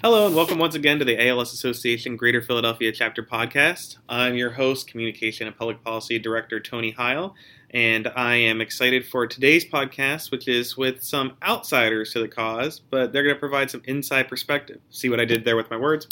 Hello, 0.00 0.26
and 0.26 0.36
welcome 0.36 0.60
once 0.60 0.76
again 0.76 1.00
to 1.00 1.04
the 1.04 1.28
ALS 1.28 1.52
Association 1.52 2.16
Greater 2.16 2.40
Philadelphia 2.40 2.92
Chapter 2.92 3.20
Podcast. 3.20 3.96
I'm 4.08 4.36
your 4.36 4.50
host, 4.50 4.86
Communication 4.86 5.48
and 5.48 5.56
Public 5.56 5.82
Policy 5.82 6.20
Director 6.20 6.60
Tony 6.60 6.92
Heil, 6.92 7.34
and 7.70 8.06
I 8.06 8.36
am 8.36 8.60
excited 8.60 9.04
for 9.04 9.26
today's 9.26 9.64
podcast, 9.64 10.30
which 10.30 10.46
is 10.46 10.76
with 10.76 11.02
some 11.02 11.32
outsiders 11.42 12.12
to 12.12 12.20
the 12.20 12.28
cause, 12.28 12.78
but 12.78 13.12
they're 13.12 13.24
going 13.24 13.34
to 13.34 13.40
provide 13.40 13.72
some 13.72 13.82
inside 13.86 14.28
perspective. 14.28 14.80
See 14.88 15.08
what 15.08 15.18
I 15.18 15.24
did 15.24 15.44
there 15.44 15.56
with 15.56 15.68
my 15.68 15.76
words? 15.76 16.06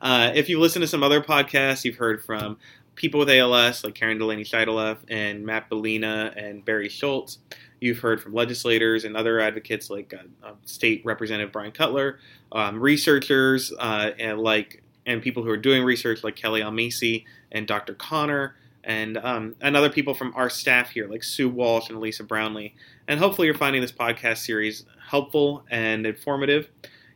Uh, 0.00 0.32
if 0.34 0.48
you've 0.48 0.60
listened 0.60 0.84
to 0.84 0.88
some 0.88 1.02
other 1.02 1.20
podcasts, 1.20 1.84
you've 1.84 1.96
heard 1.96 2.24
from 2.24 2.56
people 2.94 3.20
with 3.20 3.28
ALS 3.28 3.84
like 3.84 3.94
Karen 3.94 4.16
Delaney 4.16 4.44
Scheideleff 4.44 4.96
and 5.10 5.44
Matt 5.44 5.68
Bellina 5.68 6.32
and 6.42 6.64
Barry 6.64 6.88
Schultz. 6.88 7.36
You've 7.80 7.98
heard 7.98 8.22
from 8.22 8.32
legislators 8.32 9.04
and 9.04 9.16
other 9.16 9.38
advocates 9.38 9.90
like 9.90 10.14
uh, 10.14 10.46
uh, 10.46 10.52
State 10.64 11.02
Representative 11.04 11.52
Bryan 11.52 11.72
Cutler, 11.72 12.18
um, 12.52 12.80
researchers 12.80 13.72
uh, 13.78 14.12
and 14.18 14.38
like 14.38 14.82
and 15.04 15.22
people 15.22 15.42
who 15.42 15.50
are 15.50 15.56
doing 15.56 15.84
research 15.84 16.24
like 16.24 16.36
Kelly 16.36 16.60
Almasi 16.60 17.24
and 17.52 17.66
Dr. 17.66 17.94
Connor, 17.94 18.56
and 18.82 19.18
um, 19.18 19.56
and 19.60 19.76
other 19.76 19.90
people 19.90 20.14
from 20.14 20.32
our 20.34 20.48
staff 20.48 20.90
here 20.90 21.08
like 21.08 21.22
Sue 21.22 21.48
Walsh 21.48 21.88
and 21.88 21.98
Elisa 21.98 22.24
Brownlee. 22.24 22.74
And 23.08 23.20
hopefully, 23.20 23.46
you're 23.46 23.54
finding 23.54 23.82
this 23.82 23.92
podcast 23.92 24.38
series 24.38 24.84
helpful 25.08 25.64
and 25.70 26.06
informative. 26.06 26.70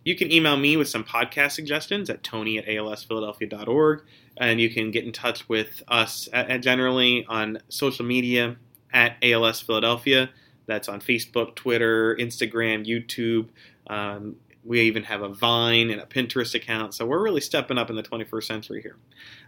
You 0.05 0.17
can 0.17 0.33
email 0.33 0.57
me 0.57 0.77
with 0.77 0.89
some 0.89 1.05
podcast 1.05 1.53
suggestions 1.53 2.09
at 2.09 2.23
tony 2.23 2.59
at 2.59 2.67
alsphiladelphia.org, 2.67 4.03
and 4.39 4.61
you 4.61 4.71
can 4.71 4.91
get 4.91 5.05
in 5.05 5.13
touch 5.13 5.49
with 5.49 5.83
us 5.89 6.29
at, 6.33 6.49
at 6.49 6.63
generally 6.63 7.27
on 7.29 7.59
social 7.69 8.05
media 8.05 8.57
at 8.93 9.17
ALS 9.23 9.61
Philadelphia. 9.61 10.31
That's 10.71 10.89
on 10.89 11.01
Facebook, 11.01 11.57
Twitter, 11.57 12.15
Instagram, 12.15 12.87
YouTube. 12.87 13.49
Um, 13.89 14.37
we 14.65 14.83
even 14.83 15.03
have 15.03 15.21
a 15.21 15.29
Vine 15.29 15.91
and 15.91 16.01
a 16.01 16.07
Pinterest 16.07 16.55
account. 16.55 16.95
So 16.95 17.05
we're 17.05 17.23
really 17.23 17.41
stepping 17.41 17.77
up 17.77 17.91
in 17.91 17.97
the 17.97 18.05
21st 18.05 18.45
century 18.45 18.81
here. 18.81 18.97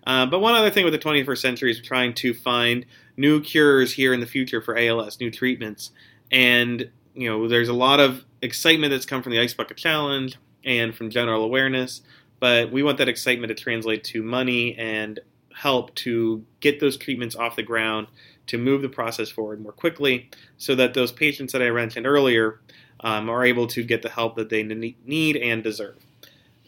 Uh, 0.04 0.26
but 0.26 0.40
one 0.40 0.54
other 0.54 0.70
thing 0.70 0.84
with 0.84 0.92
the 0.92 0.98
21st 0.98 1.38
century 1.38 1.70
is 1.70 1.80
trying 1.80 2.14
to 2.14 2.34
find 2.34 2.86
new 3.16 3.40
cures 3.40 3.92
here 3.92 4.12
in 4.12 4.18
the 4.18 4.26
future 4.26 4.60
for 4.60 4.76
ALS, 4.76 5.20
new 5.20 5.30
treatments. 5.30 5.92
And, 6.32 6.90
you 7.14 7.30
know, 7.30 7.46
there's 7.46 7.68
a 7.68 7.74
lot 7.74 8.00
of 8.00 8.24
excitement 8.40 8.90
that's 8.90 9.06
come 9.06 9.22
from 9.22 9.30
the 9.30 9.38
Ice 9.38 9.54
Bucket 9.54 9.76
Challenge 9.76 10.36
and 10.64 10.92
from 10.92 11.08
general 11.08 11.44
awareness. 11.44 12.02
But 12.40 12.72
we 12.72 12.82
want 12.82 12.98
that 12.98 13.08
excitement 13.08 13.56
to 13.56 13.62
translate 13.62 14.02
to 14.04 14.24
money 14.24 14.76
and 14.76 15.20
help 15.62 15.94
to 15.94 16.44
get 16.58 16.80
those 16.80 16.96
treatments 16.96 17.36
off 17.36 17.54
the 17.54 17.62
ground 17.62 18.08
to 18.48 18.58
move 18.58 18.82
the 18.82 18.88
process 18.88 19.30
forward 19.30 19.62
more 19.62 19.70
quickly 19.70 20.28
so 20.58 20.74
that 20.74 20.92
those 20.92 21.12
patients 21.12 21.52
that 21.52 21.62
I 21.62 21.70
mentioned 21.70 22.04
earlier 22.04 22.60
um, 22.98 23.30
are 23.30 23.44
able 23.44 23.68
to 23.68 23.84
get 23.84 24.02
the 24.02 24.08
help 24.08 24.34
that 24.34 24.50
they 24.50 24.64
need 24.64 25.36
and 25.36 25.62
deserve. 25.62 25.96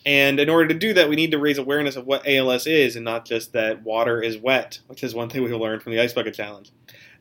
And 0.06 0.38
in 0.38 0.48
order 0.48 0.68
to 0.68 0.74
do 0.74 0.94
that, 0.94 1.08
we 1.08 1.16
need 1.16 1.32
to 1.32 1.38
raise 1.38 1.58
awareness 1.58 1.96
of 1.96 2.06
what 2.06 2.28
ALS 2.28 2.68
is 2.68 2.94
and 2.94 3.04
not 3.04 3.24
just 3.24 3.52
that 3.52 3.82
water 3.82 4.22
is 4.22 4.38
wet, 4.38 4.78
which 4.86 5.02
is 5.02 5.12
one 5.12 5.28
thing 5.28 5.42
we 5.42 5.52
learned 5.52 5.82
from 5.82 5.92
the 5.92 6.00
Ice 6.00 6.12
Bucket 6.12 6.34
Challenge. 6.34 6.70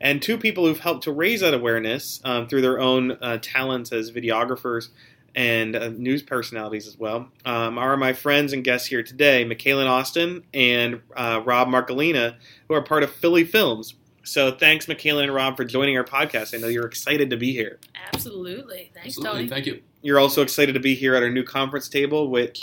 And 0.00 0.22
two 0.22 0.38
people 0.38 0.66
who've 0.66 0.78
helped 0.78 1.04
to 1.04 1.12
raise 1.12 1.40
that 1.40 1.54
awareness 1.54 2.20
um, 2.24 2.46
through 2.46 2.60
their 2.60 2.78
own 2.78 3.12
uh, 3.20 3.38
talents 3.40 3.90
as 3.90 4.12
videographers 4.12 4.90
and 5.34 5.74
uh, 5.76 5.88
news 5.88 6.22
personalities 6.22 6.86
as 6.86 6.98
well 6.98 7.28
um, 7.44 7.78
are 7.78 7.96
my 7.96 8.12
friends 8.12 8.52
and 8.52 8.62
guests 8.64 8.86
here 8.88 9.02
today, 9.02 9.44
Michaelan 9.44 9.86
Austin 9.88 10.44
and 10.54 11.00
uh, 11.16 11.40
Rob 11.44 11.68
Marcolina, 11.68 12.36
who 12.68 12.74
are 12.74 12.82
part 12.82 13.02
of 13.02 13.10
Philly 13.12 13.44
Films, 13.44 13.94
so 14.26 14.52
thanks, 14.52 14.86
Michaelan 14.86 15.24
and 15.24 15.34
Rob, 15.34 15.56
for 15.56 15.64
joining 15.64 15.98
our 15.98 16.04
podcast. 16.04 16.54
I 16.54 16.58
know 16.58 16.68
you're 16.68 16.86
excited 16.86 17.28
to 17.30 17.36
be 17.36 17.52
here. 17.52 17.78
Absolutely. 18.14 18.90
Thanks, 18.94 19.08
Absolutely. 19.18 19.40
Tony. 19.40 19.48
Thank 19.48 19.66
you. 19.66 19.82
You're 20.00 20.18
also 20.18 20.40
excited 20.40 20.72
to 20.72 20.80
be 20.80 20.94
here 20.94 21.14
at 21.14 21.22
our 21.22 21.28
new 21.30 21.42
conference 21.44 21.88
table, 21.90 22.30
which 22.30 22.60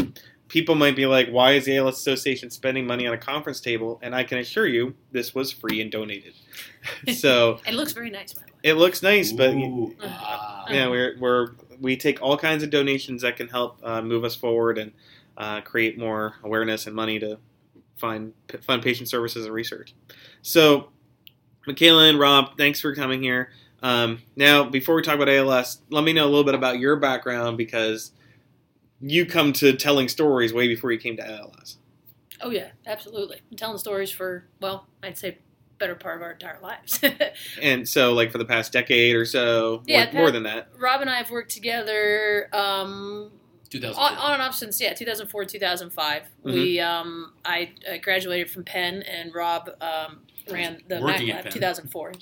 people 0.47 0.73
might 0.73 0.95
be 0.95 1.06
like, 1.06 1.30
why 1.30 1.52
is 1.53 1.66
the 1.66 1.78
ALS 1.78 2.00
Association 2.00 2.50
spending 2.50 2.88
money 2.88 3.06
on 3.06 3.13
a 3.13 3.17
conference 3.17 3.59
table? 3.61 4.00
And 4.02 4.16
I 4.16 4.23
can 4.23 4.39
assure 4.39 4.66
you, 4.67 4.95
this 5.11 5.35
was 5.35 5.52
free 5.52 5.81
and 5.81 5.91
donated. 5.91 6.33
so 7.13 7.59
it 7.67 7.75
looks 7.75 7.91
very 7.91 8.09
nice, 8.09 8.34
by 8.34 8.41
the 8.41 8.51
way. 8.53 8.59
it 8.63 8.73
looks 8.73 9.03
nice, 9.03 9.31
but 9.31 9.51
Ooh, 9.53 9.96
Uh, 10.01 10.07
wow. 10.07 10.66
yeah, 10.69 10.88
we're, 10.88 11.16
we're 11.19 11.50
we 11.81 11.97
take 11.97 12.22
all 12.22 12.38
kinds 12.38 12.64
of 12.64 12.69
donations 12.69 13.24
that 13.24 13.36
can 13.36 13.47
help 13.47 13.80
uh, 13.84 14.02
move 14.02 14.24
us 14.24 14.36
forward 14.36 14.78
and 14.78 14.94
uh, 15.36 15.62
create 15.62 15.97
more 15.97 16.36
awareness 16.44 16.86
and 16.86 16.96
money 16.96 17.19
to 17.19 17.40
find 17.97 18.34
fund 18.62 18.81
patient 18.81 19.09
services 19.09 19.46
and 19.46 19.53
research. 19.53 19.94
So, 20.41 20.90
Michaela 21.68 22.08
and 22.08 22.20
Rob, 22.20 22.58
thanks 22.58 22.80
for 22.80 22.96
coming 22.96 23.22
here. 23.22 23.52
Um, 23.84 24.22
now, 24.36 24.64
before 24.64 24.96
we 24.96 25.02
talk 25.02 25.16
about 25.16 25.30
ALS, 25.30 25.80
let 25.90 26.03
me 26.03 26.14
know 26.14 26.25
a 26.25 26.30
little 26.30 26.44
bit 26.44 26.56
about 26.56 26.80
your 26.80 26.96
background 26.96 27.58
because 27.58 28.12
you 29.00 29.25
come 29.25 29.52
to 29.53 29.74
telling 29.74 30.08
stories 30.08 30.53
way 30.53 30.68
before 30.68 30.91
you 30.91 31.00
came 31.00 31.18
to 31.18 31.28
ALS. 31.28 31.78
Oh 32.41 32.50
yeah, 32.50 32.70
absolutely. 32.86 33.41
I'm 33.52 33.58
telling 33.58 33.78
stories 33.78 34.12
for 34.12 34.46
well, 34.59 34.88
I'd 35.03 35.18
say 35.18 35.40
better 35.81 35.96
part 35.96 36.16
of 36.18 36.22
our 36.22 36.31
entire 36.31 36.59
lives. 36.62 37.00
And 37.62 37.88
so, 37.88 38.14
like 38.14 38.31
for 38.31 38.38
the 38.38 38.46
past 38.46 38.72
decade 38.72 39.16
or 39.16 39.25
so, 39.25 39.84
Yeah, 39.86 40.06
more, 40.14 40.24
more 40.24 40.31
than 40.31 40.44
that. 40.44 40.69
Rob 40.78 41.02
and 41.02 41.09
I 41.09 41.18
have 41.18 41.30
worked 41.30 41.52
together 41.52 42.47
um, 42.53 43.31
on, 43.74 43.84
on 44.18 44.34
and 44.34 44.41
off 44.41 44.56
since 44.56 44.80
yeah 44.80 44.94
2004 44.94 45.46
2005. 45.46 46.24
Mhm. 46.46 46.53
We 46.53 46.80
um, 46.80 47.34
I 47.44 47.72
uh, 47.91 47.97
graduated 48.02 48.50
from 48.50 48.64
Penn 48.64 49.02
and 49.03 49.34
Rob 49.34 49.70
um, 49.81 50.22
ran 50.50 50.81
the 50.88 51.00
Mac 51.02 51.22
Lab 51.22 51.50
2004. 51.50 52.13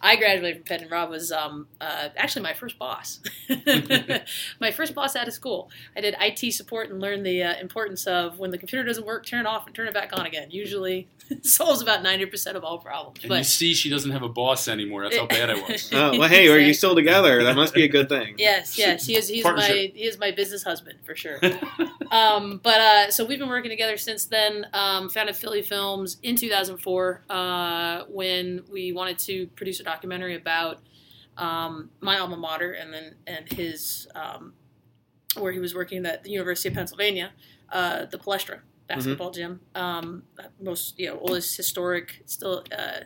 I 0.00 0.16
graduated 0.16 0.56
from 0.58 0.64
Penn 0.64 0.82
and 0.82 0.90
Rob 0.90 1.10
was 1.10 1.32
um, 1.32 1.66
uh, 1.80 2.08
actually 2.16 2.42
my 2.42 2.52
first 2.52 2.78
boss. 2.78 3.20
my 4.60 4.70
first 4.70 4.94
boss 4.94 5.16
out 5.16 5.26
of 5.28 5.34
school. 5.34 5.70
I 5.96 6.00
did 6.00 6.14
IT 6.20 6.52
support 6.52 6.90
and 6.90 7.00
learned 7.00 7.24
the 7.24 7.42
uh, 7.42 7.54
importance 7.58 8.06
of 8.06 8.38
when 8.38 8.50
the 8.50 8.58
computer 8.58 8.84
doesn't 8.84 9.06
work, 9.06 9.24
turn 9.24 9.40
it 9.40 9.46
off 9.46 9.66
and 9.66 9.74
turn 9.74 9.88
it 9.88 9.94
back 9.94 10.10
on 10.12 10.26
again. 10.26 10.50
Usually 10.50 11.08
solves 11.42 11.80
about 11.80 12.04
90% 12.04 12.54
of 12.54 12.64
all 12.64 12.78
problems. 12.78 13.24
and 13.24 13.32
you 13.32 13.44
see, 13.44 13.74
she 13.74 13.88
doesn't 13.88 14.10
have 14.10 14.22
a 14.22 14.28
boss 14.28 14.68
anymore. 14.68 15.04
That's 15.04 15.16
how 15.16 15.26
bad 15.26 15.50
I 15.50 15.54
was. 15.54 15.90
Oh, 16.04 16.18
well, 16.18 16.28
hey, 16.28 16.48
are 16.48 16.58
you 16.58 16.74
still 16.74 16.94
together? 16.94 17.44
That 17.44 17.54
must 17.56 17.72
be 17.72 17.84
a 17.84 17.88
good 17.88 18.08
thing. 18.08 18.34
Yes, 18.36 18.76
yes, 18.76 19.06
he 19.06 19.16
is. 19.16 19.28
He's 19.28 19.44
my 19.44 19.90
he 19.94 20.04
is 20.04 20.18
my 20.18 20.32
business 20.32 20.62
husband 20.62 20.98
for 21.04 21.14
sure. 21.14 21.38
um, 22.10 22.60
but 22.62 22.80
uh, 22.80 23.10
so 23.10 23.24
we've 23.24 23.38
been 23.38 23.48
working 23.48 23.70
together 23.70 23.96
since 23.96 24.24
then. 24.24 24.66
Um, 24.72 25.08
founded 25.08 25.36
Philly 25.36 25.62
Films 25.62 26.18
in 26.22 26.36
2004 26.36 27.22
uh, 27.64 28.04
when 28.08 28.62
we 28.70 28.92
wanted 28.92 29.18
to 29.18 29.46
produce 29.58 29.80
a 29.80 29.84
documentary 29.84 30.36
about 30.36 30.80
um, 31.36 31.90
my 32.00 32.18
alma 32.18 32.36
mater 32.36 32.72
and 32.72 32.92
then 32.92 33.14
and 33.26 33.50
his 33.50 34.06
um, 34.14 34.52
where 35.38 35.52
he 35.52 35.58
was 35.58 35.74
working 35.74 36.04
at 36.06 36.22
the 36.22 36.30
University 36.30 36.68
of 36.68 36.74
Pennsylvania, 36.74 37.32
uh, 37.72 38.04
the 38.04 38.18
Palestra 38.18 38.60
basketball 38.86 39.30
gym, 39.30 39.60
um, 39.74 40.22
most 40.60 40.98
you 40.98 41.08
know 41.08 41.18
oldest 41.20 41.56
historic 41.56 42.22
still 42.26 42.64
uh, 42.76 43.00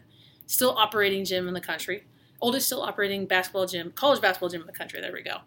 still 0.46 0.74
operating 0.76 1.24
gym 1.24 1.46
in 1.46 1.54
the 1.54 1.60
country, 1.60 2.04
oldest 2.40 2.66
still 2.66 2.82
operating 2.82 3.26
basketball 3.26 3.66
gym, 3.66 3.92
college 3.92 4.20
basketball 4.20 4.48
gym 4.48 4.60
in 4.60 4.66
the 4.66 4.72
country. 4.72 5.00
There 5.00 5.12
we 5.12 5.22
go. 5.22 5.38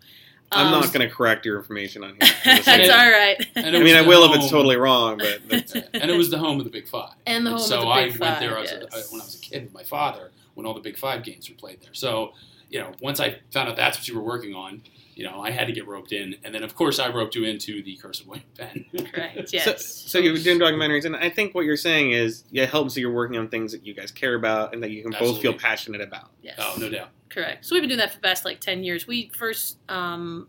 I'm 0.54 0.68
Um, 0.68 0.72
not 0.82 0.92
going 0.94 1.08
to 1.08 1.14
correct 1.14 1.46
your 1.46 1.58
information 1.58 2.04
on 2.04 2.10
here. 2.20 2.30
That's 2.46 2.68
all 2.68 3.10
right. 3.10 3.38
and 3.56 3.76
I 3.76 3.80
mean, 3.82 3.96
I 3.96 4.02
the 4.04 4.08
will 4.10 4.32
if 4.32 4.38
it's 4.40 4.50
totally 4.50 4.76
wrong, 4.76 5.18
but 5.18 5.40
that's, 5.50 5.74
and 5.74 6.12
it 6.12 6.18
was 6.18 6.30
the 6.30 6.38
home 6.38 6.58
of 6.60 6.66
the 6.66 6.72
Big 6.72 6.88
Five. 6.88 7.14
And 7.26 7.46
the 7.46 7.52
home 7.52 7.60
of 7.60 7.66
so 7.66 7.82
the 7.82 7.88
I 7.88 8.04
Big 8.10 8.20
went 8.20 8.34
Five, 8.34 8.40
there 8.42 8.58
as 8.58 8.72
a, 8.72 8.88
yes. 8.92 9.12
when 9.12 9.22
I 9.22 9.24
was 9.26 9.36
a 9.36 9.40
kid 9.40 9.64
with 9.64 9.74
my 9.74 9.84
father 9.84 10.32
when 10.56 10.66
all 10.66 10.74
the 10.74 10.82
Big 10.82 10.98
Five 10.98 11.24
games 11.24 11.50
were 11.50 11.56
played 11.56 11.82
there. 11.82 11.94
So 11.94 12.34
you 12.70 12.80
know, 12.80 12.92
once 13.02 13.20
I 13.20 13.38
found 13.52 13.70
out 13.70 13.76
that's 13.76 13.98
what 13.98 14.08
you 14.08 14.16
were 14.16 14.24
working 14.24 14.54
on, 14.56 14.82
you 15.16 15.24
know, 15.26 15.42
I 15.42 15.52
had 15.52 15.68
to 15.68 15.74
get 15.74 15.88
roped 15.88 16.12
in, 16.12 16.36
and 16.44 16.54
then 16.54 16.64
of 16.64 16.76
course 16.76 17.00
I 17.00 17.10
roped 17.10 17.36
you 17.36 17.44
into 17.44 17.82
the 17.84 17.96
Curse 17.98 18.22
of 18.22 18.28
William 18.28 18.46
Penn. 18.58 18.86
Correct. 19.14 19.50
so, 19.50 19.58
Yes. 19.58 19.86
so 19.86 20.18
you're 20.20 20.38
doing 20.38 20.60
documentaries, 20.60 21.06
and 21.06 21.16
I 21.16 21.30
think 21.30 21.54
what 21.56 21.66
you're 21.66 21.78
saying 21.78 22.12
is 22.12 22.44
yeah, 22.52 22.64
it 22.64 22.70
helps 22.70 22.94
that 22.96 23.02
you're 23.02 23.14
working 23.14 23.38
on 23.38 23.50
things 23.50 23.72
that 23.72 23.86
you 23.86 23.94
guys 23.94 24.12
care 24.12 24.36
about 24.36 24.74
and 24.74 24.82
that 24.84 24.92
you 24.92 25.02
can 25.04 25.12
both 25.20 25.42
feel 25.42 25.54
passionate 25.54 26.02
about. 26.02 26.32
Yes. 26.42 26.56
oh, 26.58 26.76
no 26.80 26.90
doubt. 26.90 27.10
Correct. 27.30 27.66
So 27.66 27.76
we've 27.76 27.82
been 27.82 27.90
doing 27.90 28.00
that 28.00 28.12
for 28.12 28.18
the 28.18 28.22
past 28.22 28.46
like 28.46 28.60
ten 28.60 28.84
years. 28.84 29.08
We 29.08 29.32
first 29.38 29.78
um, 29.90 30.48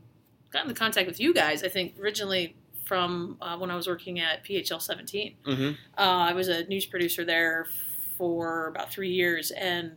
got 0.50 0.64
into 0.64 0.74
contact 0.74 1.06
with 1.06 1.20
you 1.20 1.32
guys. 1.34 1.62
I 1.62 1.68
think 1.68 1.94
originally 2.00 2.56
from 2.84 3.38
uh, 3.40 3.56
when 3.56 3.70
I 3.70 3.76
was 3.76 3.86
working 3.86 4.20
at 4.20 4.44
PHL 4.44 4.82
17. 4.82 5.34
Mm-hmm. 5.46 5.68
Uh, 5.96 6.00
I 6.00 6.32
was 6.32 6.48
a 6.48 6.64
news 6.64 6.84
producer 6.84 7.24
there 7.24 7.66
for 8.18 8.66
about 8.66 8.90
three 8.92 9.10
years, 9.10 9.50
and 9.52 9.92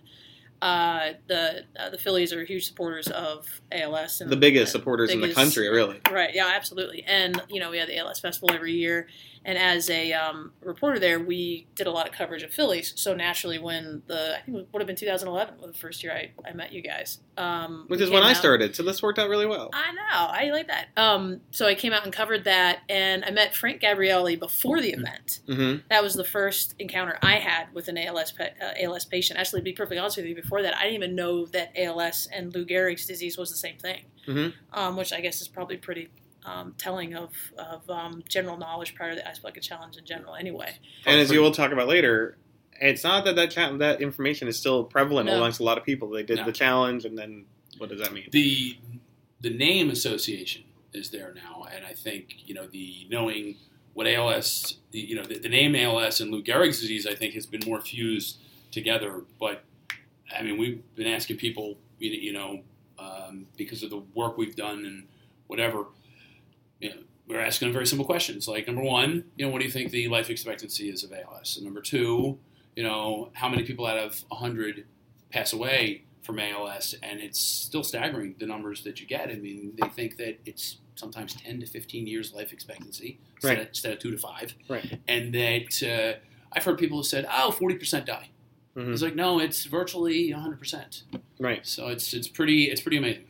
uh, 0.62 1.13
the 1.28 1.63
uh, 1.78 1.90
the 1.90 1.98
Phillies 1.98 2.34
are 2.34 2.44
huge 2.44 2.66
supporters 2.66 3.07
of 3.07 3.48
ALS. 3.72 4.22
And 4.22 4.31
The 4.31 4.38
biggest 4.38 4.72
supporters 4.72 5.12
in 5.12 5.22
the 5.22 5.34
country, 5.34 5.68
really. 5.69 6.00
Right. 6.10 6.34
Yeah. 6.34 6.48
Absolutely. 6.48 7.04
And 7.04 7.42
you 7.50 7.60
know, 7.60 7.72
we 7.72 7.78
have 7.78 7.88
the 7.88 7.98
ALS 7.98 8.19
festival 8.19 8.52
every 8.54 8.74
year, 8.74 9.07
and 9.45 9.57
as 9.57 9.89
a 9.89 10.12
um, 10.13 10.51
reporter 10.62 11.00
there, 11.00 11.19
we 11.19 11.68
did 11.75 11.86
a 11.88 11.92
lot 11.92 12.07
of 12.07 12.13
coverage 12.13 12.42
of 12.44 12.51
Phillies. 12.51 12.94
So 12.95 13.13
naturally, 13.15 13.59
when 13.59 14.01
the 14.07 14.38
I 14.38 14.42
think 14.42 14.57
it 14.57 14.68
would 14.74 14.81
have 14.81 14.88
been 14.88 14.95
2011 14.95 15.62
was 15.62 15.71
the 15.71 15.77
first 15.77 16.03
year 16.03 16.13
I, 16.13 16.31
I 16.47 16.53
met 16.53 16.74
you 16.74 16.81
guys, 16.81 17.19
um, 17.38 17.86
Which 17.88 18.01
is 18.01 18.09
when 18.09 18.24
came 18.24 18.31
I 18.31 18.33
started, 18.33 18.75
so 18.75 18.83
this 18.83 19.03
worked 19.03 19.19
out 19.19 19.30
really 19.30 19.45
well. 19.45 19.69
I 19.74 19.92
know. 19.94 20.01
I 20.12 20.51
like 20.51 20.68
that. 20.68 20.88
Um, 20.97 21.42
so 21.51 21.68
I 21.68 21.75
came 21.75 21.94
out 21.94 22.03
and 22.03 22.12
covered 22.12 22.44
that, 22.45 22.80
and 22.89 23.24
I 23.24 23.30
met 23.31 23.56
Frank 23.56 23.81
Gabrielli 23.81 24.38
before 24.39 24.81
the 24.81 24.89
event. 24.89 25.42
Mm-hmm. 25.48 25.81
That 25.89 26.01
was 26.03 26.15
the 26.15 26.24
first 26.24 26.74
encounter 26.80 27.18
I 27.21 27.36
had 27.36 27.74
with 27.74 27.88
an 27.88 27.98
ALS 27.98 28.33
uh, 28.39 28.45
ALS 28.81 29.06
patient. 29.06 29.39
Actually, 29.39 29.62
to 29.62 29.65
be 29.65 29.74
perfectly 29.74 30.00
honest 30.00 30.18
with 30.18 30.25
you, 30.25 30.36
before 30.36 30.63
that, 30.63 30.75
I 30.75 30.83
didn't 30.83 30.95
even 30.95 31.15
know 31.15 31.45
that 31.48 31.71
ALS 31.77 32.27
and 32.33 32.53
Lou 32.53 32.65
Gehrig's 32.65 33.06
disease 33.06 33.38
was 33.38 33.51
the 33.51 33.57
same 33.57 33.77
thing, 33.77 34.06
Mhm. 34.27 34.53
um, 34.74 34.98
which 34.98 35.13
I 35.13 35.21
guess 35.21 35.39
is 35.41 35.48
probably 35.48 35.77
pretty 35.77 36.09
um, 36.45 36.75
telling 36.77 37.15
of 37.15 37.31
of 37.57 37.89
um, 37.89 38.24
general 38.30 38.57
knowledge 38.57 38.95
prior 38.95 39.12
to 39.12 39.15
the 39.15 39.27
Ice 39.27 39.39
Bucket 39.39 39.63
Challenge 39.63 39.97
in 39.97 40.06
general. 40.06 40.36
Anyway, 40.36 40.77
And 41.06 41.19
as 41.19 41.31
you 41.31 41.42
will 41.42 41.51
talk 41.51 41.71
about 41.71 41.88
later, 41.88 42.38
it's 42.81 43.03
not 43.03 43.25
that 43.25 43.36
that, 43.36 43.51
cha- 43.51 43.75
that 43.77 44.01
information 44.01 44.47
is 44.47 44.57
still 44.57 44.83
prevalent 44.83 45.27
No. 45.27 45.36
amongst 45.38 45.59
a 45.59 45.63
lot 45.63 45.77
of 45.77 45.83
people. 45.83 46.09
They 46.09 46.24
did 46.24 46.38
No. 46.38 46.45
the 46.45 46.51
challenge, 46.51 47.06
and 47.06 47.18
then 47.18 47.45
what 47.77 47.89
does 47.89 48.00
that 48.01 48.13
mean? 48.13 48.27
the 48.31 48.77
the 49.42 49.50
name 49.50 49.89
association 49.89 50.63
is 50.94 51.09
there 51.12 51.33
now, 51.36 51.65
and 51.74 51.86
I 51.86 51.94
think 51.94 52.36
you 52.45 52.53
know 52.56 52.68
the 52.68 53.07
knowing 53.09 53.57
what 53.94 54.07
ALS, 54.07 54.77
you 54.91 55.15
know, 55.15 55.24
the, 55.24 55.39
the 55.39 55.48
name 55.48 55.74
ALS 55.74 56.19
and 56.19 56.30
Lou 56.30 56.44
Gehrig's 56.44 56.81
disease, 56.81 57.07
I 57.07 57.15
think 57.15 57.33
has 57.33 57.45
been 57.45 57.62
more 57.65 57.80
fused 57.80 58.39
together. 58.69 59.21
But 59.39 59.63
I 60.38 60.44
mean, 60.44 60.57
we've 60.57 60.81
been 60.95 61.07
asking 61.07 61.38
people, 61.38 61.77
you 62.00 62.12
you 62.12 62.33
know, 62.33 62.62
um, 63.00 63.48
because 63.56 63.83
of 63.83 63.89
the 63.89 64.03
work 64.13 64.38
we've 64.38 64.56
done 64.56 64.86
and 64.86 65.07
whatever. 65.48 65.86
You 66.80 66.89
know, 66.89 66.95
we're 67.27 67.39
asking 67.39 67.68
them 67.68 67.74
very 67.74 67.88
simple 67.88 68.06
questions 68.06 68.48
like 68.48 68.68
number 68.68 68.83
one, 68.83 69.25
you 69.36 69.45
know, 69.45 69.51
what 69.51 69.60
do 69.60 69.66
you 69.66 69.72
think 69.72 69.92
the 69.92 70.07
life 70.10 70.30
expectancy 70.30 70.89
is 70.89 71.04
of 71.04 71.12
ALS? 71.13 71.56
And 71.57 71.66
number 71.66 71.81
two, 71.81 72.38
you 72.75 72.83
know, 72.83 73.30
how 73.33 73.50
many 73.50 73.63
people 73.63 73.86
out 73.88 73.98
of 73.98 74.24
100 74.30 74.86
pass 75.31 75.54
away 75.54 76.04
from 76.22 76.39
ALS? 76.39 76.94
And 77.01 77.19
it's 77.19 77.39
still 77.39 77.83
staggering 77.83 78.36
the 78.39 78.45
numbers 78.45 78.83
that 78.83 79.00
you 79.00 79.07
get. 79.07 79.30
I 79.30 79.36
mean, 79.36 79.74
they 79.81 79.88
think 79.89 80.18
that 80.18 80.39
it's 80.45 80.77
sometimes 80.95 81.33
10 81.33 81.60
to 81.62 81.66
15 81.66 82.07
years 82.07 82.33
life 82.33 82.54
expectancy 82.54 83.19
instead, 83.36 83.48
Right. 83.50 83.60
of, 83.62 83.68
instead 83.69 83.94
of 83.94 84.00
two 84.00 84.12
to 84.12 84.18
five. 84.18 84.54
Right. 84.69 85.00
And 85.07 85.33
that 85.33 85.83
uh, 85.83 86.19
I've 86.54 86.63
heard 86.63 86.77
people 86.77 86.98
who 86.98 87.04
said, 87.04 87.25
oh, 87.30 87.56
40% 87.57 88.06
die. 88.06 88.30
Mhm. 88.77 88.92
It's 88.94 89.01
like, 89.01 89.16
no, 89.16 89.39
it's 89.39 89.66
virtually 89.66 90.31
100%. 90.31 91.04
Right. 91.39 91.66
So 91.66 91.88
it's 91.88 92.13
it's 92.13 92.27
pretty 92.27 92.66
it's 92.66 92.81
pretty 92.81 92.98
amazing. 92.98 93.25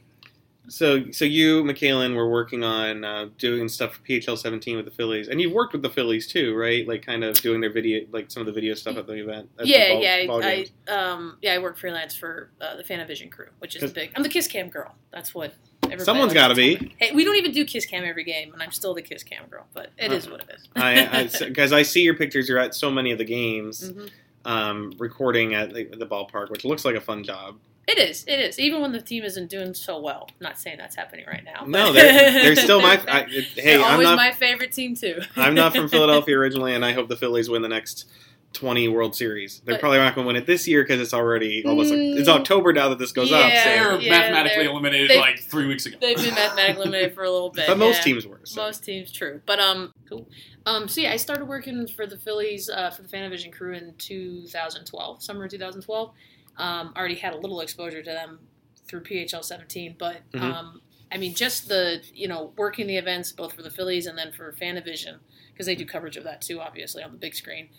So, 0.68 1.12
so 1.12 1.26
you, 1.26 1.64
Michaelan, 1.64 2.16
were 2.16 2.30
working 2.30 2.64
on 2.64 3.04
uh, 3.04 3.28
doing 3.38 3.68
stuff 3.70 3.96
for 3.96 4.02
PHL 4.04 4.38
17 4.38 4.76
with 4.78 4.86
the 4.86 4.92
Phillies, 4.92 5.28
and 5.28 5.40
you've 5.40 5.54
worked 5.54 5.74
with 5.74 5.82
the 5.82 5.90
Phillies 5.90 6.28
too, 6.28 6.56
right? 6.56 6.88
Like, 6.88 7.06
kind 7.06 7.24
of 7.24 7.36
doing 7.42 7.62
their 7.62 7.72
video, 7.72 8.06
like 8.12 8.32
some 8.32 8.42
of 8.42 8.48
the 8.48 8.52
video 8.54 8.74
stuff 8.74 8.98
at 8.98 9.06
the 9.08 9.14
event. 9.14 9.50
at 9.60 9.66
the 9.66 9.70
yeah, 9.72 9.94
ball- 9.94 10.02
yeah, 10.02 10.26
ball 10.28 10.44
I. 10.44 10.66
I 10.88 10.92
um, 10.92 11.38
yeah, 11.42 11.54
I 11.54 11.60
work 11.60 11.78
freelance 11.78 12.16
for 12.16 12.50
uh, 12.62 12.76
the 12.76 12.84
PhanaVision 12.84 13.32
crew, 13.32 13.48
which 13.60 13.76
is 13.76 13.92
big. 13.94 14.12
I'm 14.16 14.24
the 14.24 14.30
Kiss 14.30 14.48
Cam 14.48 14.70
girl. 14.70 14.96
That's 15.12 15.34
what. 15.36 15.54
Everybody 15.84 16.04
Someone's 16.06 16.30
likes 16.34 16.42
gotta 16.42 16.56
be. 16.56 16.96
Hey, 16.98 17.12
we 17.14 17.24
don't 17.24 17.36
even 17.36 17.52
do 17.52 17.64
Kiss 17.64 17.86
Cam 17.86 18.04
every 18.06 18.24
game, 18.24 18.52
and 18.54 18.64
I'm 18.64 18.72
still 18.72 18.96
the 18.96 19.04
Kiss 19.04 19.22
Cam 19.22 19.46
girl. 19.52 19.68
But 19.76 19.92
it 20.00 20.12
is 20.12 20.26
Uh, 20.26 20.32
what 20.32 20.42
it 20.42 20.50
is. 20.56 20.68
I, 20.76 21.30
because 21.48 21.72
I, 21.74 21.84
see 21.84 22.02
your 22.02 22.16
pictures. 22.16 22.50
You're 22.50 22.58
at 22.58 22.74
so 22.74 22.90
many 22.90 23.12
of 23.12 23.20
the 23.20 23.24
games, 23.24 23.92
Mhm. 23.92 24.10
um, 24.46 24.94
recording 24.98 25.54
at 25.54 25.76
the, 25.76 25.84
the 25.86 26.08
ballpark, 26.08 26.50
which 26.50 26.66
looks 26.66 26.86
like 26.86 26.96
a 26.96 27.02
fun 27.02 27.24
job. 27.24 27.58
It 27.88 28.00
is. 28.00 28.24
It 28.28 28.40
is. 28.40 28.60
Even 28.60 28.82
when 28.82 28.92
the 28.92 29.02
team 29.02 29.24
isn't 29.24 29.50
doing 29.50 29.74
so 29.76 30.00
well. 30.00 30.28
I'm 30.30 30.36
not 30.44 30.58
saying 30.60 30.78
that's 30.80 30.96
happening 30.96 31.26
right 31.28 31.44
now. 31.44 31.66
No, 31.66 31.94
they're, 31.94 32.32
they're 32.32 32.56
still 32.68 32.82
my. 32.82 33.00
I, 33.08 33.26
it- 33.30 33.44
hey, 33.56 33.78
They're 33.78 33.84
I'm 33.86 33.92
always 33.94 34.06
not. 34.08 34.16
my 34.18 34.32
favorite 34.32 34.72
team 34.72 34.96
too. 34.96 35.20
I'm 35.36 35.54
not 35.54 35.76
from 35.76 35.88
Philadelphia 35.90 36.38
originally, 36.38 36.74
and 36.74 36.84
I 36.84 36.94
hope 36.94 37.10
the 37.10 37.16
Phillies 37.18 37.48
win 37.50 37.62
the 37.62 37.68
next 37.70 38.06
20 38.54 38.88
World 38.88 39.16
Series. 39.16 39.62
They're 39.66 39.76
But- 39.76 39.82
probably 39.82 40.00
not 40.00 40.16
going 40.16 40.26
to 40.26 40.28
win 40.28 40.36
it 40.36 40.48
this 40.48 40.68
year 40.68 40.82
because 40.84 41.00
it's 41.00 41.14
already 41.14 41.64
almost. 41.66 41.94
Mm. 41.94 42.18
it's 42.18 42.28
October 42.30 42.74
now 42.74 42.90
that 42.90 42.98
this 42.98 43.12
goes 43.12 43.32
up. 43.32 43.42
So. 43.42 43.48
They're 43.50 44.00
yeah, 44.02 44.10
mathematically 44.10 44.64
they're- 44.64 44.72
eliminated 44.72 45.10
they- 45.12 45.20
like 45.20 45.40
three 45.40 45.68
weeks 45.68 45.86
ago. 45.86 45.98
They've 46.02 46.18
been 46.18 46.34
mathematically 46.34 46.84
eliminated 46.84 47.14
for 47.14 47.24
a 47.24 47.30
little 47.30 47.52
bit. 47.52 47.68
But 47.68 47.78
most 47.78 47.98
yeah. 47.98 48.04
teams 48.14 48.26
were. 48.26 48.40
So. 48.46 48.62
Most 48.62 48.84
teams, 48.84 49.12
true. 49.12 49.42
But 49.46 49.60
um, 49.60 49.92
cool. 50.10 50.28
Um, 50.66 50.88
so 50.88 51.02
yeah, 51.02 51.12
I 51.12 51.18
started 51.18 51.46
working 51.46 51.86
for 51.86 52.08
the 52.08 52.18
Phillies 52.18 52.68
uh, 52.70 52.90
for 52.90 53.04
the 53.04 53.08
PhanaVision 53.10 53.54
crew 53.54 53.74
in 53.76 53.94
2012, 54.00 55.22
summer 55.22 55.44
of 55.46 55.52
2012. 55.52 56.12
Um, 56.58 56.94
already 56.96 57.16
had 57.16 57.34
a 57.34 57.38
little 57.38 57.62
exposure 57.62 58.02
to 58.02 58.10
them 58.10 58.40
through 58.88 59.02
PHL 59.02 59.44
17, 59.44 59.96
but 59.98 60.22
Mhm. 60.32 60.42
um, 60.42 60.82
I 61.12 61.18
mean, 61.18 61.34
just 61.36 61.68
the 61.68 62.04
you 62.14 62.28
know 62.28 62.54
working 62.58 62.88
the 62.88 62.98
events 62.98 63.32
both 63.32 63.54
for 63.54 63.62
the 63.62 63.70
Phillies 63.70 64.06
and 64.08 64.18
then 64.18 64.32
for 64.32 64.52
PhanaVision 64.54 65.20
because 65.54 65.66
they 65.66 65.76
do 65.76 65.86
coverage 65.86 66.18
of 66.18 66.24
that 66.26 66.42
too, 66.42 66.60
obviously 66.62 67.04
on 67.04 67.12
the 67.12 67.18
big 67.18 67.36
screen. 67.36 67.70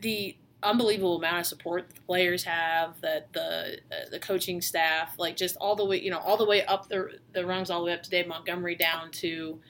The 0.00 0.36
unbelievable 0.62 1.16
amount 1.16 1.38
of 1.38 1.46
support 1.46 1.88
the 1.94 2.00
players 2.02 2.42
have, 2.44 3.00
that 3.00 3.32
the 3.32 3.78
uh, 3.92 4.08
the 4.10 4.18
coaching 4.18 4.60
staff, 4.60 5.18
like 5.18 5.36
just 5.36 5.56
all 5.56 5.76
the 5.76 5.84
way, 5.84 6.00
you 6.00 6.10
know, 6.10 6.18
all 6.18 6.36
the 6.36 6.44
way 6.46 6.64
up 6.66 6.88
the 6.88 7.18
the 7.32 7.44
rungs, 7.46 7.70
all 7.70 7.80
the 7.80 7.86
way 7.86 7.92
up 7.92 8.02
to 8.02 8.10
Dave 8.10 8.26
Montgomery, 8.26 8.74
down 8.74 9.10
to, 9.12 9.60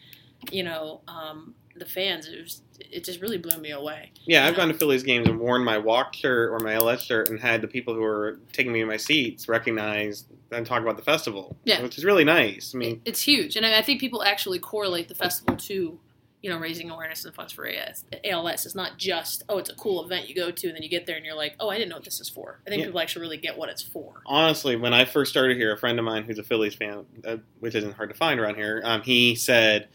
you 0.50 0.62
know, 0.62 1.00
um, 1.08 1.54
the 1.78 1.86
fans. 1.86 2.26
It 2.28 2.42
was, 2.42 2.62
it 2.78 3.04
just 3.04 3.20
really 3.20 3.38
blew 3.38 3.58
me 3.60 3.70
away. 3.70 4.12
Yeah, 4.24 4.46
I've 4.46 4.56
gone 4.56 4.68
to 4.68 4.74
Phillies 4.74 5.02
games 5.02 5.28
and 5.28 5.38
worn 5.38 5.64
my 5.64 5.78
walk 5.78 6.14
shirt 6.14 6.50
or 6.50 6.58
my 6.60 6.74
LS 6.74 7.02
shirt 7.02 7.28
and 7.30 7.38
had 7.40 7.60
the 7.62 7.68
people 7.68 7.94
who 7.94 8.00
were 8.00 8.38
taking 8.52 8.72
me 8.72 8.80
in 8.80 8.88
my 8.88 8.96
seats 8.96 9.48
recognize 9.48 10.24
and 10.50 10.66
talk 10.66 10.82
about 10.82 10.96
the 10.96 11.02
festival. 11.02 11.56
Yeah. 11.64 11.82
Which 11.82 11.98
is 11.98 12.04
really 12.04 12.24
nice. 12.24 12.72
I 12.74 12.78
mean, 12.78 12.92
It- 13.04 13.10
it's 13.10 13.22
huge, 13.22 13.56
and 13.56 13.64
I 13.66 13.78
I 13.78 13.82
think 13.82 14.00
people 14.00 14.22
actually 14.22 14.58
correlate 14.58 15.08
the 15.08 15.14
festival 15.14 15.56
to. 15.56 15.98
You 16.40 16.50
know, 16.50 16.58
raising 16.58 16.88
awareness 16.88 17.24
and 17.24 17.34
funds 17.34 17.52
for 17.52 17.66
ALS. 17.66 18.04
ALS 18.22 18.64
is 18.64 18.76
not 18.76 18.96
just 18.96 19.42
oh, 19.48 19.58
it's 19.58 19.70
a 19.70 19.74
cool 19.74 20.04
event 20.04 20.28
you 20.28 20.36
go 20.36 20.52
to, 20.52 20.68
and 20.68 20.76
then 20.76 20.84
you 20.84 20.88
get 20.88 21.04
there 21.04 21.16
and 21.16 21.26
you're 21.26 21.34
like, 21.34 21.56
oh, 21.58 21.68
I 21.68 21.76
didn't 21.78 21.88
know 21.90 21.96
what 21.96 22.04
this 22.04 22.20
is 22.20 22.28
for. 22.28 22.60
I 22.64 22.70
think 22.70 22.78
Yeah. 22.78 22.86
people 22.86 23.00
actually 23.00 23.22
really 23.22 23.38
get 23.38 23.58
what 23.58 23.68
it's 23.68 23.82
for. 23.82 24.22
honestly, 24.24 24.76
when 24.76 24.94
I 24.94 25.04
first 25.04 25.32
started 25.32 25.56
here, 25.56 25.72
a 25.72 25.76
friend 25.76 25.98
of 25.98 26.04
mine 26.04 26.22
who's 26.22 26.38
a 26.38 26.44
Phillies 26.44 26.76
fan, 26.76 27.06
uh, 27.26 27.38
which 27.58 27.74
isn't 27.74 27.90
hard 27.94 28.10
to 28.10 28.14
find 28.14 28.38
around 28.38 28.54
here, 28.54 28.80
um, 28.84 29.02
he 29.02 29.34
said, 29.34 29.88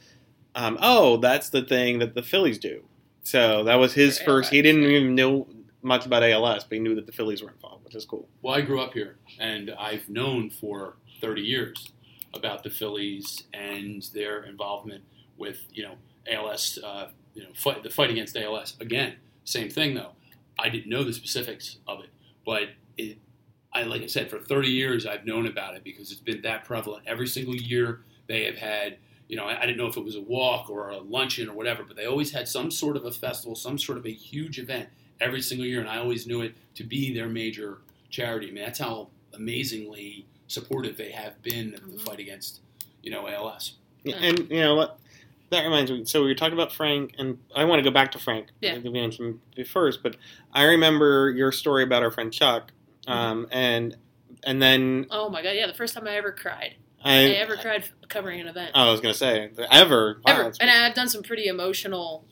um, 0.55 0.77
"Oh, 0.81 1.17
that's 1.17 1.50
the 1.50 1.63
thing 1.63 2.00
that 2.00 2.15
the 2.15 2.23
Phillies 2.23 2.57
do." 2.57 2.83
So 3.23 3.63
that 3.63 3.75
was 3.75 3.94
his 3.94 4.19
first. 4.19 4.51
He 4.51 4.61
didn't 4.61 4.83
even 4.83 5.15
know 5.15 5.47
much 5.81 6.05
about 6.05 6.23
ALS, 6.23 6.63
but 6.63 6.73
he 6.75 6.79
knew 6.79 6.95
that 6.95 7.05
the 7.05 7.11
Phillies 7.11 7.41
were 7.41 7.51
involved, 7.51 7.83
which 7.83 7.95
is 7.95 8.05
cool. 8.05 8.27
Well, 8.41 8.53
I 8.53 8.61
grew 8.61 8.81
up 8.81 8.94
here, 8.94 9.17
and 9.39 9.71
I've 9.77 10.07
known 10.09 10.50
for 10.50 10.95
30 11.21 11.41
years 11.41 11.91
about 12.33 12.63
the 12.63 12.69
Phillies 12.69 13.44
and 13.53 14.01
their 14.13 14.44
involvement 14.44 15.03
with 15.38 15.59
you 15.71 15.83
know 15.83 15.95
ALS, 16.29 16.79
uh, 16.83 17.09
you 17.33 17.44
know, 17.44 17.49
fight, 17.56 17.83
the 17.83 17.89
fight 17.89 18.09
against 18.09 18.35
ALS. 18.38 18.75
Again, 18.79 19.15
same 19.45 19.69
thing 19.69 19.94
though. 19.94 20.11
I 20.57 20.69
didn't 20.69 20.89
know 20.89 21.03
the 21.03 21.13
specifics 21.13 21.77
of 21.88 22.01
it, 22.01 22.09
but 22.45 22.69
it, 22.97 23.17
I 23.73 23.83
like 23.83 24.01
I 24.01 24.07
said, 24.07 24.29
for 24.29 24.39
30 24.39 24.69
years 24.69 25.06
I've 25.06 25.25
known 25.25 25.47
about 25.47 25.75
it 25.75 25.83
because 25.83 26.11
it's 26.11 26.19
been 26.21 26.41
that 26.44 26.63
prevalent. 26.65 27.03
Every 27.07 27.27
single 27.27 27.56
year 27.56 28.01
they 28.27 28.45
have 28.45 28.57
had. 28.57 28.97
You 29.33 29.39
know, 29.39 29.45
I, 29.47 29.63
I 29.63 29.65
didn't 29.65 29.77
know 29.80 29.88
if 29.88 29.97
it 29.97 30.03
was 30.03 30.13
a 30.15 30.21
walk 30.21 30.69
or 30.69 30.89
a 30.91 31.00
luncheon 31.00 31.50
or 31.50 31.53
whatever, 31.56 31.81
but 31.83 31.95
they 31.95 32.06
always 32.06 32.31
had 32.31 32.47
some 32.47 32.69
sort 32.69 32.95
of 32.95 33.03
a 33.06 33.12
festival, 33.12 33.56
some 33.56 33.80
sort 33.80 33.97
of 33.97 34.06
a 34.06 34.12
huge 34.13 34.59
event 34.59 34.89
every 35.19 35.41
single 35.41 35.65
year, 35.65 35.80
and 35.80 35.89
I 35.89 35.97
always 35.97 36.27
knew 36.27 36.41
it 36.41 36.53
to 36.75 36.83
be 36.83 37.12
their 37.15 37.27
major 37.27 37.80
charity. 38.12 38.50
I 38.50 38.51
mean, 38.51 38.63
that's 38.63 38.77
how 38.77 39.07
amazingly 39.33 40.27
supportive 40.47 40.97
they 40.97 41.09
have 41.09 41.41
been 41.41 41.74
of 41.74 41.81
the 41.91 41.97
Mhm. 41.97 42.01
fight 42.01 42.19
against, 42.19 42.62
you 43.01 43.09
know, 43.09 43.27
ALS. 43.27 43.74
Yeah, 44.03 44.18
Yeah. 44.19 44.27
and 44.27 44.39
you 44.51 44.59
know 44.62 44.75
what? 44.75 45.00
That 45.50 45.63
reminds 45.63 45.89
me. 45.89 46.06
So 46.06 46.21
we 46.21 46.27
were 46.27 46.35
talking 46.35 46.53
about 46.53 46.71
Frank, 46.71 47.15
and 47.18 47.39
I 47.56 47.63
want 47.65 47.80
to 47.80 47.83
go 47.83 47.89
back 47.91 48.12
to 48.12 48.19
Frank. 48.19 48.49
Yeah. 48.61 48.78
We 48.78 48.92
mentioned 48.92 49.40
it 49.57 49.68
first, 49.68 50.04
but 50.04 50.16
I 50.54 50.66
remember 50.66 51.31
your 51.31 51.52
story 51.52 51.81
about 51.83 52.04
our 52.04 52.11
friend 52.11 52.31
Chuck, 52.31 52.71
Mm-hmm. 53.07 53.11
um, 53.11 53.47
and 53.52 53.97
and 54.44 54.61
then 54.61 55.07
Oh 55.09 55.28
my 55.30 55.42
god, 55.42 55.52
yeah, 55.56 55.66
the 55.66 55.73
first 55.73 55.95
time 55.95 56.07
I 56.07 56.18
ever 56.18 56.31
cried. 56.31 56.75
I. 57.04 57.12
I 57.12 57.24
ever 57.36 57.57
cried 57.57 57.83
covering 58.10 58.40
an 58.42 58.48
event. 58.48 58.72
I 58.74 58.90
was 58.90 59.02
gonna 59.02 59.14
say 59.14 59.50
ever. 59.72 60.22
Wow, 60.26 60.33
ever. 60.33 60.54
And 60.60 60.69
I've 60.69 60.94
done 60.94 61.10
some 61.10 61.24
pretty 61.24 61.48
emotional, 61.48 62.26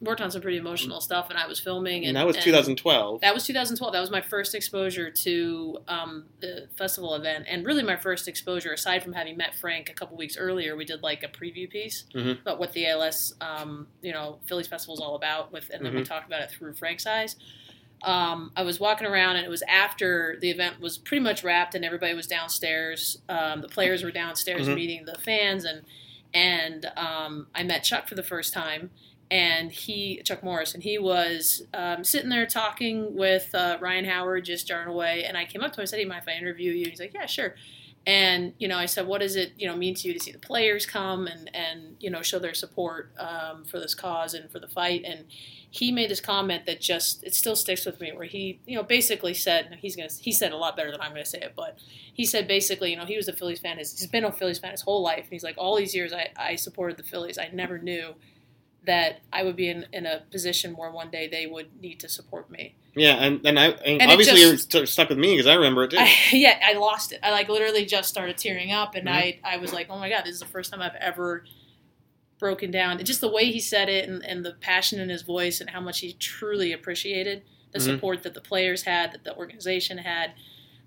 worked 0.00 0.20
on 0.20 0.30
some 0.30 0.42
pretty 0.42 0.58
emotional 0.58 1.00
stuff, 1.00 1.30
and 1.30 1.38
I 1.38 1.46
was 1.46 1.58
filming. 1.60 1.98
and 2.04 2.08
And 2.08 2.16
that 2.16 2.26
was 2.26 2.36
and 2.36 2.44
2012. 2.44 3.20
That 3.22 3.32
was 3.32 3.46
2012. 3.46 3.92
That 3.92 4.00
was 4.00 4.10
my 4.10 4.20
first 4.20 4.54
exposure 4.54 5.10
to 5.10 5.78
um, 5.88 6.24
the 6.40 6.68
festival 6.76 7.14
event, 7.14 7.46
and 7.48 7.64
really 7.64 7.82
my 7.82 7.96
first 7.96 8.28
exposure. 8.28 8.72
Aside 8.72 9.02
from 9.02 9.12
having 9.14 9.36
met 9.36 9.54
Frank 9.54 9.88
a 9.88 9.94
couple 9.94 10.16
weeks 10.16 10.36
earlier, 10.36 10.76
we 10.76 10.84
did 10.84 11.02
like 11.02 11.22
a 11.22 11.28
preview 11.28 11.68
piece 11.70 12.04
Mhm. 12.14 12.40
about 12.42 12.58
what 12.58 12.72
the 12.72 12.86
ALS, 12.86 13.34
um, 13.40 13.86
you 14.02 14.12
know, 14.12 14.40
Phillies 14.46 14.66
Festival 14.68 14.94
is 14.94 15.00
all 15.00 15.14
about. 15.16 15.52
With, 15.52 15.70
and 15.70 15.84
then 15.84 15.94
we 15.94 16.02
Mhm. 16.02 16.06
talked 16.08 16.26
about 16.26 16.42
it 16.42 16.50
through 16.50 16.74
Frank's 16.74 17.06
eyes. 17.06 17.36
Um, 18.02 18.52
I 18.56 18.62
was 18.62 18.78
walking 18.78 19.06
around, 19.06 19.36
and 19.36 19.46
it 19.46 19.48
was 19.50 19.62
after 19.62 20.36
the 20.40 20.50
event 20.50 20.80
was 20.80 20.98
pretty 20.98 21.22
much 21.22 21.42
wrapped, 21.42 21.74
and 21.74 21.84
everybody 21.84 22.12
was 22.14 22.26
downstairs. 22.26 23.18
Um, 23.28 23.60
the 23.62 23.68
players 23.68 24.02
were 24.02 24.10
downstairs 24.10 24.68
Mhm. 24.68 24.74
meeting 24.74 25.04
the 25.06 25.18
fans, 25.18 25.64
and 25.64 25.82
and 26.34 26.86
um, 26.96 27.46
I 27.54 27.62
met 27.62 27.84
Chuck 27.84 28.08
for 28.08 28.16
the 28.16 28.22
first 28.24 28.52
time, 28.52 28.90
and 29.30 29.70
he 29.72 30.20
Chuck 30.24 30.42
Morris, 30.42 30.74
and 30.74 30.82
he 30.82 30.98
was 30.98 31.62
um, 31.72 32.02
sitting 32.04 32.28
there 32.28 32.44
talking 32.44 33.14
with 33.14 33.54
uh, 33.54 33.78
Ryan 33.80 34.04
Howard, 34.04 34.44
just 34.44 34.66
jarring 34.66 34.88
away. 34.88 35.24
And 35.24 35.36
I 35.36 35.44
came 35.44 35.62
up 35.62 35.72
to 35.72 35.76
him 35.80 35.82
and 35.82 35.88
said, 35.88 35.98
"Hey, 36.00 36.04
mind 36.04 36.22
if 36.26 36.28
I 36.28 36.36
interview 36.36 36.72
you?" 36.72 36.90
He's 36.90 37.00
like, 37.00 37.14
"Yeah, 37.14 37.26
sure." 37.26 37.54
And 38.06 38.52
you 38.58 38.68
know, 38.68 38.76
I 38.76 38.86
said, 38.86 39.06
"What 39.06 39.20
does 39.20 39.34
it 39.34 39.52
you 39.56 39.66
know 39.66 39.76
mean 39.76 39.94
to 39.94 40.08
you 40.08 40.14
to 40.14 40.20
see 40.20 40.32
the 40.32 40.38
players 40.38 40.84
come 40.84 41.26
and 41.26 41.50
and 41.54 41.96
you 42.00 42.10
know 42.10 42.22
show 42.22 42.38
their 42.38 42.54
support 42.54 43.12
um, 43.18 43.64
for 43.64 43.78
this 43.80 43.94
cause 43.94 44.34
and 44.34 44.50
for 44.50 44.58
the 44.58 44.68
fight?" 44.68 45.04
And 45.06 45.24
he 45.70 45.90
made 45.90 46.10
this 46.10 46.20
comment 46.20 46.66
that 46.66 46.80
just 46.80 47.24
it 47.24 47.34
still 47.34 47.56
sticks 47.56 47.86
with 47.86 48.00
me, 48.00 48.12
where 48.12 48.26
he 48.26 48.60
you 48.66 48.76
know 48.76 48.82
basically 48.82 49.32
said 49.32 49.78
he's 49.80 49.96
gonna 49.96 50.10
he 50.20 50.32
said 50.32 50.52
a 50.52 50.56
lot 50.56 50.76
better 50.76 50.90
than 50.90 51.00
I'm 51.00 51.12
gonna 51.12 51.24
say 51.24 51.38
it, 51.38 51.54
but 51.56 51.78
he 52.12 52.26
said 52.26 52.46
basically 52.46 52.90
you 52.90 52.96
know 52.96 53.06
he 53.06 53.16
was 53.16 53.28
a 53.28 53.32
Phillies 53.32 53.60
fan, 53.60 53.78
his, 53.78 53.98
he's 53.98 54.06
been 54.06 54.24
a 54.24 54.32
Phillies 54.32 54.58
fan 54.58 54.72
his 54.72 54.82
whole 54.82 55.02
life, 55.02 55.24
and 55.24 55.32
he's 55.32 55.44
like 55.44 55.56
all 55.56 55.76
these 55.76 55.94
years 55.94 56.12
I 56.12 56.28
I 56.36 56.56
supported 56.56 56.98
the 56.98 57.02
Phillies, 57.02 57.38
I 57.38 57.48
never 57.52 57.78
knew 57.78 58.14
that 58.86 59.20
I 59.32 59.42
would 59.42 59.56
be 59.56 59.68
in, 59.70 59.86
in 59.92 60.04
a 60.06 60.22
position 60.30 60.76
where 60.76 60.90
one 60.90 61.10
day 61.10 61.26
they 61.28 61.46
would 61.46 61.80
need 61.80 62.00
to 62.00 62.08
support 62.08 62.50
me. 62.50 62.74
Yeah, 62.96 63.14
and 63.14 63.44
and 63.44 63.58
I 63.58 63.66
and 63.68 64.00
And 64.00 64.02
it 64.02 64.08
obviously 64.10 64.34
just- 64.40 64.42
you're 64.42 64.56
st- 64.84 64.88
stuck 64.88 65.08
with 65.08 65.18
me 65.18 65.32
because 65.34 65.46
I 65.46 65.54
remember 65.54 65.84
it 65.84 65.90
too. 65.90 65.96
I, 65.98 66.14
yeah, 66.32 66.60
I 66.64 66.74
lost 66.74 67.12
it. 67.12 67.20
I 67.22 67.30
like 67.32 67.48
literally 67.48 67.84
just 67.86 68.08
started 68.08 68.36
tearing 68.38 68.70
up, 68.72 68.94
and 68.94 69.08
Mhm. 69.08 69.12
I 69.12 69.40
I 69.42 69.56
was 69.56 69.72
like, 69.72 69.88
oh 69.90 69.98
my 69.98 70.08
god, 70.08 70.24
this 70.24 70.34
is 70.34 70.40
the 70.40 70.46
first 70.46 70.70
time 70.70 70.80
I've 70.82 70.94
ever 71.00 71.44
broken 72.38 72.70
down. 72.70 72.98
And 72.98 73.06
just 73.06 73.20
the 73.20 73.30
way 73.30 73.50
he 73.50 73.60
said 73.60 73.88
it, 73.88 74.08
and, 74.08 74.24
and 74.24 74.44
the 74.44 74.52
passion 74.60 75.00
in 75.00 75.08
his 75.08 75.22
voice, 75.22 75.60
and 75.60 75.70
how 75.70 75.80
much 75.80 76.00
he 76.00 76.12
truly 76.14 76.72
appreciated 76.72 77.42
the 77.72 77.78
Mhm. 77.78 77.82
support 77.82 78.22
that 78.22 78.34
the 78.34 78.40
players 78.40 78.82
had, 78.82 79.12
that 79.12 79.24
the 79.24 79.34
organization 79.36 79.98
had, 79.98 80.32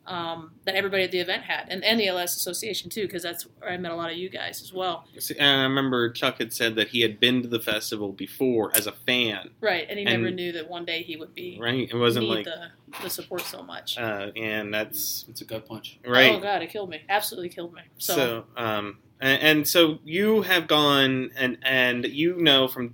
um, 0.07 0.51
that 0.65 0.75
everybody 0.75 1.03
at 1.03 1.11
the 1.11 1.19
event 1.19 1.43
had, 1.43 1.67
and, 1.69 1.83
and 1.83 1.99
the 1.99 2.07
LS 2.07 2.35
Association 2.35 2.89
too, 2.89 3.03
because 3.03 3.21
that's 3.23 3.43
where 3.59 3.71
I 3.71 3.77
met 3.77 3.91
a 3.91 3.95
lot 3.95 4.09
of 4.11 4.17
you 4.17 4.29
guys 4.29 4.61
as 4.61 4.71
well. 4.73 5.05
See, 5.19 5.35
And 5.37 5.61
I 5.61 5.63
remember 5.63 6.09
Chuck 6.11 6.39
had 6.39 6.53
said 6.53 6.75
that 6.75 6.87
he 6.89 7.01
had 7.01 7.19
been 7.19 7.41
to 7.41 7.47
the 7.47 7.59
festival 7.59 8.11
before 8.13 8.71
as 8.75 8.87
a 8.87 8.91
fan, 8.93 9.49
Right, 9.61 9.85
and 9.89 9.99
he 9.99 10.05
And- 10.05 10.23
never 10.23 10.33
knew 10.33 10.51
that 10.53 10.69
one 10.69 10.85
day 10.85 11.03
he 11.03 11.17
would 11.17 11.33
be 11.35 11.57
right? 11.61 11.89
It 11.91 11.95
wasn't 11.95 12.27
like, 12.27 12.45
the 12.45 12.69
the 13.03 13.09
support 13.09 13.41
so 13.41 13.61
much. 13.61 13.97
uh, 13.97 14.31
and 14.35 14.73
that's 14.73 15.25
It's 15.29 15.41
a 15.41 15.45
gut 15.45 15.67
punch. 15.67 15.99
right. 16.05 16.31
Oh 16.33 16.39
god, 16.39 16.61
it 16.61 16.69
killed 16.69 16.89
me. 16.89 17.01
Absolutely 17.09 17.49
killed 17.49 17.73
me. 17.73 17.81
So, 17.97 18.15
So, 18.15 18.45
um, 18.55 18.99
and, 19.19 19.41
and 19.41 19.67
so 19.67 19.99
you 20.05 20.43
have 20.43 20.67
gone 20.67 21.31
and 21.35 21.57
and 21.63 22.05
you 22.05 22.37
know 22.37 22.67
from 22.69 22.93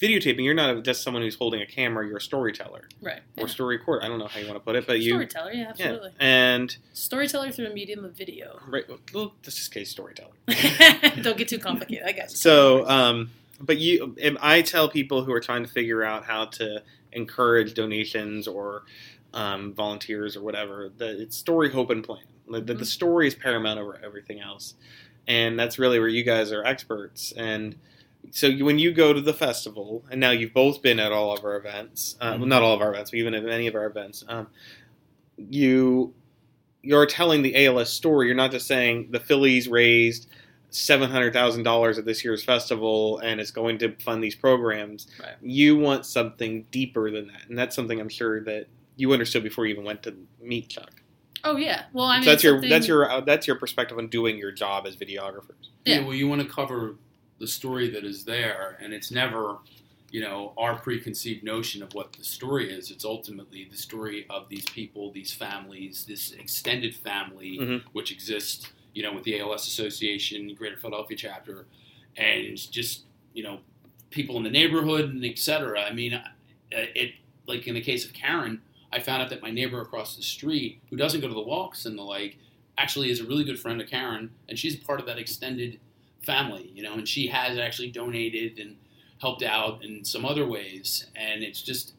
videotaping, 0.00 0.44
you're 0.44 0.54
not 0.54 0.82
just 0.84 1.02
someone 1.02 1.22
who's 1.22 1.36
holding 1.36 1.62
a 1.62 1.66
camera. 1.66 2.06
You're 2.06 2.18
a 2.18 2.20
storyteller 2.20 2.88
right, 3.00 3.20
or 3.38 3.48
story 3.48 3.78
recorder. 3.78 4.04
I 4.04 4.08
don't 4.08 4.18
know 4.18 4.26
how 4.26 4.40
you 4.40 4.46
want 4.46 4.56
to 4.56 4.64
put 4.64 4.76
it, 4.76 4.86
but 4.86 5.00
you, 5.00 5.12
storyteller, 5.12 5.52
yeah, 5.52 5.60
yeah, 5.60 5.68
absolutely. 5.70 6.10
and 6.20 6.76
Storyteller 6.92 7.50
through 7.50 7.66
a 7.66 7.70
medium 7.74 8.04
of 8.04 8.16
video. 8.16 8.58
right. 8.68 8.84
Well, 9.14 9.34
this 9.42 9.58
is 9.58 9.68
case 9.68 9.90
storyteller. 9.90 10.32
Don't 11.22 11.36
get 11.36 11.48
too 11.48 11.58
complicated. 11.58 12.04
I 12.06 12.12
guess. 12.12 12.38
So, 12.38 12.86
um, 12.88 13.30
but 13.60 13.78
you, 13.78 14.14
I 14.40 14.62
tell 14.62 14.88
people 14.88 15.24
who 15.24 15.32
are 15.32 15.40
trying 15.40 15.64
to 15.64 15.70
figure 15.70 16.04
out 16.04 16.24
how 16.24 16.46
to 16.46 16.82
encourage 17.12 17.74
donations 17.74 18.46
or 18.46 18.82
um, 19.32 19.72
volunteers 19.74 20.36
or 20.36 20.42
whatever, 20.42 20.90
that 20.98 21.20
it's 21.20 21.36
story, 21.36 21.70
hope, 21.70 21.90
and 21.90 22.04
plan. 22.04 22.22
That 22.50 22.66
the, 22.66 22.74
the 22.74 22.86
story 22.86 23.26
is 23.26 23.34
paramount 23.34 23.80
over 23.80 23.98
everything 24.04 24.40
else, 24.40 24.74
and 25.26 25.58
that's 25.58 25.78
really 25.78 25.98
where 25.98 26.08
you 26.08 26.22
guys 26.22 26.52
are 26.52 26.64
experts. 26.64 27.32
And 27.36 27.76
so, 28.30 28.50
when 28.58 28.78
you 28.78 28.92
go 28.92 29.12
to 29.12 29.20
the 29.20 29.32
festival, 29.34 30.04
and 30.10 30.20
now 30.20 30.30
you've 30.30 30.54
both 30.54 30.82
been 30.82 30.98
at 31.00 31.12
all 31.12 31.32
of 31.36 31.44
our 31.44 31.56
events, 31.56 32.16
uh, 32.20 32.36
well, 32.38 32.46
not 32.46 32.62
all 32.62 32.74
of 32.74 32.80
our 32.80 32.92
events, 32.92 33.10
but 33.10 33.18
even 33.18 33.34
at 33.34 33.44
many 33.44 33.66
of 33.66 33.74
our 33.74 33.86
events, 33.86 34.24
um, 34.28 34.46
you 35.36 36.14
you're 36.82 37.06
telling 37.06 37.42
the 37.42 37.66
ALS 37.66 37.92
story. 37.92 38.26
You're 38.28 38.36
not 38.36 38.52
just 38.52 38.66
saying 38.66 39.08
the 39.10 39.20
Phillies 39.20 39.68
raised 39.68 40.28
seven 40.70 41.10
hundred 41.10 41.32
thousand 41.32 41.62
dollars 41.62 41.98
at 41.98 42.04
this 42.04 42.24
year's 42.24 42.44
festival 42.44 43.18
and 43.18 43.40
it's 43.40 43.50
going 43.50 43.78
to 43.78 43.94
fund 43.96 44.22
these 44.22 44.34
programs. 44.34 45.06
Right. 45.20 45.34
You 45.42 45.76
want 45.76 46.06
something 46.06 46.64
deeper 46.70 47.10
than 47.10 47.28
that, 47.28 47.48
and 47.48 47.58
that's 47.58 47.74
something 47.74 48.00
I'm 48.00 48.08
sure 48.08 48.42
that 48.44 48.66
you 48.96 49.12
understood 49.12 49.42
before 49.42 49.66
you 49.66 49.72
even 49.72 49.84
went 49.84 50.02
to 50.04 50.14
meet 50.40 50.68
Chuck. 50.68 50.90
Oh 51.44 51.56
yeah. 51.56 51.84
Well, 51.92 52.06
I 52.06 52.16
mean, 52.16 52.24
so 52.24 52.30
that's 52.30 52.44
your 52.44 52.54
something- 52.54 52.70
that's 52.70 52.88
your 52.88 53.10
uh, 53.10 53.20
that's 53.20 53.46
your 53.46 53.56
perspective 53.56 53.98
on 53.98 54.08
doing 54.08 54.36
your 54.38 54.52
job 54.52 54.86
as 54.86 54.96
videographers. 54.96 55.68
Yeah. 55.84 55.96
Yeah. 55.96 56.04
well, 56.04 56.14
you 56.14 56.28
want 56.28 56.42
to 56.42 56.48
cover 56.48 56.96
the 57.38 57.46
story 57.46 57.90
that 57.90 58.04
is 58.04 58.24
there, 58.24 58.78
and 58.80 58.92
it's 58.94 59.10
never, 59.10 59.58
you 60.10 60.20
know, 60.20 60.52
our 60.56 60.76
preconceived 60.78 61.44
notion 61.44 61.82
of 61.82 61.92
what 61.94 62.12
the 62.14 62.24
story 62.24 62.70
is. 62.72 62.90
It's 62.90 63.04
ultimately 63.04 63.66
the 63.70 63.76
story 63.76 64.26
of 64.30 64.48
these 64.48 64.64
people, 64.66 65.12
these 65.12 65.32
families, 65.32 66.04
this 66.06 66.32
extended 66.32 66.94
family 66.94 67.58
Mhm. 67.58 67.82
which 67.92 68.10
exists, 68.12 68.72
you 68.94 69.02
know, 69.02 69.12
with 69.12 69.24
the 69.24 69.38
ALS 69.38 69.66
Association, 69.66 70.54
Greater 70.54 70.76
Philadelphia 70.76 71.16
chapter, 71.16 71.66
and 72.16 72.56
just 72.72 73.02
you 73.34 73.42
know, 73.42 73.60
people 74.08 74.38
in 74.38 74.42
the 74.42 74.48
neighborhood 74.50 75.10
and 75.10 75.22
et 75.22 75.36
cetera. 75.38 75.82
I 75.82 75.92
mean, 75.92 76.14
uh, 76.14 76.24
it 76.72 77.12
like 77.46 77.66
in 77.68 77.74
the 77.74 77.82
case 77.82 78.06
of 78.06 78.14
Karen, 78.14 78.62
I 78.90 78.98
found 78.98 79.20
out 79.22 79.28
that 79.28 79.42
my 79.42 79.50
neighbor 79.50 79.82
across 79.82 80.16
the 80.16 80.22
street, 80.22 80.80
who 80.88 80.96
doesn't 80.96 81.20
go 81.20 81.28
to 81.28 81.34
the 81.34 81.42
walks 81.42 81.84
and 81.84 81.98
the 81.98 82.02
like, 82.02 82.38
actually 82.78 83.10
is 83.10 83.20
a 83.20 83.24
really 83.24 83.44
good 83.44 83.58
friend 83.60 83.78
of 83.78 83.88
Karen, 83.90 84.30
and 84.48 84.58
she's 84.58 84.74
part 84.74 85.00
of 85.00 85.06
that 85.06 85.18
extended 85.18 85.78
family, 86.22 86.70
you 86.74 86.82
know, 86.82 86.94
and 86.94 87.08
she 87.08 87.26
has 87.28 87.58
actually 87.58 87.90
donated 87.90 88.58
and 88.58 88.76
helped 89.20 89.42
out 89.42 89.84
in 89.84 90.04
some 90.04 90.24
other 90.24 90.46
ways, 90.46 91.06
and 91.16 91.42
it's 91.42 91.62
just 91.62 91.94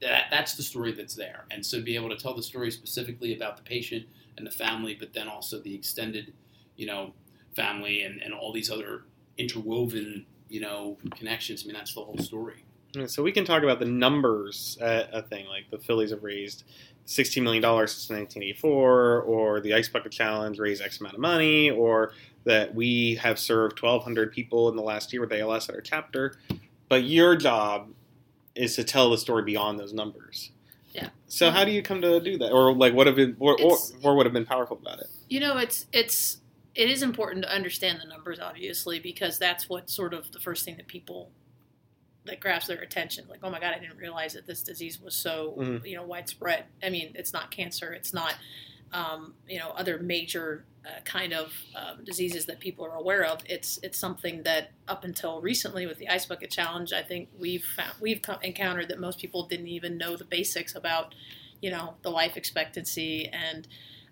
that 0.00 0.24
that's 0.30 0.54
the 0.54 0.62
story 0.62 0.92
that's 0.92 1.14
there, 1.14 1.44
and 1.50 1.64
so 1.64 1.82
be 1.82 1.96
able 1.96 2.08
to 2.08 2.16
tell 2.16 2.34
the 2.34 2.42
story 2.42 2.70
specifically 2.70 3.34
about 3.34 3.56
the 3.56 3.62
patient 3.62 4.06
and 4.36 4.46
the 4.46 4.50
family, 4.50 4.94
but 4.98 5.12
then 5.12 5.28
also 5.28 5.58
the 5.60 5.74
extended, 5.74 6.32
you 6.76 6.86
know, 6.86 7.12
family 7.54 8.02
and, 8.02 8.20
and 8.22 8.34
all 8.34 8.52
these 8.52 8.70
other 8.70 9.04
interwoven, 9.38 10.26
you 10.48 10.60
know, 10.60 10.98
connections. 11.16 11.62
I 11.62 11.66
mean, 11.66 11.74
that's 11.74 11.94
the 11.94 12.02
whole 12.02 12.18
story. 12.18 12.64
So 13.06 13.22
we 13.22 13.32
can 13.32 13.44
talk 13.44 13.62
about 13.62 13.78
the 13.78 13.86
numbers 13.86 14.78
uh, 14.80 15.04
a 15.12 15.22
thing 15.22 15.46
like 15.46 15.70
the 15.70 15.78
Phillies 15.78 16.10
have 16.10 16.22
raised 16.22 16.64
sixteen 17.04 17.44
million 17.44 17.62
dollars 17.62 17.92
since 17.92 18.10
nineteen 18.10 18.42
eighty 18.42 18.58
four, 18.58 19.20
or 19.22 19.60
the 19.60 19.74
Ice 19.74 19.88
Bucket 19.88 20.12
Challenge 20.12 20.58
raised 20.58 20.80
X 20.80 21.00
amount 21.00 21.14
of 21.14 21.20
money, 21.20 21.70
or 21.70 22.12
that 22.46 22.74
we 22.74 23.16
have 23.16 23.38
served 23.38 23.76
twelve 23.76 24.02
hundred 24.02 24.32
people 24.32 24.68
in 24.70 24.76
the 24.76 24.82
last 24.82 25.12
year 25.12 25.20
with 25.20 25.32
ALS 25.32 25.68
at 25.68 25.74
our 25.74 25.80
chapter. 25.82 26.38
But 26.88 27.02
your 27.04 27.36
job 27.36 27.90
is 28.54 28.76
to 28.76 28.84
tell 28.84 29.10
the 29.10 29.18
story 29.18 29.42
beyond 29.42 29.78
those 29.78 29.92
numbers. 29.92 30.52
Yeah. 30.94 31.10
So 31.26 31.50
how 31.50 31.64
do 31.64 31.72
you 31.72 31.82
come 31.82 32.00
to 32.00 32.20
do 32.20 32.38
that, 32.38 32.52
or 32.52 32.72
like 32.72 32.94
what 32.94 33.06
have 33.06 33.16
been, 33.16 33.36
or, 33.38 33.60
or, 33.60 33.76
or 34.02 34.16
would 34.16 34.24
have 34.24 34.32
been 34.32 34.46
powerful 34.46 34.78
about 34.80 35.00
it? 35.00 35.08
You 35.28 35.40
know, 35.40 35.58
it's 35.58 35.86
it's 35.92 36.38
it 36.74 36.88
is 36.88 37.02
important 37.02 37.42
to 37.44 37.52
understand 37.52 37.98
the 38.02 38.08
numbers, 38.08 38.38
obviously, 38.38 39.00
because 39.00 39.38
that's 39.38 39.68
what 39.68 39.90
sort 39.90 40.14
of 40.14 40.30
the 40.32 40.38
first 40.38 40.64
thing 40.64 40.76
that 40.76 40.86
people 40.86 41.30
that 42.26 42.40
grabs 42.40 42.66
their 42.66 42.80
attention. 42.80 43.24
Like, 43.28 43.40
oh 43.42 43.50
my 43.50 43.60
god, 43.60 43.74
I 43.74 43.78
didn't 43.78 43.98
realize 43.98 44.32
that 44.34 44.46
this 44.46 44.62
disease 44.62 45.00
was 45.00 45.14
so 45.14 45.54
Mhm. 45.58 45.84
you 45.86 45.96
know 45.96 46.04
widespread. 46.04 46.64
I 46.82 46.90
mean, 46.90 47.12
it's 47.14 47.32
not 47.32 47.50
cancer, 47.50 47.92
it's 47.92 48.14
not 48.14 48.34
um, 48.92 49.34
you 49.48 49.58
know 49.58 49.70
other 49.70 49.98
major 49.98 50.64
uh, 50.84 51.00
kind 51.04 51.32
of 51.32 51.52
um, 51.74 52.04
diseases 52.04 52.46
that 52.46 52.60
people 52.60 52.84
are 52.84 52.94
aware 52.94 53.24
of. 53.24 53.40
It's 53.46 53.78
it's 53.82 53.98
something 53.98 54.42
that 54.44 54.70
up 54.88 55.04
until 55.04 55.40
recently 55.40 55.86
with 55.86 55.98
the 55.98 56.08
ice 56.08 56.26
bucket 56.26 56.50
challenge, 56.50 56.92
I 56.92 57.02
think 57.02 57.28
we've 57.38 57.64
found, 57.64 57.94
we've 58.00 58.22
co- 58.22 58.38
encountered 58.42 58.88
that 58.88 59.00
most 59.00 59.18
people 59.18 59.46
didn't 59.46 59.68
even 59.68 59.98
know 59.98 60.16
the 60.16 60.24
basics 60.24 60.74
about 60.74 61.14
you 61.60 61.70
know 61.70 61.94
the 62.02 62.10
life 62.10 62.36
expectancy 62.36 63.28
and 63.28 63.66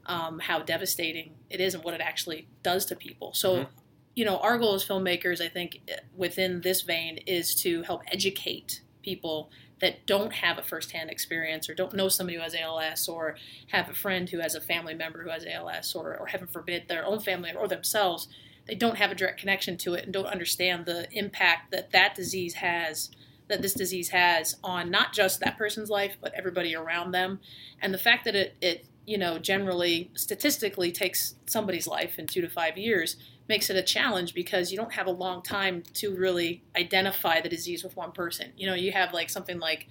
um, 0.06 0.38
how 0.38 0.58
devastating 0.60 1.34
it 1.50 1.60
is 1.60 1.74
and 1.74 1.82
what 1.84 1.94
it 1.94 2.00
actually 2.00 2.46
does 2.62 2.84
to 2.86 2.96
people. 2.96 3.32
So, 3.32 3.56
Mhm. 3.56 3.68
you 4.14 4.24
know, 4.24 4.38
our 4.38 4.58
goal 4.58 4.74
as 4.74 4.84
filmmakers, 4.84 5.40
I 5.40 5.48
think, 5.48 5.80
within 6.14 6.60
this 6.60 6.82
vein, 6.82 7.18
is 7.26 7.54
to 7.62 7.82
help 7.82 8.02
educate 8.08 8.82
people 9.04 9.50
that 9.80 10.06
don't 10.06 10.32
have 10.32 10.58
a 10.58 10.62
firsthand 10.62 11.10
experience 11.10 11.68
or 11.68 11.74
don't 11.74 11.94
know 11.94 12.08
somebody 12.08 12.36
who 12.36 12.42
has 12.42 12.54
ALS 12.54 13.08
or 13.08 13.36
have 13.68 13.88
a 13.88 13.94
friend 13.94 14.30
who 14.30 14.38
has 14.38 14.54
a 14.54 14.60
family 14.60 14.94
member 14.94 15.22
who 15.22 15.30
has 15.30 15.44
ALS 15.46 15.94
or, 15.94 16.16
or 16.16 16.26
heaven 16.26 16.46
forbid, 16.46 16.88
their 16.88 17.04
own 17.04 17.20
family 17.20 17.52
or 17.54 17.68
themselves. 17.68 18.28
They 18.66 18.74
don't 18.74 18.96
have 18.96 19.10
a 19.10 19.14
direct 19.14 19.40
connection 19.40 19.76
to 19.78 19.94
it 19.94 20.04
and 20.04 20.12
don't 20.12 20.26
understand 20.26 20.86
the 20.86 21.06
impact 21.12 21.70
that 21.72 21.92
that 21.92 22.14
disease 22.14 22.54
has 22.54 23.10
that 23.46 23.60
this 23.60 23.74
disease 23.74 24.08
has 24.08 24.56
on 24.64 24.90
not 24.90 25.12
just 25.12 25.40
that 25.40 25.58
person's 25.58 25.90
life 25.90 26.16
but 26.18 26.32
everybody 26.32 26.74
around 26.74 27.10
them 27.10 27.40
and 27.82 27.92
the 27.92 27.98
fact 27.98 28.24
that 28.24 28.34
it, 28.34 28.56
it 28.62 28.86
you 29.06 29.18
know 29.18 29.38
generally 29.38 30.10
statistically 30.14 30.90
takes 30.90 31.34
somebody's 31.46 31.86
life 31.86 32.18
in 32.18 32.26
two 32.26 32.40
to 32.40 32.48
five 32.48 32.76
years 32.76 33.16
makes 33.48 33.68
it 33.68 33.76
a 33.76 33.82
challenge 33.82 34.34
because 34.34 34.70
you 34.72 34.78
don't 34.78 34.94
have 34.94 35.06
a 35.06 35.10
long 35.10 35.42
time 35.42 35.82
to 35.92 36.14
really 36.14 36.62
identify 36.76 37.40
the 37.40 37.48
disease 37.48 37.84
with 37.84 37.96
one 37.96 38.12
person 38.12 38.52
you 38.56 38.66
know 38.66 38.74
you 38.74 38.92
have 38.92 39.12
like 39.12 39.28
something 39.28 39.58
like 39.58 39.86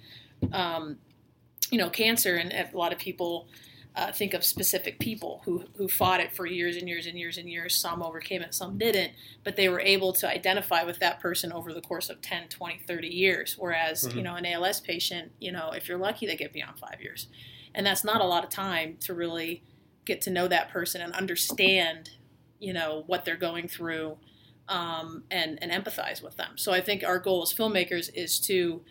um, 0.52 0.96
you 1.70 1.78
know 1.78 1.88
cancer 1.88 2.36
and 2.36 2.52
a 2.52 2.76
lot 2.76 2.92
of 2.92 2.98
people 2.98 3.46
uh, 3.96 4.10
think 4.10 4.34
of 4.34 4.44
specific 4.44 4.98
people 4.98 5.40
who, 5.44 5.64
who 5.76 5.86
fought 5.86 6.18
it 6.20 6.32
for 6.32 6.46
years 6.46 6.76
and 6.76 6.88
years 6.88 7.06
and 7.06 7.16
years 7.16 7.38
and 7.38 7.48
years. 7.48 7.76
Some 7.78 8.02
overcame 8.02 8.42
it, 8.42 8.52
some 8.52 8.76
didn't, 8.76 9.12
but 9.44 9.54
they 9.54 9.68
were 9.68 9.78
able 9.78 10.12
to 10.14 10.28
identify 10.28 10.82
with 10.82 10.98
that 10.98 11.20
person 11.20 11.52
over 11.52 11.72
the 11.72 11.80
course 11.80 12.10
of 12.10 12.20
10, 12.20 12.48
20, 12.48 12.80
30 12.88 13.06
years. 13.06 13.54
Whereas, 13.56 14.02
Mhm. 14.02 14.16
you 14.16 14.22
know, 14.22 14.34
an 14.34 14.46
ALS 14.46 14.80
patient, 14.80 15.30
you 15.38 15.52
know, 15.52 15.70
if 15.70 15.88
you're 15.88 15.98
lucky, 15.98 16.26
they 16.26 16.36
get 16.36 16.52
beyond 16.52 16.78
five 16.78 17.00
years. 17.00 17.28
And 17.74 17.86
that's 17.86 18.04
not 18.04 18.20
a 18.20 18.24
lot 18.24 18.44
of 18.44 18.50
time 18.50 18.96
to 19.00 19.14
really 19.14 19.62
get 20.04 20.20
to 20.22 20.30
know 20.30 20.48
that 20.48 20.70
person 20.70 21.00
and 21.00 21.12
understand, 21.14 22.10
you 22.58 22.72
know, 22.72 23.04
what 23.06 23.24
they're 23.24 23.36
going 23.36 23.68
through 23.68 24.18
um, 24.68 25.24
and, 25.30 25.58
and 25.62 25.70
empathize 25.72 26.22
with 26.22 26.36
them. 26.36 26.56
So 26.56 26.72
I 26.72 26.80
think 26.80 27.04
our 27.04 27.18
goal 27.18 27.42
as 27.42 27.52
filmmakers 27.52 28.10
is 28.14 28.38
to 28.40 28.82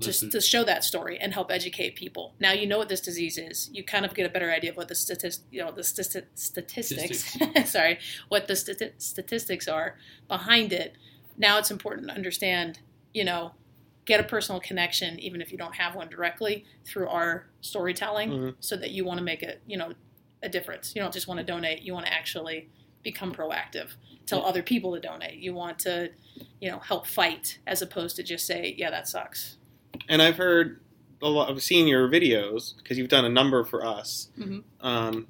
just 0.00 0.32
to 0.32 0.40
show 0.40 0.64
that 0.64 0.82
story 0.84 1.18
and 1.18 1.32
help 1.32 1.50
educate 1.50 1.94
people. 1.94 2.34
Now 2.40 2.52
you 2.52 2.66
know 2.66 2.78
what 2.78 2.88
this 2.88 3.00
disease 3.00 3.38
is. 3.38 3.70
You 3.72 3.84
kind 3.84 4.04
of 4.04 4.14
get 4.14 4.26
a 4.26 4.28
better 4.28 4.50
idea 4.50 4.70
of 4.70 4.76
what 4.76 4.88
the 4.88 4.94
statist, 4.94 5.42
you 5.50 5.62
know, 5.62 5.70
the 5.70 5.82
stati- 5.82 6.24
statistics, 6.34 7.36
sorry, 7.70 7.98
what 8.28 8.48
the 8.48 8.54
stati- 8.54 8.92
statistics 8.98 9.68
are 9.68 9.96
behind 10.28 10.72
it. 10.72 10.96
Now 11.36 11.58
it's 11.58 11.70
important 11.70 12.08
to 12.08 12.14
understand, 12.14 12.80
you 13.12 13.24
know, 13.24 13.52
get 14.06 14.20
a 14.20 14.24
personal 14.24 14.60
connection 14.60 15.18
even 15.18 15.40
if 15.40 15.50
you 15.50 15.58
don't 15.58 15.74
have 15.74 15.94
one 15.94 16.08
directly 16.08 16.64
through 16.84 17.08
our 17.08 17.46
storytelling 17.62 18.30
Mhm. 18.30 18.54
so 18.60 18.76
that 18.76 18.90
you 18.90 19.04
want 19.04 19.18
to 19.18 19.24
make 19.24 19.42
a, 19.42 19.54
you 19.66 19.76
know, 19.76 19.92
a 20.42 20.48
difference. 20.48 20.94
You 20.94 21.00
don't 21.02 21.12
just 21.12 21.26
want 21.26 21.38
to 21.38 21.44
donate, 21.44 21.82
you 21.82 21.94
want 21.94 22.04
to 22.06 22.12
actually 22.12 22.68
become 23.02 23.34
proactive, 23.34 23.94
tell 24.26 24.44
other 24.44 24.62
people 24.62 24.94
to 24.94 25.00
donate. 25.00 25.38
You 25.38 25.54
want 25.54 25.78
to, 25.80 26.10
you 26.60 26.70
know, 26.70 26.78
help 26.80 27.06
fight 27.06 27.58
as 27.66 27.80
opposed 27.82 28.16
to 28.16 28.22
just 28.22 28.46
say, 28.46 28.74
yeah, 28.76 28.90
that 28.90 29.08
sucks. 29.08 29.56
And 30.08 30.20
I've 30.20 30.36
heard 30.36 30.80
a 31.22 31.28
lot. 31.28 31.50
I've 31.50 31.62
seen 31.62 31.86
your 31.86 32.08
videos 32.08 32.76
because 32.76 32.98
you've 32.98 33.08
done 33.08 33.24
a 33.24 33.28
number 33.30 33.64
for 33.64 33.84
us. 33.86 34.28
Mhm. 34.38 34.64
Um, 34.80 35.28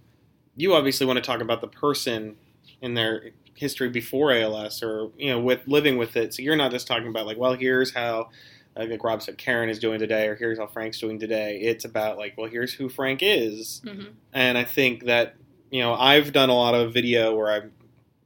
you 0.56 0.74
obviously 0.74 1.06
want 1.06 1.16
to 1.16 1.22
talk 1.22 1.40
about 1.40 1.60
the 1.60 1.68
person 1.68 2.36
in 2.80 2.94
their 2.94 3.30
history 3.54 3.88
before 3.88 4.32
ALS, 4.32 4.82
or 4.82 5.12
you 5.16 5.28
know, 5.30 5.38
with 5.40 5.60
living 5.66 5.96
with 5.96 6.16
it. 6.16 6.34
So 6.34 6.42
you're 6.42 6.56
not 6.56 6.72
just 6.72 6.86
talking 6.88 7.06
about 7.08 7.26
like, 7.26 7.36
well, 7.38 7.54
here's 7.54 7.94
how. 7.94 8.30
Like, 8.76 9.04
Rob 9.04 9.22
said, 9.22 9.38
Karen 9.38 9.68
is 9.68 9.78
doing 9.78 9.98
today, 10.00 10.26
or 10.26 10.34
here's 10.34 10.58
how 10.58 10.66
Frank's 10.66 10.98
doing 10.98 11.18
today. 11.20 11.58
It's 11.60 11.84
about 11.84 12.18
like, 12.18 12.34
well, 12.36 12.50
here's 12.50 12.74
who 12.74 12.88
Frank 12.88 13.20
is, 13.22 13.82
hmm 13.84 14.06
and 14.32 14.58
I 14.58 14.64
think 14.64 15.04
that 15.04 15.36
you 15.70 15.80
know 15.80 15.94
I've 15.94 16.32
done 16.32 16.50
a 16.50 16.54
lot 16.54 16.74
of 16.74 16.92
video 16.92 17.34
where 17.36 17.52
I'm 17.52 17.72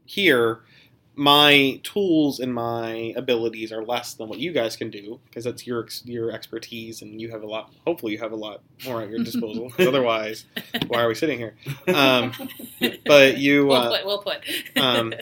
here. 0.07 0.61
My 1.15 1.81
tools 1.83 2.39
and 2.39 2.55
my 2.55 3.13
abilities 3.17 3.73
are 3.73 3.85
less 3.85 4.15
than 4.15 4.29
what 4.29 4.39
you 4.39 4.53
guys 4.53 4.77
can 4.77 4.89
do 4.89 5.19
because 5.27 5.43
that's 5.45 5.67
your 5.67 5.87
your 6.05 6.31
expertise, 6.31 7.03
and 7.03 7.21
you 7.21 7.31
have 7.33 7.43
a 7.43 7.47
lot. 7.47 7.73
Hopefully, 7.85 8.13
you 8.13 8.19
have 8.19 8.31
a 8.31 8.37
lot 8.37 8.63
more 8.85 9.03
at 9.03 9.11
your 9.11 9.25
disposal. 9.25 9.73
otherwise, 9.81 10.47
why 10.87 11.03
are 11.03 11.09
we 11.09 11.15
sitting 11.17 11.39
here? 11.39 11.57
Um, 11.89 12.33
but 13.05 13.39
you, 13.39 13.67
well 13.67 13.93
uh, 13.93 13.97
put. 13.97 14.07
Well 14.07 14.23
put. 14.23 14.45
um, 14.77 15.13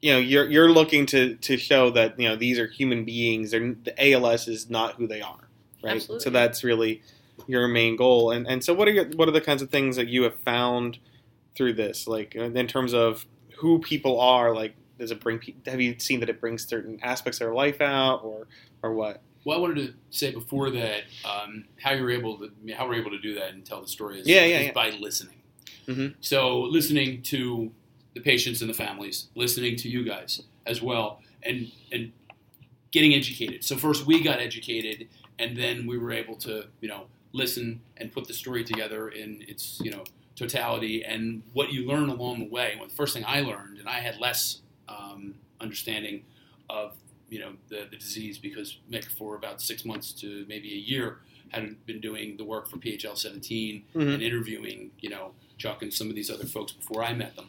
you 0.00 0.12
know, 0.12 0.18
you're 0.18 0.48
you're 0.48 0.70
looking 0.70 1.06
to 1.06 1.34
to 1.36 1.56
show 1.56 1.90
that 1.90 2.18
you 2.20 2.28
know 2.28 2.36
these 2.36 2.58
are 2.58 2.66
human 2.66 3.04
beings. 3.04 3.50
They're, 3.50 3.74
the 3.84 4.12
ALS 4.12 4.48
is 4.48 4.70
not 4.70 4.94
who 4.94 5.06
they 5.06 5.20
are, 5.20 5.48
right? 5.82 5.96
Absolutely. 5.96 6.22
So 6.24 6.30
that's 6.30 6.62
really 6.64 7.02
your 7.46 7.66
main 7.68 7.96
goal. 7.96 8.30
And 8.30 8.46
and 8.46 8.62
so 8.62 8.74
what 8.74 8.88
are 8.88 8.92
your, 8.92 9.06
what 9.16 9.28
are 9.28 9.32
the 9.32 9.40
kinds 9.40 9.62
of 9.62 9.70
things 9.70 9.96
that 9.96 10.08
you 10.08 10.22
have 10.24 10.36
found 10.40 10.98
through 11.56 11.72
this, 11.74 12.06
like 12.06 12.34
in 12.34 12.66
terms 12.68 12.94
of 12.94 13.26
who 13.58 13.80
people 13.80 14.20
are? 14.20 14.54
Like, 14.54 14.74
does 14.98 15.10
it 15.10 15.20
bring? 15.20 15.40
Have 15.66 15.80
you 15.80 15.98
seen 15.98 16.20
that 16.20 16.28
it 16.28 16.40
brings 16.40 16.64
certain 16.66 17.00
aspects 17.02 17.40
of 17.40 17.46
their 17.46 17.54
life 17.54 17.80
out, 17.80 18.22
or 18.22 18.46
or 18.82 18.92
what? 18.92 19.22
Well, 19.44 19.56
I 19.56 19.60
wanted 19.60 19.86
to 19.86 19.94
say 20.10 20.30
before 20.32 20.68
that 20.70 21.04
um, 21.24 21.64
how 21.82 21.92
you're 21.92 22.10
able 22.10 22.38
to 22.38 22.50
how 22.74 22.86
we're 22.86 22.94
able 22.96 23.10
to 23.12 23.18
do 23.20 23.34
that 23.34 23.50
and 23.50 23.64
tell 23.64 23.80
the 23.80 23.88
story 23.88 24.20
is, 24.20 24.26
Yeah, 24.28 24.44
yeah, 24.44 24.58
is 24.58 24.66
yeah. 24.66 24.72
by 24.72 24.90
listening. 24.90 25.36
Mhm. 25.86 26.14
So 26.20 26.60
listening 26.62 27.22
to 27.22 27.72
the 28.14 28.20
patients 28.20 28.60
and 28.62 28.70
the 28.70 28.74
families, 28.74 29.28
listening 29.34 29.76
to 29.76 29.88
you 29.88 30.04
guys 30.04 30.42
as 30.66 30.80
well, 30.82 31.20
and 31.42 31.70
and 31.92 32.12
getting 32.90 33.14
educated. 33.14 33.64
So 33.64 33.76
first 33.76 34.06
we 34.06 34.22
got 34.22 34.40
educated, 34.40 35.08
and 35.38 35.56
then 35.56 35.86
we 35.86 35.98
were 35.98 36.12
able 36.12 36.36
to 36.36 36.64
you 36.80 36.88
know 36.88 37.06
listen 37.32 37.80
and 37.98 38.10
put 38.12 38.26
the 38.26 38.34
story 38.34 38.64
together 38.64 39.08
in 39.08 39.44
its 39.48 39.80
you 39.82 39.90
know 39.90 40.04
totality 40.36 41.04
and 41.04 41.42
what 41.52 41.72
you 41.72 41.86
learn 41.86 42.08
along 42.08 42.38
the 42.38 42.48
way. 42.48 42.74
Well, 42.78 42.88
the 42.88 42.94
first 42.94 43.12
thing 43.14 43.24
I 43.26 43.40
learned, 43.40 43.78
and 43.78 43.88
I 43.88 44.00
had 44.00 44.18
less 44.18 44.60
um, 44.88 45.34
understanding 45.60 46.24
of 46.70 46.94
you 47.28 47.40
know 47.40 47.52
the, 47.68 47.86
the 47.90 47.96
disease 47.96 48.38
because 48.38 48.78
Mick 48.90 49.04
for 49.04 49.36
about 49.36 49.60
six 49.60 49.84
months 49.84 50.12
to 50.12 50.44
maybe 50.48 50.72
a 50.72 50.76
year 50.76 51.18
had 51.50 51.84
been 51.86 52.00
doing 52.00 52.36
the 52.36 52.44
work 52.44 52.68
for 52.68 52.76
PHL 52.76 53.16
17 53.16 53.82
Mhm. 53.94 54.14
and 54.14 54.22
interviewing 54.22 54.90
you 55.00 55.10
know 55.10 55.32
Chuck 55.58 55.82
and 55.82 55.92
some 55.92 56.08
of 56.08 56.14
these 56.14 56.30
other 56.30 56.46
folks 56.46 56.72
before 56.72 57.02
I 57.02 57.12
met 57.12 57.36
them. 57.36 57.48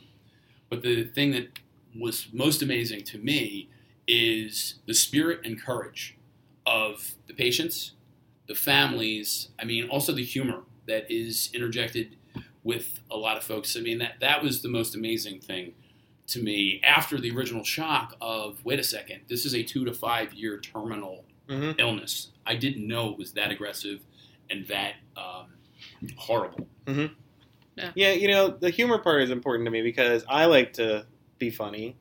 But 0.70 0.82
the 0.82 1.04
thing 1.04 1.32
that 1.32 1.60
was 2.00 2.28
most 2.32 2.62
amazing 2.62 3.04
to 3.06 3.18
me 3.18 3.70
is 4.08 4.76
the 4.86 4.94
spirit 4.94 5.42
and 5.44 5.62
courage 5.62 6.18
of 6.66 7.16
the 7.28 7.34
patients, 7.34 7.94
the 8.48 8.56
families. 8.56 9.50
I 9.60 9.66
mean, 9.66 9.88
also 9.90 10.14
the 10.14 10.24
humor 10.24 10.62
that 10.88 11.10
is 11.12 11.50
interjected 11.54 12.16
with 12.64 13.00
a 13.10 13.18
lot 13.18 13.38
of 13.38 13.44
folks. 13.44 13.76
I 13.76 13.80
mean, 13.82 14.00
that 14.00 14.16
that 14.22 14.44
was 14.44 14.62
the 14.62 14.70
most 14.70 14.96
amazing 14.96 15.40
thing 15.40 15.74
to 16.28 16.42
me 16.44 16.80
after 16.84 17.20
the 17.20 17.32
original 17.36 17.64
shock 17.64 18.16
of 18.22 18.64
wait 18.64 18.80
a 18.80 18.84
second, 18.84 19.22
this 19.28 19.46
is 19.46 19.56
a 19.56 19.64
two 19.64 19.84
to 19.86 19.94
five 19.94 20.34
year 20.34 20.60
terminal 20.60 21.26
Mhm. 21.48 21.80
illness. 21.80 22.30
I 22.46 22.56
didn't 22.56 22.88
know 22.88 23.10
it 23.12 23.18
was 23.18 23.34
that 23.34 23.50
aggressive 23.50 24.02
and 24.52 24.68
that 24.68 24.96
um, 25.18 25.48
horrible. 26.18 26.68
Yeah, 27.96 28.12
you 28.12 28.28
know, 28.28 28.50
the 28.50 28.70
humor 28.70 28.98
part 28.98 29.22
is 29.24 29.32
important 29.32 29.66
to 29.66 29.72
me 29.72 29.82
because 29.82 30.24
I 30.28 30.46
like 30.46 30.74
to 30.74 31.06
be 31.38 31.50
funny. 31.50 31.96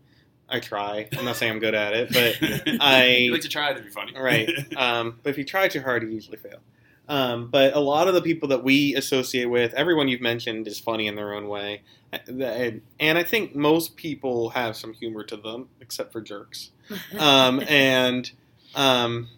I 0.48 0.60
try. 0.60 1.08
I'm 1.16 1.24
not 1.24 1.36
saying 1.36 1.52
I'm 1.52 1.58
good 1.58 1.74
at 1.74 1.92
it, 1.92 2.12
but 2.12 2.76
I 2.80 3.06
you 3.06 3.32
like 3.32 3.42
to 3.42 3.48
try 3.48 3.72
to 3.72 3.82
be 3.82 3.90
funny, 3.90 4.14
right. 4.18 4.50
Um, 4.76 5.18
but 5.22 5.30
if 5.30 5.38
you 5.38 5.44
try 5.44 5.68
too 5.68 5.80
hard, 5.82 6.02
you 6.02 6.08
usually 6.08 6.38
fail. 6.38 6.60
Um, 7.08 7.48
but 7.48 7.74
a 7.74 7.80
lot 7.80 8.06
of 8.08 8.14
the 8.14 8.20
people 8.20 8.48
that 8.48 8.62
we 8.62 8.94
associate 8.94 9.46
with, 9.46 9.72
everyone 9.74 10.08
you've 10.08 10.20
mentioned 10.20 10.66
is 10.66 10.78
funny 10.78 11.06
in 11.06 11.16
their 11.16 11.34
own 11.34 11.48
way, 11.48 11.82
and, 12.12 12.82
and 13.00 13.18
I 13.18 13.22
think 13.22 13.54
most 13.54 13.96
people 13.96 14.50
have 14.50 14.76
some 14.76 14.92
humor 14.92 15.24
to 15.24 15.36
them, 15.36 15.68
except 15.80 16.12
for 16.12 16.20
jerks. 16.20 16.70
Um, 17.18 17.60
and 17.68 18.30
um, 18.74 19.28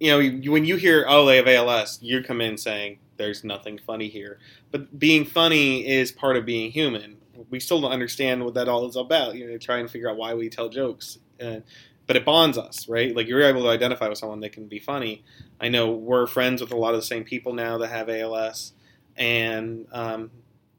you 0.00 0.10
know, 0.10 0.50
when 0.50 0.64
you 0.64 0.76
hear, 0.76 1.04
"Oh, 1.08 1.24
they 1.26 1.36
have 1.36 1.46
ALS," 1.46 2.00
you 2.02 2.22
come 2.22 2.40
in 2.40 2.58
saying, 2.58 2.98
"There's 3.18 3.44
nothing 3.44 3.78
funny 3.78 4.08
here." 4.08 4.38
But 4.70 4.98
being 4.98 5.24
funny 5.26 5.86
is 5.86 6.10
part 6.10 6.36
of 6.36 6.46
being 6.46 6.70
human. 6.70 7.18
We 7.50 7.60
still 7.60 7.80
don't 7.80 7.92
understand 7.92 8.44
what 8.44 8.54
that 8.54 8.68
all 8.68 8.88
is 8.88 8.96
about. 8.96 9.36
You 9.36 9.48
know, 9.50 9.58
try 9.58 9.78
and 9.78 9.90
figure 9.90 10.08
out 10.10 10.16
why 10.16 10.34
we 10.34 10.48
tell 10.48 10.68
jokes. 10.68 11.18
Uh, 11.40 11.60
but 12.06 12.16
it 12.16 12.24
bonds 12.24 12.56
us, 12.56 12.88
right? 12.88 13.14
Like 13.14 13.28
you're 13.28 13.42
able 13.42 13.62
to 13.62 13.68
identify 13.68 14.08
with 14.08 14.16
someone 14.18 14.40
that 14.40 14.52
can 14.52 14.66
be 14.66 14.78
funny. 14.78 15.22
I 15.60 15.68
know 15.68 15.90
we're 15.90 16.26
friends 16.26 16.60
with 16.62 16.72
a 16.72 16.76
lot 16.76 16.94
of 16.94 17.00
the 17.00 17.06
same 17.06 17.22
people 17.24 17.52
now 17.52 17.76
that 17.78 17.88
have 17.88 18.08
ALS, 18.08 18.72
and 19.16 19.86
um, 19.92 20.30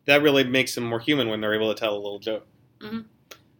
that 0.05 0.21
really 0.23 0.43
makes 0.43 0.73
them 0.75 0.85
more 0.85 0.99
human 0.99 1.29
when 1.29 1.39
they're 1.39 1.53
able 1.53 1.73
to 1.73 1.79
tell 1.79 1.93
a 1.95 1.99
little 2.01 2.19
joke, 2.19 2.47
Mhm. 2.79 3.05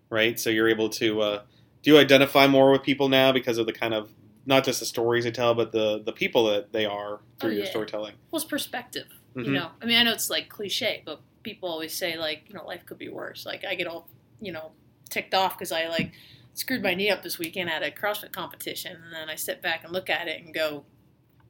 right? 0.10 0.40
So 0.40 0.50
you're 0.50 0.68
able 0.70 0.90
to 0.90 1.22
uh, 1.22 1.42
do 1.84 1.92
you 1.92 1.98
identify 2.00 2.48
more 2.48 2.72
with 2.72 2.84
people 2.84 3.08
now 3.08 3.32
because 3.32 3.58
of 3.58 3.66
the 3.66 3.72
kind 3.74 3.94
of 3.94 4.12
not 4.46 4.64
just 4.64 4.80
the 4.80 4.86
stories 4.86 5.24
they 5.26 5.32
tell, 5.32 5.54
but 5.56 5.72
the 5.72 6.02
the 6.04 6.12
people 6.14 6.46
that 6.52 6.72
they 6.74 6.86
are 6.86 7.20
through 7.40 7.52
Oh, 7.52 7.54
your 7.56 7.66
storytelling. 7.66 8.16
well, 8.32 8.42
it's 8.42 8.50
perspective. 8.50 9.08
Mhm. 9.36 9.46
You 9.46 9.52
know, 9.52 9.72
I 9.82 9.86
mean, 9.86 9.98
I 9.98 10.04
know 10.04 10.12
it's 10.12 10.30
like 10.30 10.50
cliche, 10.50 11.04
but 11.06 11.22
people 11.44 11.70
always 11.70 11.94
say 11.96 12.18
like, 12.18 12.44
you 12.48 12.56
know, 12.56 12.66
life 12.66 12.86
could 12.86 12.98
be 12.98 13.10
worse. 13.10 13.46
Like 13.46 13.64
I 13.66 13.76
get 13.76 13.88
all, 13.88 14.08
you 14.42 14.52
know, 14.52 14.72
ticked 15.10 15.34
off 15.34 15.58
because 15.58 15.72
I 15.72 15.88
like 15.88 16.12
screwed 16.54 16.82
my 16.84 16.94
knee 16.94 17.10
up 17.10 17.22
this 17.24 17.38
weekend 17.40 17.70
at 17.70 17.84
a 17.84 17.92
CrossFit 17.92 18.32
competition, 18.32 18.98
and 19.04 19.14
then 19.14 19.30
I 19.30 19.36
sit 19.36 19.62
back 19.62 19.84
and 19.84 19.94
look 19.94 20.10
at 20.10 20.28
it 20.28 20.44
and 20.44 20.54
go, 20.54 20.84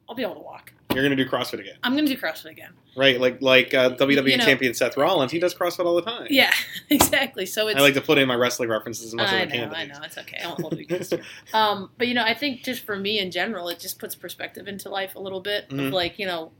I'll 0.08 0.14
be 0.14 0.22
able 0.22 0.34
to 0.34 0.40
walk. 0.40 0.72
You're 0.94 1.02
gonna 1.04 1.16
do 1.16 1.26
CrossFit 1.28 1.60
again, 1.60 1.76
I'm 1.82 1.92
going 1.94 2.06
to 2.06 2.14
do 2.14 2.20
CrossFit 2.20 2.50
again. 2.50 2.72
right? 2.96 3.20
Like 3.20 3.40
like 3.40 3.72
uh, 3.74 3.90
WWE 3.96 4.30
You 4.30 4.36
know- 4.38 4.44
champion 4.44 4.74
Seth 4.74 4.96
Rollins, 4.96 5.30
he 5.32 5.38
does 5.38 5.54
CrossFit 5.54 5.84
all 5.86 5.94
the 5.94 6.02
time. 6.02 6.26
Yeah, 6.30 6.52
exactly. 6.90 7.46
So 7.46 7.68
it's 7.68 7.78
I 7.78 7.82
like 7.82 7.94
to 7.94 8.00
put 8.00 8.18
in 8.18 8.26
my 8.28 8.34
wrestling 8.34 8.68
references 8.68 9.06
as 9.06 9.14
much 9.14 9.28
I 9.28 9.40
as 9.40 9.42
I 9.42 9.44
know, 9.44 9.50
can. 9.50 9.70
to 9.70 9.76
I 9.78 9.84
know, 9.86 10.00
it's 10.04 10.18
okay. 10.18 10.38
I 10.42 10.46
won't 10.48 10.60
hold 10.60 10.72
it 10.74 10.80
against 10.80 11.12
you. 11.12 11.20
Um, 11.54 11.90
but 11.98 12.08
you 12.08 12.14
know, 12.14 12.24
I 12.24 12.34
think 12.34 12.62
just 12.64 12.82
for 12.84 12.96
me 12.96 13.18
in 13.18 13.30
general, 13.30 13.68
it 13.68 13.78
just 13.78 13.98
puts 13.98 14.14
perspective 14.14 14.66
into 14.68 14.88
life 14.88 15.14
a 15.14 15.20
little 15.20 15.40
bit. 15.40 15.68
Mhm. 15.68 15.88
Of 15.88 15.92
like, 15.92 16.18
you 16.18 16.26
know, 16.26 16.52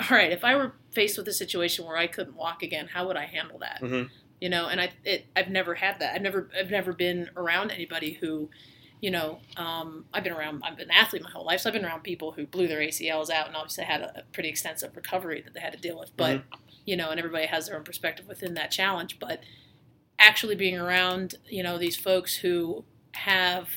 all 0.00 0.16
right, 0.16 0.32
if 0.32 0.44
I 0.44 0.54
were 0.56 0.72
faced 0.92 1.16
with 1.18 1.28
a 1.28 1.32
situation 1.32 1.84
where 1.86 1.96
I 1.96 2.06
couldn't 2.06 2.36
walk 2.36 2.62
again, 2.62 2.88
how 2.92 3.06
would 3.06 3.16
I 3.16 3.24
handle 3.26 3.58
that? 3.60 3.80
Mhm. 3.82 4.08
You 4.40 4.48
know, 4.48 4.68
and 4.68 4.80
I, 4.80 4.90
it, 5.04 5.26
I've 5.36 5.50
never 5.50 5.74
had 5.74 6.00
that. 6.00 6.14
I've 6.14 6.22
never, 6.22 6.48
I've 6.58 6.70
never 6.70 6.92
been 6.94 7.28
around 7.36 7.70
anybody 7.70 8.12
who, 8.14 8.48
you 9.00 9.10
know, 9.10 9.38
um, 9.56 10.04
I've 10.12 10.24
been 10.24 10.32
around. 10.32 10.62
I've 10.64 10.76
been 10.76 10.90
an 10.90 10.94
athlete 10.94 11.22
my 11.22 11.30
whole 11.30 11.44
life, 11.44 11.60
so 11.60 11.70
I've 11.70 11.74
been 11.74 11.84
around 11.84 12.02
people 12.02 12.32
who 12.32 12.46
blew 12.46 12.68
their 12.68 12.80
ACLs 12.80 13.30
out 13.30 13.46
and 13.46 13.56
obviously 13.56 13.84
had 13.84 14.02
a, 14.02 14.20
a 14.20 14.22
pretty 14.32 14.48
extensive 14.48 14.94
recovery 14.94 15.40
that 15.40 15.54
they 15.54 15.60
had 15.60 15.72
to 15.72 15.78
deal 15.78 15.98
with. 15.98 16.14
But 16.16 16.42
you 16.84 16.96
know, 16.96 17.10
and 17.10 17.18
everybody 17.18 17.46
has 17.46 17.66
their 17.66 17.76
own 17.76 17.84
perspective 17.84 18.26
within 18.28 18.54
that 18.54 18.70
challenge. 18.70 19.18
But 19.18 19.40
actually 20.18 20.54
being 20.54 20.78
around, 20.78 21.36
you 21.48 21.62
know, 21.62 21.78
these 21.78 21.96
folks 21.96 22.36
who 22.36 22.84
have 23.12 23.68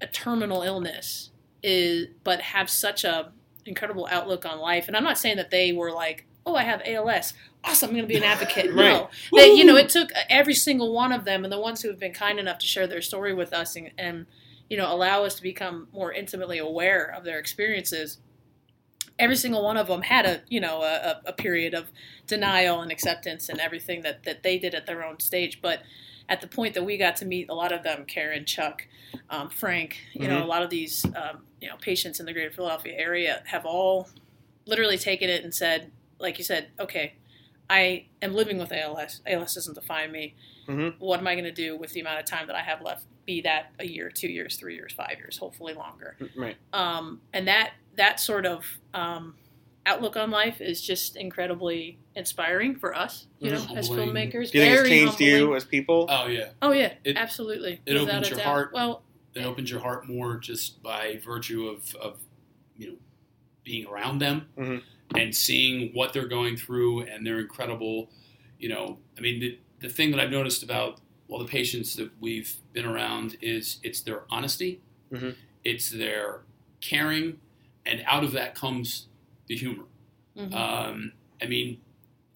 a 0.00 0.06
terminal 0.06 0.62
illness 0.62 1.30
is, 1.62 2.08
but 2.22 2.40
have 2.40 2.68
such 2.68 3.04
a 3.04 3.32
incredible 3.64 4.06
outlook 4.10 4.44
on 4.44 4.58
life. 4.58 4.86
And 4.86 4.96
I'm 4.96 5.04
not 5.04 5.18
saying 5.18 5.36
that 5.36 5.50
they 5.50 5.72
were 5.72 5.92
like, 5.92 6.26
oh, 6.46 6.54
I 6.54 6.62
have 6.62 6.80
ALS. 6.86 7.34
Awesome, 7.64 7.90
I'm 7.90 7.96
going 7.96 8.04
to 8.04 8.08
be 8.08 8.16
an 8.16 8.22
advocate. 8.22 8.70
No, 8.74 9.10
they, 9.34 9.52
you 9.52 9.64
know, 9.64 9.76
it 9.76 9.88
took 9.88 10.10
every 10.30 10.54
single 10.54 10.92
one 10.92 11.12
of 11.12 11.24
them, 11.24 11.42
and 11.44 11.52
the 11.52 11.58
ones 11.60 11.82
who 11.82 11.88
have 11.88 11.98
been 11.98 12.12
kind 12.12 12.38
enough 12.38 12.58
to 12.60 12.66
share 12.66 12.86
their 12.86 13.02
story 13.02 13.34
with 13.34 13.52
us 13.52 13.74
and, 13.76 13.90
and 13.98 14.26
you 14.70 14.76
know, 14.76 14.92
allow 14.92 15.24
us 15.24 15.34
to 15.36 15.42
become 15.42 15.88
more 15.92 16.12
intimately 16.12 16.58
aware 16.58 17.04
of 17.16 17.24
their 17.24 17.38
experiences. 17.38 18.18
Every 19.18 19.36
single 19.36 19.62
one 19.64 19.76
of 19.76 19.86
them 19.88 20.02
had 20.02 20.26
a, 20.26 20.42
you 20.48 20.60
know, 20.60 20.82
a, 20.82 21.20
a 21.26 21.32
period 21.32 21.72
of 21.74 21.86
denial 22.26 22.80
and 22.82 22.92
acceptance 22.92 23.48
and 23.48 23.58
everything 23.60 24.02
that, 24.02 24.24
that 24.24 24.42
they 24.42 24.58
did 24.58 24.74
at 24.74 24.86
their 24.86 25.04
own 25.04 25.20
stage. 25.20 25.60
But 25.62 25.82
at 26.28 26.40
the 26.40 26.48
point 26.48 26.74
that 26.74 26.84
we 26.84 26.96
got 26.98 27.16
to 27.16 27.24
meet 27.24 27.48
a 27.48 27.54
lot 27.54 27.72
of 27.72 27.82
them, 27.82 28.04
Karen, 28.06 28.44
Chuck, 28.44 28.86
um, 29.30 29.48
Frank, 29.48 29.96
you 30.12 30.28
know, 30.28 30.40
Mhm. 30.40 30.42
a 30.42 30.46
lot 30.46 30.62
of 30.62 30.70
these, 30.70 31.04
um, 31.16 31.46
you 31.60 31.68
know, 31.68 31.76
patients 31.80 32.20
in 32.20 32.26
the 32.26 32.32
greater 32.32 32.50
Philadelphia 32.50 32.94
area 32.98 33.42
have 33.46 33.64
all 33.64 34.08
literally 34.66 34.98
taken 34.98 35.30
it 35.30 35.44
and 35.44 35.54
said, 35.54 35.90
like 36.18 36.38
you 36.38 36.44
said, 36.44 36.68
okay, 36.78 37.14
I 37.68 38.06
am 38.22 38.34
living 38.34 38.58
with 38.58 38.72
ALS. 38.72 39.20
ALS 39.26 39.54
doesn't 39.54 39.74
define 39.74 40.12
me. 40.12 40.34
Mhm. 40.68 40.94
What 40.98 41.20
am 41.20 41.26
I 41.26 41.34
going 41.34 41.44
to 41.44 41.52
do 41.52 41.76
with 41.76 41.92
the 41.92 42.00
amount 42.00 42.20
of 42.20 42.24
time 42.26 42.46
that 42.46 42.56
I 42.56 42.62
have 42.62 42.80
left? 42.82 43.04
Be 43.24 43.40
that 43.42 43.72
a 43.80 43.86
year, 43.86 44.08
two 44.10 44.28
years, 44.28 44.56
three 44.56 44.74
years, 44.76 44.92
five 44.92 45.16
years, 45.18 45.36
hopefully 45.36 45.74
longer 45.74 46.16
Right. 46.36 46.56
um, 46.72 47.20
and 47.32 47.48
that 47.48 47.72
that 47.96 48.20
sort 48.20 48.44
of 48.46 48.64
um, 48.94 49.34
outlook 49.86 50.16
on 50.16 50.30
life 50.30 50.60
is 50.60 50.80
just 50.82 51.16
incredibly 51.16 51.98
inspiring 52.14 52.76
for 52.76 52.94
us, 52.94 53.26
you 53.40 53.50
know, 53.50 53.58
Mhm. 53.58 53.76
as 53.76 53.88
filmmakers. 53.88 54.50
Do 54.52 54.58
you 54.58 54.64
think 54.64 54.72
it's 54.72 54.80
Very 54.82 54.88
changed 54.88 55.20
you 55.20 55.56
as 55.56 55.64
people? 55.64 56.06
Oh 56.08 56.26
yeah, 56.26 56.50
Oh 56.62 56.72
yeah, 56.72 56.94
It- 57.04 57.16
absolutely. 57.16 57.80
it 57.86 57.94
without 57.94 58.08
opens 58.08 58.26
a 58.26 58.30
your 58.30 58.38
doubt. 58.38 58.44
heart. 58.46 58.72
Well, 58.74 59.02
it 59.34 59.44
opens 59.44 59.70
your 59.70 59.80
heart 59.80 60.06
more 60.08 60.36
just 60.36 60.82
by 60.82 61.16
virtue 61.24 61.68
of, 61.68 61.94
of 61.96 62.20
you 62.76 62.88
know 62.90 62.96
being 63.64 63.86
around 63.86 64.18
them 64.20 64.48
Mhm. 64.56 64.82
And 65.14 65.34
seeing 65.34 65.90
what 65.94 66.12
they're 66.12 66.26
going 66.28 66.56
through 66.56 67.02
and 67.02 67.26
their 67.26 67.38
incredible 67.38 68.10
you 68.58 68.68
know 68.68 68.98
i 69.16 69.20
mean 69.20 69.38
the, 69.40 69.58
the 69.80 69.88
thing 69.88 70.10
that 70.10 70.18
i've 70.20 70.30
noticed 70.30 70.62
about 70.62 71.00
all 71.28 71.38
the 71.38 71.44
patients 71.44 71.94
that 71.96 72.10
we've 72.20 72.54
been 72.72 72.84
around 72.86 73.36
is 73.40 73.78
it's 73.82 74.00
their 74.00 74.22
honesty 74.30 74.80
Mhm. 75.12 75.36
it's 75.64 75.90
their 75.90 76.40
caring 76.80 77.38
and 77.84 78.02
out 78.06 78.24
of 78.24 78.32
that 78.32 78.54
comes 78.56 79.06
the 79.46 79.56
humor 79.56 79.84
mhm. 80.36 80.52
um, 80.54 81.12
i 81.40 81.46
mean 81.46 81.80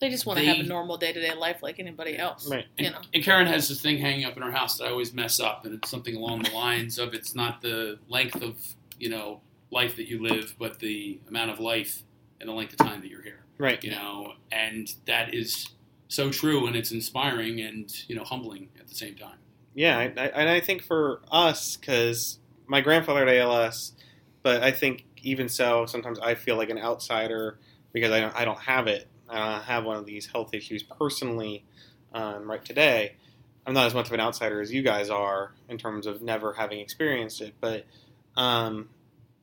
they 0.01 0.09
just 0.09 0.25
want 0.25 0.39
to 0.39 0.45
have 0.47 0.59
a 0.61 0.63
normal 0.63 0.97
day 0.97 1.13
to 1.13 1.21
day 1.21 1.35
life 1.35 1.63
like 1.63 1.79
anybody 1.79 2.17
else. 2.17 2.49
Right. 2.51 2.65
You 2.79 2.87
And, 2.87 2.95
know. 2.95 3.01
and 3.13 3.23
Karen 3.23 3.47
has 3.47 3.69
this 3.69 3.83
thing 3.83 3.99
hanging 3.99 4.25
up 4.25 4.35
in 4.35 4.43
her 4.43 4.51
house 4.51 4.79
that 4.79 4.87
I 4.87 4.91
always 4.91 5.13
mess 5.13 5.39
up, 5.41 5.67
and 5.67 5.75
it's 5.75 5.91
something 5.91 6.17
along 6.17 6.45
the 6.45 6.53
lines 6.53 6.99
of 6.99 7.13
it's 7.13 7.35
not 7.35 7.61
the 7.61 7.99
length 8.09 8.41
of 8.41 8.57
you 8.99 9.11
know 9.11 9.43
life 9.71 9.97
that 9.97 10.09
you 10.09 10.23
live, 10.23 10.55
but 10.59 10.79
the 10.79 11.21
amount 11.29 11.51
of 11.51 11.61
life 11.61 12.03
and 12.41 12.49
the 12.49 12.53
length 12.53 12.73
of 12.73 12.79
time 12.79 13.01
that 13.01 13.09
you're 13.09 13.23
here. 13.23 13.45
Right. 13.59 13.83
You 13.85 13.91
know, 13.91 14.33
and 14.51 14.93
that 15.07 15.35
is 15.35 15.69
so 16.09 16.31
true, 16.31 16.67
and 16.67 16.75
it's 16.75 16.91
inspiring 16.91 17.61
and 17.61 17.91
you 18.09 18.17
know 18.17 18.25
humbling 18.25 18.69
at 18.79 18.89
the 18.89 18.95
same 18.95 19.15
time. 19.15 19.39
Yeah, 19.75 19.99
I, 19.99 20.03
I, 20.03 20.27
and 20.27 20.49
I 20.49 20.61
think 20.61 20.83
for 20.83 21.21
us, 21.31 21.77
because 21.77 22.39
my 22.67 22.81
grandfather 22.81 23.27
had 23.27 23.37
ALS, 23.37 23.93
but 24.43 24.63
I 24.63 24.73
think 24.73 25.05
even 25.23 25.49
so, 25.49 25.87
sometimes 25.87 26.19
I 26.19 26.35
feel 26.35 26.57
like 26.57 26.71
an 26.71 26.79
outsider 26.79 27.59
because 27.93 28.11
I 28.11 28.21
don't, 28.21 28.35
I 28.35 28.45
don't 28.45 28.59
have 28.59 28.87
it. 28.89 29.07
I 29.29 29.39
don't 29.39 29.65
have 29.65 29.85
one 29.85 29.97
of 29.97 30.07
these 30.07 30.27
health 30.27 30.55
issues 30.55 30.83
personally 30.83 31.65
um, 32.13 32.51
right 32.51 32.65
today. 32.65 33.17
I'm 33.67 33.75
not 33.75 33.87
as 33.87 33.95
much 33.95 34.09
of 34.09 34.13
an 34.13 34.21
outsider 34.21 34.61
as 34.61 34.73
you 34.73 34.83
guys 34.83 35.11
are 35.11 35.53
in 35.69 35.79
terms 35.79 36.07
of 36.07 36.23
never 36.23 36.53
having 36.53 36.81
experienced 36.81 37.41
it. 37.41 37.55
But 37.61 37.87
um, 38.37 38.89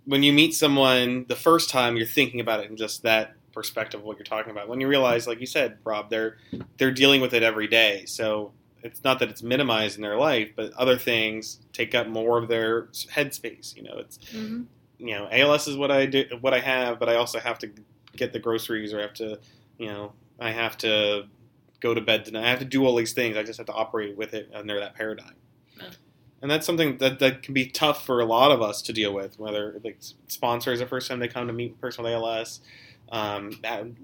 when 0.07 0.23
you 0.23 0.31
meet 0.33 0.55
someone 0.55 1.25
the 1.27 1.35
first 1.35 1.69
time, 1.69 1.97
you're 1.97 2.07
thinking 2.07 2.39
about 2.39 2.61
it 2.61 2.69
in 2.71 2.77
just 2.77 3.03
that 3.03 3.33
perspective 3.53 3.99
of 3.99 4.05
what 4.05 4.17
you're 4.17 4.23
talking 4.25 4.51
about. 4.51 4.69
When 4.69 4.79
you 4.79 4.87
realize, 4.87 5.27
like 5.27 5.39
you 5.39 5.45
said, 5.45 5.77
Rob, 5.83 6.09
they're 6.09 6.37
they're 6.77 6.91
dealing 6.91 7.21
with 7.21 7.33
it 7.33 7.43
every 7.43 7.67
day. 7.67 8.05
So 8.05 8.53
it's 8.83 9.03
not 9.03 9.19
that 9.19 9.29
it's 9.29 9.43
minimized 9.43 9.97
in 9.97 10.01
their 10.01 10.17
life, 10.17 10.51
but 10.55 10.71
other 10.73 10.97
things 10.97 11.59
take 11.73 11.93
up 11.93 12.07
more 12.07 12.37
of 12.37 12.47
their 12.47 12.83
headspace. 13.13 13.75
You 13.75 13.83
know, 13.83 13.97
it's 13.97 14.17
hmm 14.31 14.63
you 14.99 15.13
know 15.13 15.27
ALS 15.31 15.67
is 15.67 15.77
what 15.77 15.91
I 15.91 16.07
do, 16.07 16.25
what 16.41 16.55
I 16.55 16.59
have, 16.59 16.97
but 16.99 17.09
I 17.09 17.15
also 17.15 17.39
have 17.39 17.59
to 17.59 17.69
get 18.15 18.33
the 18.33 18.39
groceries, 18.39 18.93
or 18.93 18.99
I 18.99 19.01
have 19.03 19.13
to, 19.15 19.39
you 19.77 19.87
know, 19.87 20.13
I 20.39 20.51
have 20.51 20.77
to 20.79 21.25
go 21.81 21.93
to 21.93 22.01
bed 22.01 22.25
tonight. 22.25 22.45
I 22.45 22.49
have 22.49 22.59
to 22.59 22.65
do 22.65 22.85
all 22.85 22.95
these 22.95 23.13
things. 23.13 23.37
I 23.37 23.43
just 23.43 23.57
have 23.57 23.67
to 23.67 23.73
operate 23.73 24.17
with 24.17 24.33
it 24.33 24.49
under 24.53 24.79
that 24.79 24.95
paradigm. 24.95 25.35
Yeah. 26.47 26.51
And 26.51 26.51
that's 26.51 26.65
something 26.65 26.97
that, 26.97 27.19
that 27.19 27.43
can 27.43 27.53
be 27.53 27.67
tough 27.67 28.05
for 28.05 28.19
a 28.21 28.25
lot 28.25 28.51
of 28.51 28.61
us 28.61 28.81
to 28.83 28.93
deal 28.93 29.13
with. 29.13 29.37
Whether 29.39 29.79
like 29.83 29.97
sponsors 30.27 30.79
the 30.79 30.85
first 30.85 31.07
time 31.07 31.19
they 31.19 31.27
come 31.27 31.47
to 31.47 31.53
meet 31.53 31.71
a 31.73 31.75
person 31.75 32.03
with 32.03 32.13
ALS, 32.13 32.61
um, 33.11 33.51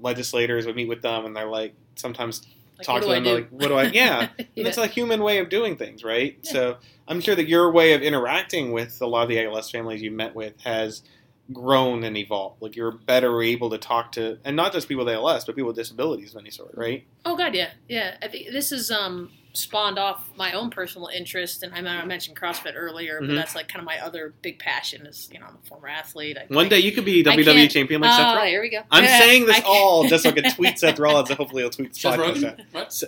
legislators 0.01 0.65
would 0.65 0.75
meet 0.75 0.87
with 0.87 1.01
them, 1.01 1.25
and 1.25 1.35
they're 1.35 1.47
like 1.47 1.73
sometimes 1.95 2.41
Like, 2.77 2.85
talk 2.87 3.01
to 3.01 3.07
them 3.07 3.23
like, 3.23 3.49
what 3.49 3.67
do 3.67 3.75
I? 3.75 3.83
Yeah, 3.93 4.29
and 4.37 4.67
it's 4.67 4.77
a 4.77 4.87
human 4.87 5.21
way 5.23 5.39
of 5.39 5.49
doing 5.49 5.77
things, 5.77 6.03
right? 6.03 6.37
Yeah. 6.43 6.51
So 6.51 6.77
I'm 7.07 7.21
sure 7.21 7.35
that 7.35 7.47
your 7.47 7.71
way 7.71 7.93
of 7.93 8.01
interacting 8.01 8.71
with 8.71 9.01
a 9.01 9.05
lot 9.07 9.23
of 9.23 9.29
the 9.29 9.43
ALS 9.43 9.69
families 9.69 10.01
you 10.01 10.11
met 10.11 10.35
with 10.35 10.59
has 10.61 11.03
grown 11.51 12.03
and 12.03 12.15
evolved. 12.17 12.61
Like 12.61 12.75
you're 12.75 12.91
better 12.91 13.41
able 13.41 13.69
to 13.71 13.77
talk 13.77 14.13
to, 14.13 14.39
and 14.45 14.55
not 14.55 14.71
just 14.71 14.87
people 14.87 15.05
with 15.05 15.13
ALS, 15.13 15.45
but 15.45 15.55
people 15.55 15.67
with 15.67 15.75
disabilities 15.75 16.33
of 16.33 16.39
any 16.41 16.49
sort, 16.51 16.71
right? 16.75 17.05
Oh 17.25 17.35
God, 17.35 17.53
yeah, 17.55 17.71
yeah. 17.89 18.15
I 18.21 18.27
think 18.27 18.51
this 18.51 18.71
is 18.71 18.89
um 18.89 19.31
spawned 19.55 19.99
off 19.99 20.31
my 20.35 20.53
own 20.53 20.69
personal 20.71 21.07
interest, 21.09 21.61
and 21.61 21.73
I, 21.75 21.79
I 22.01 22.05
mentioned 22.05 22.35
CrossFit 22.35 22.73
earlier, 22.75 23.19
but 23.21 23.35
that's 23.35 23.53
like 23.53 23.67
kind 23.67 23.79
of 23.81 23.85
my 23.85 23.99
other 23.99 24.33
big 24.41 24.57
passion. 24.57 25.05
Is 25.05 25.29
you 25.31 25.39
know 25.39 25.45
I'm 25.45 25.55
a 25.63 25.67
former 25.67 25.87
athlete. 25.87 26.37
I, 26.39 26.51
One 26.53 26.65
I- 26.65 26.69
day 26.69 26.79
you 26.79 26.91
could 26.91 27.05
be 27.05 27.23
WWE 27.23 27.69
champion 27.69 28.01
like 28.01 28.11
Seth 28.11 28.19
Oh, 28.21 28.33
Rollins. 28.35 28.49
here 28.49 28.61
we 28.61 28.69
go. 28.69 28.81
I'm 28.89 29.03
Yeah, 29.05 29.19
saying 29.19 29.45
this 29.45 29.61
all 29.65 30.07
just 30.07 30.23
so 30.23 30.29
I 30.29 30.33
can 30.33 30.51
tweet 30.55 30.79
Seth 30.79 30.97
Rollins, 30.99 31.29
and 31.29 31.37
hopefully 31.37 31.61
he'll 31.61 31.69
tweet 31.69 31.93
the 31.93 31.99
Seth 31.99 32.19
podcast 32.19 32.45
out. 32.45 32.59
What? 32.71 32.93
So- 32.93 33.07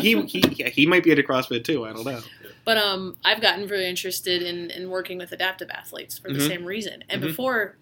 he, 0.00 0.20
he 0.22 0.40
he 0.70 0.86
might 0.86 1.02
be 1.02 1.10
into 1.10 1.22
CrossFit 1.24 1.64
too. 1.64 1.84
I 1.84 1.92
don't 1.92 2.04
know. 2.04 2.20
But 2.64 2.76
um, 2.76 3.16
I've 3.24 3.40
gotten 3.40 3.66
really 3.66 3.86
interested 3.88 4.42
in, 4.42 4.70
in 4.70 4.90
working 4.90 5.18
with 5.18 5.32
adaptive 5.32 5.70
athletes 5.70 6.18
for 6.18 6.28
the 6.28 6.38
Mhm. 6.38 6.46
same 6.46 6.64
reason. 6.64 7.02
And 7.08 7.20
Mhm. 7.22 7.26
before, 7.28 7.78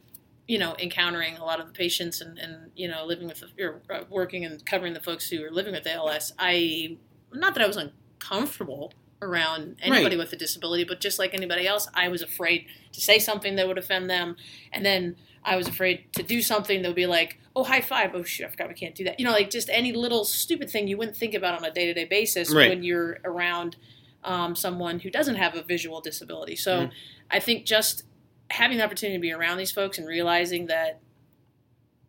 you 0.46 0.56
know, 0.56 0.76
encountering 0.78 1.36
a 1.36 1.44
lot 1.44 1.58
of 1.60 1.66
the 1.66 1.72
patients 1.72 2.20
and, 2.22 2.38
and 2.38 2.70
you 2.76 2.88
know, 2.88 3.04
living 3.04 3.26
with 3.26 3.40
the, 3.40 3.64
or 3.64 3.82
uh, 3.90 4.04
working 4.08 4.44
and 4.44 4.64
covering 4.64 4.94
the 4.94 5.00
folks 5.00 5.28
who 5.28 5.44
are 5.44 5.50
living 5.50 5.72
with 5.74 5.86
ALS, 5.86 6.32
I 6.38 6.96
not 7.32 7.54
that 7.54 7.62
I 7.62 7.66
was 7.66 7.76
uncomfortable 7.76 8.92
around 9.20 9.76
anybody 9.82 10.16
with 10.16 10.32
a 10.32 10.36
disability, 10.36 10.84
but 10.84 11.00
just 11.00 11.18
like 11.18 11.34
anybody 11.34 11.66
else, 11.66 11.88
I 11.94 12.08
was 12.08 12.22
afraid 12.22 12.66
to 12.92 13.00
say 13.00 13.18
something 13.18 13.56
that 13.56 13.66
would 13.66 13.78
offend 13.78 14.08
them, 14.08 14.36
and 14.72 14.84
then 14.86 15.16
I 15.44 15.56
was 15.56 15.66
afraid 15.66 16.04
to 16.14 16.22
do 16.22 16.40
something 16.42 16.82
that 16.82 16.88
would 16.88 16.94
be 16.96 17.06
like, 17.06 17.38
oh, 17.56 17.64
high 17.64 17.80
five. 17.80 18.10
Oh, 18.14 18.22
shit, 18.22 18.46
I 18.46 18.50
forgot 18.50 18.68
we 18.68 18.74
can't 18.74 18.94
do 18.94 19.04
that. 19.04 19.18
You 19.18 19.24
know, 19.24 19.32
like 19.32 19.50
just 19.50 19.68
any 19.70 19.92
little 19.92 20.24
stupid 20.24 20.70
thing 20.70 20.86
you 20.88 20.96
wouldn't 20.96 21.16
think 21.16 21.34
about 21.34 21.58
on 21.58 21.64
a 21.64 21.72
day 21.72 21.86
to 21.86 21.94
day 21.94 22.04
basis 22.04 22.52
Right. 22.52 22.68
when 22.70 22.82
you're 22.82 23.18
around 23.24 23.76
um, 24.24 24.54
someone 24.56 24.98
who 25.00 25.10
doesn't 25.10 25.36
have 25.36 25.54
a 25.56 25.62
visual 25.62 26.00
disability. 26.00 26.56
So 26.56 26.86
Mhm. 26.86 26.90
I 27.30 27.38
think 27.40 27.64
just 27.64 28.02
having 28.50 28.76
the 28.78 28.84
opportunity 28.84 29.16
to 29.16 29.20
be 29.22 29.32
around 29.32 29.58
these 29.58 29.70
folks 29.70 29.96
and 29.96 30.06
realizing 30.06 30.66
that 30.66 31.00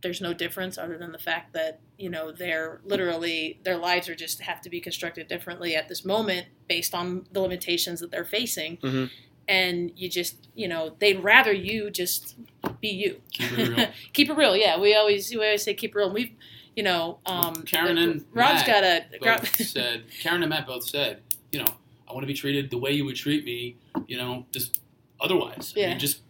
there's 0.01 0.21
no 0.21 0.33
difference 0.33 0.77
other 0.77 0.97
than 0.97 1.12
the 1.12 1.19
fact 1.19 1.53
that 1.53 1.79
you 1.97 2.09
know 2.09 2.31
they're 2.31 2.79
literally 2.85 3.59
their 3.63 3.77
lives 3.77 4.07
are 4.09 4.15
just 4.15 4.39
have 4.41 4.62
to 4.62 4.69
be 4.69 4.79
constructed 4.79 5.27
differently 5.27 5.75
at 5.75 5.89
this 5.89 6.05
moment 6.05 6.47
based 6.67 6.95
on 6.95 7.25
the 7.33 7.39
limitations 7.41 7.99
that 7.99 8.09
they're 8.12 8.23
facing 8.25 8.77
Mhm. 8.77 9.09
and 9.47 9.91
you 9.95 10.07
just 10.09 10.47
you 10.55 10.67
know 10.67 10.95
they'd 10.99 11.21
rather 11.23 11.51
you 11.51 11.89
just 11.91 12.35
be 12.81 12.89
you 12.89 13.21
Keep 13.31 13.51
it 13.59 13.69
real. 13.77 13.88
keep 14.13 14.29
it 14.29 14.38
real 14.38 14.55
yeah 14.55 14.79
we 14.79 14.95
always 14.95 15.29
we 15.31 15.38
always 15.43 15.63
say 15.63 15.73
keep 15.73 15.91
it 15.95 15.97
real 15.97 16.12
we've 16.13 16.31
you 16.75 16.83
know 16.83 17.19
um 17.25 17.63
Karen 17.63 17.97
and 17.97 18.25
rob's 18.33 18.65
Matt 18.65 18.67
got 18.67 18.83
a 18.83 19.05
both 19.41 19.55
said 19.67 20.03
Karen 20.21 20.41
and 20.43 20.49
Matt 20.49 20.65
both 20.65 20.83
said, 20.88 21.21
you 21.51 21.59
know, 21.59 21.65
I 22.07 22.13
want 22.13 22.23
to 22.23 22.27
be 22.27 22.33
treated 22.33 22.69
the 22.69 22.77
way 22.77 22.91
you 22.91 23.03
would 23.05 23.15
treat 23.17 23.43
me, 23.43 23.75
you 24.07 24.17
know, 24.17 24.45
just 24.51 24.79
otherwise. 25.19 25.73
I 25.75 25.79
mean, 25.81 25.89
Yeah. 25.89 25.97
just 25.97 26.21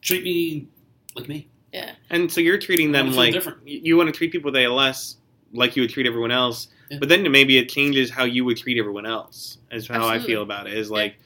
treat 0.00 0.22
me 0.22 0.68
like 1.16 1.28
me. 1.28 1.48
Yeah 1.72 1.92
And 2.10 2.30
so 2.30 2.40
you're 2.40 2.58
treating 2.58 2.92
them 2.92 3.12
like 3.12 3.32
different. 3.32 3.66
you 3.66 3.80
you 3.82 3.96
want 3.96 4.08
to 4.08 4.12
treat 4.12 4.32
people 4.32 4.50
with 4.52 4.60
ALS 4.62 5.16
like 5.52 5.76
you 5.76 5.82
would 5.82 5.90
treat 5.90 6.06
everyone 6.06 6.30
else, 6.32 6.68
Yeah. 6.90 6.98
but 6.98 7.08
then 7.08 7.30
maybe 7.30 7.56
it 7.58 7.68
changes 7.68 8.10
how 8.10 8.24
you 8.24 8.44
would 8.44 8.56
treat 8.56 8.78
everyone 8.78 9.06
else. 9.06 9.58
Is 9.70 9.86
how 9.88 10.06
I 10.06 10.18
feel 10.18 10.42
about 10.42 10.66
it. 10.66 10.74
Is 10.74 10.90
like, 10.90 11.16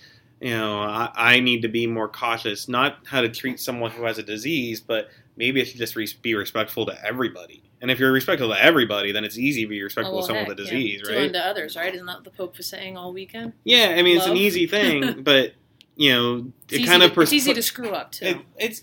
you 0.40 0.50
know, 0.50 0.80
I, 0.80 1.10
I 1.16 1.40
need 1.40 1.62
to 1.62 1.68
be 1.68 1.86
more 1.86 2.06
cautious, 2.08 2.68
not 2.68 2.98
how 3.06 3.22
to 3.22 3.28
treat 3.28 3.58
someone 3.58 3.90
who 3.90 4.04
has 4.04 4.18
a 4.18 4.22
disease, 4.22 4.80
but 4.80 5.08
maybe 5.36 5.60
I 5.60 5.64
should 5.64 5.78
just 5.78 5.96
re- 5.96 6.08
be 6.22 6.34
respectful 6.34 6.86
to 6.86 7.04
everybody. 7.04 7.62
And 7.80 7.90
if 7.90 7.98
you're 7.98 8.12
respectful 8.12 8.50
to 8.50 8.62
everybody, 8.62 9.10
then 9.10 9.24
it's 9.24 9.38
easy 9.38 9.62
to 9.62 9.68
be 9.68 9.82
respectful 9.82 10.12
Oh, 10.12 10.16
well, 10.18 10.22
to 10.22 10.26
someone 10.28 10.44
heck, 10.44 10.48
with 10.56 10.60
a 10.60 10.64
disease, 10.64 11.00
Do 11.02 11.16
right? 11.16 11.32
To 11.32 11.46
others 11.46 11.76
right 11.76 11.94
isn't 11.94 12.06
that 12.06 12.16
what 12.16 12.24
the 12.24 12.30
pope 12.30 12.56
was 12.58 12.66
saying 12.66 12.96
all 12.98 13.12
weekend 13.12 13.54
Yeah, 13.64 13.94
I 13.96 14.02
mean 14.02 14.18
it's 14.18 14.26
an 14.26 14.36
easy 14.36 14.66
thing, 14.66 15.22
but 15.30 15.52
you 16.00 16.12
know, 16.12 16.52
it's, 16.64 16.72
it 16.72 16.80
easy, 16.80 16.88
kind 16.88 17.02
to, 17.02 17.08
of 17.08 17.14
pers- 17.14 17.24
it's 17.24 17.32
easy 17.34 17.52
to 17.52 17.62
screw 17.62 17.90
up 17.90 18.12
too 18.12 18.24
it, 18.24 18.38
it's 18.56 18.82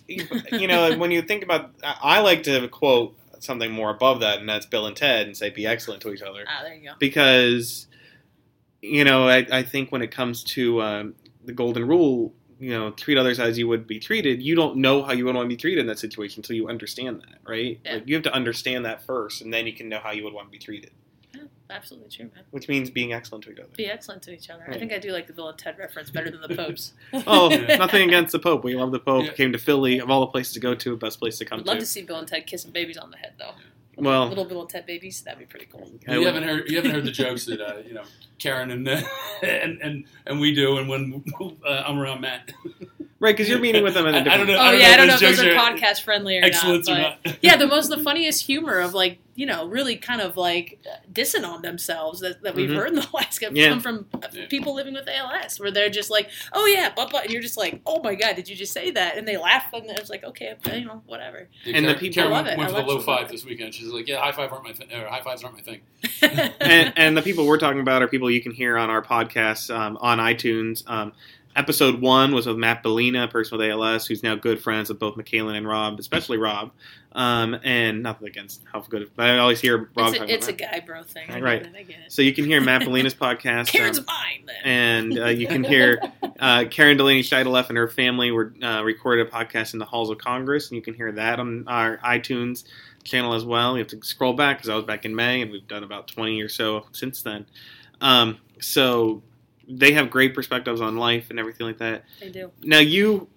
you 0.51 0.67
know 0.67 0.95
when 0.97 1.09
you 1.11 1.21
think 1.21 1.43
about 1.43 1.71
I 1.83 2.17
I 2.17 2.19
like 2.19 2.43
to 2.43 2.67
quote 2.67 3.17
something 3.39 3.71
more 3.71 3.89
above 3.89 4.19
that, 4.21 4.39
and 4.39 4.47
that's 4.47 4.65
Bill 4.65 4.85
and 4.85 4.95
Ted, 4.95 5.27
and 5.27 5.35
say 5.35 5.49
be 5.49 5.65
excellent 5.65 6.01
to 6.03 6.13
each 6.13 6.21
other 6.21 6.45
ah 6.47 6.63
there 6.63 6.75
you 6.75 6.89
go 6.89 6.93
because 6.99 7.87
you 8.81 9.03
know 9.03 9.27
I, 9.27 9.47
I 9.51 9.63
think 9.63 9.91
when 9.91 10.01
it 10.01 10.11
comes 10.11 10.43
to 10.55 10.81
um, 10.81 11.15
the 11.43 11.53
golden 11.53 11.87
rule, 11.87 12.33
you 12.59 12.69
know, 12.71 12.91
treat 12.91 13.17
others 13.17 13.39
as 13.39 13.57
you 13.57 13.67
would 13.67 13.87
be 13.87 13.99
treated. 13.99 14.41
You 14.43 14.55
don't 14.55 14.77
know 14.77 15.01
how 15.01 15.13
you 15.13 15.25
would 15.25 15.35
want 15.35 15.45
to 15.45 15.49
be 15.49 15.57
treated 15.57 15.81
in 15.81 15.87
that 15.87 15.97
situation 15.99 16.39
until 16.39 16.55
you 16.55 16.67
understand 16.67 17.21
that, 17.21 17.39
right? 17.49 17.79
Yeah. 17.83 17.95
Like, 17.95 18.07
you 18.07 18.15
have 18.15 18.23
to 18.23 18.33
understand 18.33 18.85
that 18.85 19.01
first, 19.01 19.41
and 19.41 19.53
then 19.53 19.65
you 19.65 19.73
can 19.73 19.89
know 19.89 19.99
how 19.99 20.11
you 20.11 20.23
would 20.23 20.33
want 20.33 20.47
to 20.47 20.51
be 20.51 20.59
treated, 20.59 20.91
absolutely 21.69 22.09
true 22.09 22.29
man 22.33 22.43
which 22.51 22.67
means 22.69 22.89
being 22.89 23.11
excellent 23.13 23.43
to 23.43 23.51
each 23.51 23.59
other. 23.59 23.67
be 23.75 23.85
excellent 23.87 24.21
to 24.21 24.31
each 24.33 24.49
other 24.49 24.63
i 24.69 24.77
think 24.77 24.93
i 24.93 24.97
do 24.97 25.11
like 25.11 25.27
the 25.27 25.33
bill 25.33 25.49
and 25.49 25.57
ted 25.57 25.77
reference 25.77 26.09
better 26.09 26.31
than 26.31 26.41
the 26.41 26.55
popes 26.55 26.93
Oh, 27.27 27.51
Yeah. 27.51 27.75
nothing 27.77 28.07
against 28.07 28.31
the 28.31 28.39
Pope. 28.39 28.63
We 28.63 28.75
love 28.75 28.91
the 28.91 28.99
Pope. 28.99 29.25
Yeah. 29.25 29.33
Came 29.33 29.51
to 29.51 29.57
Philly, 29.57 29.99
of 29.99 30.09
all 30.09 30.21
the 30.21 30.27
places 30.27 30.53
to 30.53 30.59
go 30.59 30.73
to, 30.75 30.95
best 30.95 31.19
place 31.19 31.37
to 31.39 31.45
come 31.45 31.59
I'd 31.59 31.65
love 31.65 31.75
to. 31.77 31.81
to 31.81 31.85
see 31.85 32.03
Bill 32.03 32.17
and 32.19 32.27
Ted 32.27 32.45
kissing 32.47 32.71
babies 32.71 32.97
on 32.97 33.11
the 33.11 33.17
head, 33.17 33.33
though. 33.37 33.51
Well, 33.97 34.27
little 34.29 34.45
Bill 34.45 34.61
and 34.61 34.69
Ted 34.69 34.85
babies, 34.85 35.21
that'd 35.21 35.39
be 35.39 35.45
pretty 35.45 35.65
cool. 35.65 35.89
You 36.07 36.25
haven't 36.25 36.43
heard 36.43 36.69
you 36.69 36.75
haven't 36.77 36.91
heard 36.91 37.03
the 37.05 37.11
jokes 37.11 37.45
that 37.45 37.59
uh, 37.59 37.77
you 37.85 37.93
know 37.93 38.03
Karen 38.39 38.71
and, 38.71 38.87
uh, 38.87 39.01
and 39.43 39.81
and 39.81 40.05
and 40.25 40.39
we 40.39 40.53
do, 40.53 40.77
and 40.77 40.87
when 40.87 41.23
uh, 41.41 41.83
I'm 41.85 41.97
around 41.99 42.21
Matt. 42.21 42.51
Right, 43.19 43.35
because 43.35 43.49
you're 43.49 43.57
meeting 43.59 43.83
with 43.83 43.95
them 43.95 44.05
in 44.05 44.13
a 44.13 44.17
I- 44.17 44.21
I 44.21 44.23
different. 44.23 44.47
don't 44.47 44.55
know- 44.57 44.61
Oh 44.61 44.71
don't 44.71 44.79
yeah, 44.79 44.87
know 44.89 44.93
I 44.93 44.97
don't 44.97 45.07
know 45.07 45.13
if 45.15 45.21
if 45.23 45.29
those 45.29 45.37
those 45.37 45.47
are 45.47 45.57
podcast 45.57 46.01
friendly 46.03 46.37
or 46.37 46.43
Excellent 46.45 46.87
not. 46.87 46.97
or 46.97 47.01
not. 47.01 47.37
yeah, 47.41 47.55
the 47.57 47.65
most 47.75 47.89
the 47.89 47.97
funniest 47.97 48.45
humor 48.45 48.79
of 48.79 48.93
like 48.93 49.17
you 49.33 49.45
know 49.47 49.67
really 49.67 49.95
kind 49.95 50.21
of 50.21 50.35
like 50.37 50.79
dissing 51.13 51.43
on 51.47 51.61
themselves 51.63 52.19
that, 52.21 52.41
that 52.43 52.53
we've 52.55 52.69
Mhm. 52.69 52.75
heard 52.75 52.87
in 52.89 52.95
the 52.95 53.07
last 53.13 53.39
come 53.39 53.55
Yeah. 53.55 53.79
from 53.79 54.05
uh, 54.13 54.19
Yeah. 54.33 54.45
people 54.47 54.75
living 54.75 54.93
with 54.93 55.07
ALS, 55.07 55.59
where 55.59 55.71
they're 55.71 55.89
just 55.89 56.11
like, 56.11 56.29
oh 56.53 56.65
yeah, 56.67 56.91
but 56.95 57.09
but, 57.11 57.23
and 57.25 57.33
you're 57.33 57.41
just 57.41 57.57
like, 57.57 57.81
oh 57.87 58.01
my 58.03 58.13
god, 58.13 58.35
did 58.35 58.47
you 58.49 58.55
just 58.55 58.71
say 58.73 58.91
that? 58.91 59.17
And 59.17 59.27
they 59.27 59.37
laugh, 59.37 59.65
and 59.73 59.89
it's 59.89 60.11
like, 60.11 60.23
okay, 60.23 60.53
you 60.73 60.85
know, 60.85 61.01
whatever. 61.07 61.47
And 61.65 61.87
the 61.87 61.95
people- 61.95 62.15
Karen 62.21 62.33
I 62.33 62.35
love 62.37 62.47
it. 62.47 62.57
went 62.57 62.69
I 62.71 62.73
for 62.75 62.81
the 62.81 62.87
low 62.87 62.99
five 62.99 63.29
this 63.31 63.43
weekend. 63.45 63.73
She's 63.73 63.87
like, 63.87 64.07
"Yeah, 64.07 64.19
high 64.19 64.31
five 64.31 64.51
aren't 64.51 64.63
my 64.63 64.73
thing. 64.73 64.91
Or 64.93 65.07
high 65.07 65.21
fives 65.23 65.43
aren't 65.43 65.55
my 65.55 65.61
thing." 65.63 65.81
and, 66.61 66.93
and 66.95 67.17
the 67.17 67.21
people 67.23 67.47
we're 67.47 67.57
talking 67.57 67.79
about 67.81 68.01
are 68.03 68.07
people 68.07 68.29
you 68.29 68.41
can 68.41 68.51
hear 68.51 68.77
on 68.77 68.89
our 68.91 69.01
podcast 69.01 69.75
um, 69.75 69.97
on 70.01 70.19
iTunes. 70.19 70.87
Um, 70.89 71.13
episode 71.57 71.99
one 71.99 72.33
was 72.33 72.45
with 72.45 72.57
Matt 72.57 72.83
Bellina, 72.83 73.25
a 73.25 73.27
person 73.27 73.57
with 73.57 73.69
ALS, 73.69 74.05
who's 74.05 74.23
now 74.23 74.35
good 74.35 74.61
friends 74.61 74.89
with 74.89 74.99
both 74.99 75.17
Michaela 75.17 75.53
and 75.53 75.67
Rob, 75.67 75.99
especially 75.99 76.37
Rob. 76.37 76.71
Um, 77.13 77.57
and 77.63 78.03
nothing 78.03 78.27
against 78.27 78.61
how 78.71 78.81
good, 78.81 79.09
but 79.15 79.27
I 79.27 79.39
always 79.39 79.59
hear 79.59 79.89
Rob 79.95 80.13
it's 80.13 80.19
a, 80.19 80.33
it's 80.33 80.47
a 80.49 80.53
guy 80.53 80.83
bro 80.85 81.01
thing. 81.01 81.31
I 81.31 81.39
Right. 81.39 81.65
It. 81.65 82.11
So 82.11 82.21
you 82.21 82.31
can 82.31 82.45
hear 82.45 82.61
Matt 82.61 82.83
Bellina's 82.83 83.15
podcast. 83.15 83.67
Karen's 83.67 83.97
um, 83.97 84.05
mine 84.05 84.45
then. 84.45 84.55
and 84.63 85.19
uh, 85.19 85.25
you 85.25 85.47
can 85.47 85.63
hear 85.63 85.99
uh, 86.39 86.65
Karen 86.69 86.95
Delaney 86.95 87.23
Scheideleff 87.23 87.69
and 87.69 87.77
her 87.77 87.87
family 87.87 88.29
were 88.29 88.53
uh, 88.61 88.83
recorded 88.83 89.27
a 89.27 89.31
podcast 89.31 89.73
in 89.73 89.79
the 89.79 89.85
halls 89.85 90.11
of 90.11 90.19
Congress, 90.19 90.69
and 90.69 90.75
you 90.75 90.81
can 90.83 90.93
hear 90.93 91.11
that 91.13 91.39
on 91.39 91.63
our 91.67 91.97
iTunes 91.99 92.65
channel 93.03 93.33
as 93.33 93.43
well. 93.43 93.73
You 93.73 93.79
have 93.79 93.87
to 93.87 94.03
scroll 94.03 94.33
back 94.33 94.57
because 94.57 94.69
I 94.69 94.75
was 94.75 94.85
back 94.85 95.03
in 95.03 95.15
May, 95.15 95.41
and 95.41 95.49
we've 95.49 95.67
done 95.67 95.83
about 95.83 96.07
twenty 96.07 96.39
or 96.41 96.49
so 96.49 96.85
since 96.91 97.23
then. 97.23 97.47
Um, 97.99 98.37
so 98.59 99.23
they 99.67 99.91
have 99.93 100.09
great 100.09 100.33
perspectives 100.33 100.81
on 100.81 100.97
life 100.97 101.29
and 101.29 101.39
everything 101.39 101.67
like 101.67 101.77
that. 101.79 102.03
they 102.19 102.29
do. 102.29 102.51
Now 102.61 102.79
you. 102.79 103.29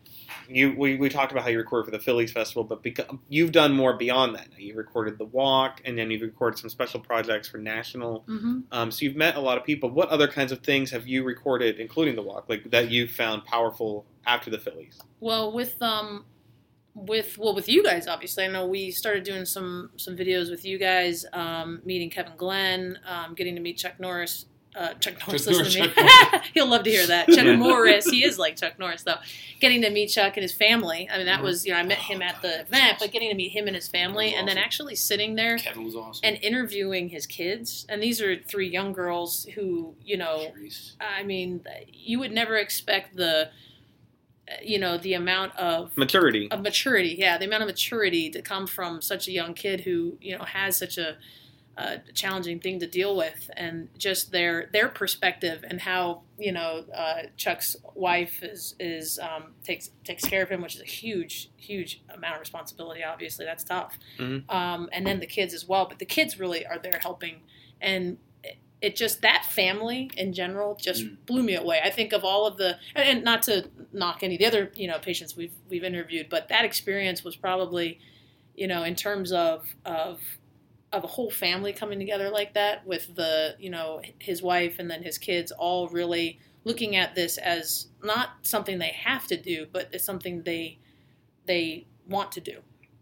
You, 0.48 0.74
we, 0.76 0.96
we 0.96 1.08
talked 1.08 1.30
about 1.30 1.44
how 1.44 1.50
you 1.50 1.58
record 1.58 1.84
for 1.84 1.92
the 1.92 2.00
Phillies 2.00 2.32
Festival, 2.32 2.64
but 2.64 2.82
because 2.82 3.06
you've 3.28 3.52
done 3.52 3.72
more 3.72 3.96
beyond 3.96 4.34
that. 4.34 4.50
Now 4.50 4.58
you 4.58 4.74
recorded 4.74 5.16
the 5.16 5.26
walk, 5.26 5.80
and 5.84 5.96
then 5.96 6.10
you've 6.10 6.22
recorded 6.22 6.58
some 6.58 6.68
special 6.68 6.98
projects 6.98 7.48
for 7.48 7.58
national 7.58 8.24
hmm 8.26 8.60
um, 8.72 8.90
so 8.90 9.04
you've 9.04 9.16
met 9.16 9.36
a 9.36 9.40
lot 9.40 9.58
of 9.58 9.64
people. 9.64 9.90
What 9.90 10.08
other 10.08 10.28
kinds 10.28 10.52
of 10.52 10.60
things 10.60 10.90
have 10.90 11.06
you 11.06 11.24
recorded, 11.24 11.78
including 11.78 12.16
the 12.16 12.22
walk, 12.22 12.48
like 12.48 12.70
that 12.70 12.90
you 12.90 13.08
found 13.08 13.44
powerful 13.44 14.06
after 14.26 14.50
the 14.50 14.58
Phillies? 14.58 14.98
Well, 15.20 15.52
with 15.52 15.80
um, 15.82 16.24
with 16.94 17.38
well, 17.38 17.54
with 17.54 17.68
you 17.68 17.82
guys, 17.82 18.06
obviously, 18.06 18.44
I 18.44 18.48
know 18.48 18.66
we 18.66 18.90
started 18.90 19.24
doing 19.24 19.44
some 19.44 19.90
some 19.96 20.16
videos 20.16 20.50
with 20.50 20.64
you 20.64 20.78
guys, 20.78 21.24
um, 21.32 21.80
meeting 21.84 22.10
Kevin 22.10 22.36
Glenn, 22.36 22.98
um, 23.06 23.34
getting 23.34 23.54
to 23.54 23.60
meet 23.60 23.76
Chuck 23.78 23.98
Norris. 23.98 24.46
Uh, 24.76 24.94
Chuck 24.94 25.14
Norris, 25.26 25.44
Chuck 25.44 25.52
listen 25.52 25.52
Norris, 25.54 25.74
to 25.74 25.80
me. 25.82 25.88
Chuck 25.88 26.42
He'll 26.54 26.68
love 26.68 26.84
to 26.84 26.90
hear 26.90 27.06
that. 27.08 27.26
Chuck 27.28 27.44
Yeah. 27.44 27.56
Morris, 27.56 28.06
he 28.08 28.22
is 28.24 28.38
like 28.38 28.54
Chuck 28.56 28.78
Norris, 28.78 29.02
though. 29.02 29.16
Getting 29.58 29.82
to 29.82 29.90
meet 29.90 30.08
Chuck 30.08 30.36
and 30.36 30.42
his 30.42 30.52
family. 30.52 31.08
I 31.12 31.16
mean, 31.16 31.26
that 31.26 31.40
Mhm. 31.40 31.44
was 31.44 31.66
you 31.66 31.72
know 31.72 31.78
I 31.78 31.82
met 31.82 31.98
him 31.98 32.22
at 32.22 32.40
the 32.40 32.60
event, 32.60 32.98
but 33.00 33.10
getting 33.10 33.30
to 33.30 33.34
meet 33.34 33.48
him 33.50 33.66
and 33.66 33.74
his 33.74 33.88
family, 33.88 34.32
and 34.32 34.46
then 34.46 34.56
actually 34.58 34.94
sitting 34.94 35.34
there 35.34 35.58
Kevin 35.58 35.84
was 35.84 35.96
awesome. 35.96 36.20
and 36.22 36.38
interviewing 36.40 37.08
his 37.08 37.26
kids. 37.26 37.84
And 37.88 38.00
these 38.02 38.20
are 38.22 38.36
three 38.36 38.68
young 38.68 38.92
girls 38.92 39.44
who 39.56 39.96
you 40.04 40.16
know 40.16 40.52
Sharice. 40.56 40.92
I 41.00 41.24
mean, 41.24 41.64
you 41.92 42.20
would 42.20 42.30
never 42.32 42.56
expect 42.56 43.16
the, 43.16 43.50
uh, 44.48 44.54
you 44.62 44.78
know, 44.78 44.98
the 44.98 45.14
amount 45.14 45.56
of 45.56 45.96
Maturity. 45.96 46.48
of 46.50 46.62
maturity. 46.62 47.16
Yeah, 47.18 47.38
the 47.38 47.44
amount 47.46 47.64
of 47.64 47.66
maturity 47.66 48.30
to 48.30 48.40
come 48.40 48.66
from 48.68 49.02
such 49.02 49.26
a 49.26 49.32
young 49.32 49.52
kid 49.54 49.80
who 49.80 50.16
you 50.20 50.38
know 50.38 50.44
has 50.44 50.76
such 50.76 50.96
a, 50.96 51.16
a 52.08 52.12
challenging 52.12 52.60
thing 52.60 52.80
to 52.80 52.86
deal 52.86 53.16
with, 53.16 53.50
and 53.56 53.88
just 53.98 54.32
their 54.32 54.68
their 54.72 54.88
perspective 54.88 55.64
and 55.68 55.80
how 55.80 56.22
you 56.38 56.52
know 56.52 56.84
uh, 56.94 57.22
Chuck's 57.36 57.76
wife 57.94 58.42
is 58.42 58.74
is 58.78 59.18
um, 59.18 59.54
takes 59.64 59.90
takes 60.04 60.24
care 60.24 60.42
of 60.42 60.48
him, 60.48 60.60
which 60.62 60.74
is 60.76 60.80
a 60.82 60.92
huge 61.00 61.50
huge 61.56 62.02
amount 62.14 62.34
of 62.34 62.40
responsibility. 62.40 63.02
Obviously, 63.04 63.44
that's 63.44 63.64
tough. 63.64 63.98
Mhm. 64.18 64.50
Um, 64.52 64.88
and 64.92 65.06
then 65.06 65.20
the 65.20 65.26
kids 65.26 65.54
as 65.54 65.66
well, 65.66 65.86
but 65.88 65.98
the 65.98 66.04
kids 66.06 66.38
really 66.38 66.66
are 66.66 66.78
there 66.78 66.98
helping 67.02 67.36
and. 67.80 68.18
it- 68.42 68.56
It 68.82 68.96
just 68.96 69.20
that 69.20 69.44
family 69.44 70.10
in 70.16 70.32
general 70.32 70.74
just 70.88 71.02
Mm. 71.04 71.16
blew 71.26 71.42
me 71.42 71.54
away. 71.54 71.78
I 71.84 71.90
think 71.90 72.14
of 72.14 72.24
all 72.24 72.46
of 72.46 72.56
the 72.56 72.78
and, 72.96 73.04
and 73.10 73.22
not 73.30 73.42
to 73.42 73.68
knock 73.92 74.22
any 74.22 74.36
of 74.36 74.38
the 74.42 74.46
other 74.46 74.72
you 74.74 74.88
know 74.90 74.98
patients 74.98 75.36
we've 75.36 75.52
we've 75.70 75.84
interviewed, 75.84 76.26
but 76.30 76.48
that 76.48 76.64
experience 76.64 77.22
was 77.22 77.36
probably, 77.36 77.98
you 78.60 78.66
know, 78.66 78.82
in 78.82 78.94
terms 78.94 79.32
of 79.32 79.56
of 79.84 80.14
of 80.92 81.04
a 81.04 81.06
whole 81.08 81.30
family 81.30 81.72
coming 81.72 81.98
together 81.98 82.30
like 82.30 82.54
that 82.54 82.84
with 82.86 83.14
the 83.14 83.54
you 83.58 83.70
know 83.70 84.00
his 84.18 84.42
wife 84.42 84.78
and 84.78 84.90
then 84.90 85.02
his 85.02 85.18
kids 85.18 85.52
all 85.52 85.88
really 85.88 86.38
looking 86.64 86.96
at 86.96 87.14
this 87.14 87.38
as 87.38 87.88
not 88.02 88.30
something 88.42 88.78
they 88.78 88.88
have 88.88 89.26
to 89.26 89.36
do, 89.36 89.66
but 89.72 89.88
it's 89.92 90.04
something 90.04 90.42
they 90.42 90.78
they 91.46 91.86
want 92.08 92.32
to 92.32 92.40
do. 92.40 92.58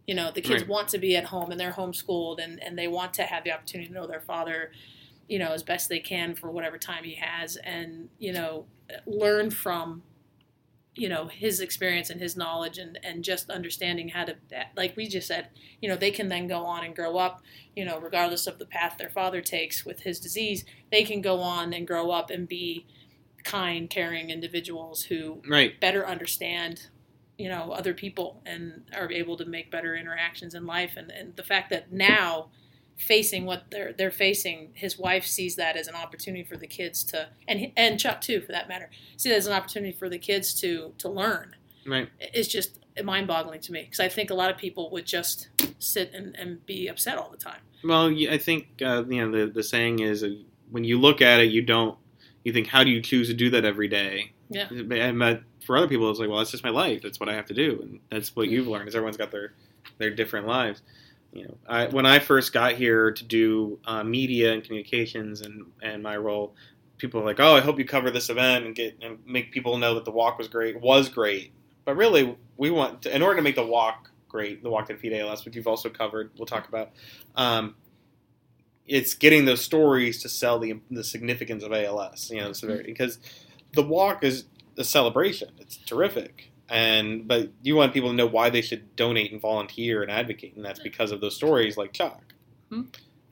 You 0.07 0.15
know, 0.15 0.31
the 0.31 0.41
kids 0.41 0.63
Right. 0.63 0.71
want 0.71 0.89
to 0.89 0.99
be 0.99 1.17
at 1.17 1.25
home 1.25 1.51
and 1.51 1.61
they're 1.61 1.73
homeschooled 1.73 2.43
and, 2.43 2.63
and 2.63 2.79
they 2.79 2.89
want 2.89 3.13
to 3.15 3.25
have 3.25 3.45
the 3.45 3.53
opportunity 3.53 3.89
to 3.89 3.95
know 3.95 4.07
their 4.07 4.21
father, 4.21 4.73
you 5.29 5.39
know, 5.39 5.53
as 5.53 5.63
best 5.63 5.89
they 5.89 6.01
can 6.01 6.35
for 6.35 6.51
whatever 6.51 6.79
time 6.79 7.05
he 7.05 7.15
has 7.17 7.57
and, 7.57 8.09
you 8.19 8.33
know, 8.33 8.67
learn 9.07 9.51
from, 9.51 10.03
you 10.99 11.09
know, 11.09 11.29
his 11.29 11.61
experience 11.61 12.11
and 12.11 12.21
his 12.21 12.37
knowledge 12.37 12.79
and, 12.79 12.99
and 13.03 13.23
just 13.23 13.51
understanding 13.51 14.09
how 14.09 14.25
to, 14.25 14.37
like 14.77 14.97
we 14.97 15.07
just 15.07 15.29
said, 15.29 15.49
you 15.81 15.89
know, 15.89 15.97
they 15.97 16.11
can 16.11 16.29
then 16.29 16.47
go 16.49 16.65
on 16.65 16.85
and 16.85 16.95
grow 16.95 17.17
up, 17.17 17.43
you 17.77 17.85
know, 17.85 17.99
regardless 17.99 18.47
of 18.47 18.59
the 18.59 18.67
path 18.67 18.97
their 18.99 19.09
father 19.11 19.41
takes 19.41 19.85
with 19.85 20.01
his 20.01 20.19
disease, 20.21 20.65
they 20.91 21.05
can 21.05 21.21
go 21.21 21.41
on 21.41 21.73
and 21.73 21.87
grow 21.87 22.11
up 22.11 22.31
and 22.31 22.49
be 22.49 22.87
kind, 23.45 23.89
caring 23.89 24.31
individuals 24.31 25.05
who 25.05 25.41
Right. 25.49 25.79
better 25.81 26.07
understand 26.07 26.89
you 27.39 27.49
know 27.49 27.71
other 27.71 27.95
people 27.95 28.43
and 28.45 28.83
are 28.93 29.11
able 29.13 29.37
to 29.37 29.45
make 29.45 29.71
better 29.71 29.95
interactions 29.95 30.55
in 30.55 30.67
life 30.67 30.95
and, 30.97 31.11
and 31.13 31.37
the 31.37 31.43
fact 31.45 31.71
that 31.71 31.93
now 31.93 32.49
facing 32.99 33.47
what 33.47 33.65
they're 33.71 33.93
they're 33.93 34.11
facing 34.11 34.71
his 34.75 34.99
wife 34.99 35.25
sees 35.25 35.57
that 35.57 35.77
as 35.77 35.87
an 35.87 35.95
opportunity 35.95 36.43
for 36.43 36.57
the 36.57 36.67
kids 36.67 37.05
to 37.05 37.29
and 37.47 37.71
and 37.77 37.99
Chuck 37.99 38.21
too 38.21 38.41
for 38.41 38.53
that 38.53 38.69
matter 38.69 38.91
see 39.17 39.29
that 39.31 39.37
as 39.37 39.47
an 39.47 39.53
opportunity 39.53 39.93
for 39.93 40.09
the 40.09 40.19
kids 40.19 40.53
to 40.61 40.93
to 40.99 41.09
learn 41.09 41.55
Right. 41.87 42.09
it's 42.21 42.49
just 42.49 42.81
mind-boggling 43.03 43.61
to 43.61 43.73
me 43.73 43.83
because 43.85 44.01
I 44.01 44.09
think 44.09 44.31
a 44.31 44.35
lot 44.35 44.51
of 44.51 44.57
people 44.59 44.91
would 44.91 45.07
just 45.07 45.49
sit 45.79 46.13
and, 46.13 46.37
and 46.37 46.67
be 46.67 46.89
upset 46.89 47.17
all 47.17 47.31
the 47.31 47.37
time 47.37 47.61
Well, 47.85 48.09
I 48.29 48.37
think 48.39 48.83
uh, 48.85 49.05
you 49.09 49.25
know 49.25 49.31
the 49.47 49.53
the 49.53 49.63
saying 49.63 50.01
is 50.01 50.25
uh, 50.25 50.31
when 50.71 50.83
you 50.85 50.99
look 50.99 51.23
at 51.23 51.41
it, 51.41 51.51
you 51.53 51.63
don't. 51.63 51.97
You 52.45 52.53
think, 52.53 52.67
how 52.67 52.83
do 52.85 52.91
you 52.91 53.01
choose 53.01 53.29
to 53.29 53.35
do 53.35 53.51
that 53.51 53.65
every 53.65 53.89
day? 53.89 54.33
Yeah. 54.49 54.69
And 54.71 55.19
but 55.19 55.43
for 55.65 55.77
other 55.77 55.89
people, 55.89 56.11
it's 56.11 56.19
like, 56.19 56.29
well, 56.29 56.39
that's 56.39 56.51
just 56.51 56.65
my 56.65 56.71
life. 56.71 57.03
That's 57.03 57.21
what 57.21 57.29
I 57.29 57.35
have 57.35 57.47
to 57.47 57.55
do, 57.55 57.79
and 57.83 58.01
that's 58.11 58.35
what 58.37 58.49
you've 58.49 58.67
learned. 58.69 58.89
Is 58.89 58.95
everyone's 58.95 59.17
got 59.17 59.31
their 59.31 59.53
their 59.99 60.11
different 60.11 60.47
lives. 60.47 60.83
You 61.33 61.45
know, 61.45 61.57
I, 61.69 61.87
when 61.87 62.07
I 62.07 62.19
first 62.19 62.53
got 62.53 62.75
here 62.75 63.11
to 63.11 63.25
do 63.25 63.79
uh, 63.85 64.03
media 64.03 64.53
and 64.53 64.65
communications 64.65 65.43
and 65.43 65.67
and 65.83 66.03
my 66.03 66.17
role, 66.17 66.55
people 66.97 67.21
were 67.21 67.27
like, 67.27 67.41
oh, 67.41 67.55
I 67.55 67.61
hope 67.61 67.79
you 67.79 67.85
cover 67.85 68.11
this 68.11 68.31
event 68.31 68.65
and 68.65 68.75
get 68.75 68.99
and 69.03 69.19
make 69.27 69.53
people 69.53 69.77
know 69.77 69.95
that 69.95 70.05
the 70.05 70.11
walk 70.11 70.39
was 70.39 70.49
great. 70.49 70.81
Was 70.81 71.09
great, 71.09 71.53
but 71.85 71.97
really, 71.97 72.37
we 72.57 72.71
want 72.71 73.03
to, 73.03 73.15
in 73.15 73.23
order 73.23 73.37
to 73.37 73.43
make 73.43 73.57
the 73.57 73.67
walk 73.67 74.11
great, 74.29 74.63
the 74.63 74.71
walk 74.71 74.87
to 74.87 74.95
defeat 74.95 75.13
ALS, 75.15 75.45
which 75.45 75.57
you've 75.57 75.67
also 75.67 75.89
covered. 75.89 76.31
We'll 76.37 76.47
talk 76.47 76.69
about. 76.69 76.91
Um, 77.35 77.75
it's 78.87 79.15
getting 79.15 79.45
those 79.45 79.61
stories 79.61 80.23
to 80.23 80.29
sell 80.29 80.59
the 80.59 80.81
the 80.91 81.05
significance 81.05 81.63
of 81.63 81.73
ALS, 81.73 82.31
you 82.31 82.41
know. 82.41 82.53
Because 82.85 83.19
the 83.75 83.83
walk 83.83 84.25
is 84.25 84.45
a 84.77 84.85
celebration; 84.85 85.51
it's 85.59 85.77
terrific, 85.77 86.48
and 86.69 87.27
but 87.27 87.51
you 87.63 87.77
want 87.77 87.95
people 87.95 88.11
to 88.11 88.15
know 88.15 88.27
why 88.27 88.51
they 88.51 88.61
should 88.61 88.95
donate 88.97 89.33
and 89.33 89.41
volunteer 89.41 90.03
and 90.03 90.11
advocate, 90.11 90.55
and 90.57 90.65
that's 90.65 90.81
because 90.81 91.13
of 91.13 91.21
those 91.21 91.35
stories 91.35 91.77
like 91.77 91.93
Chuck. 91.93 92.23
Hmm. 92.71 92.83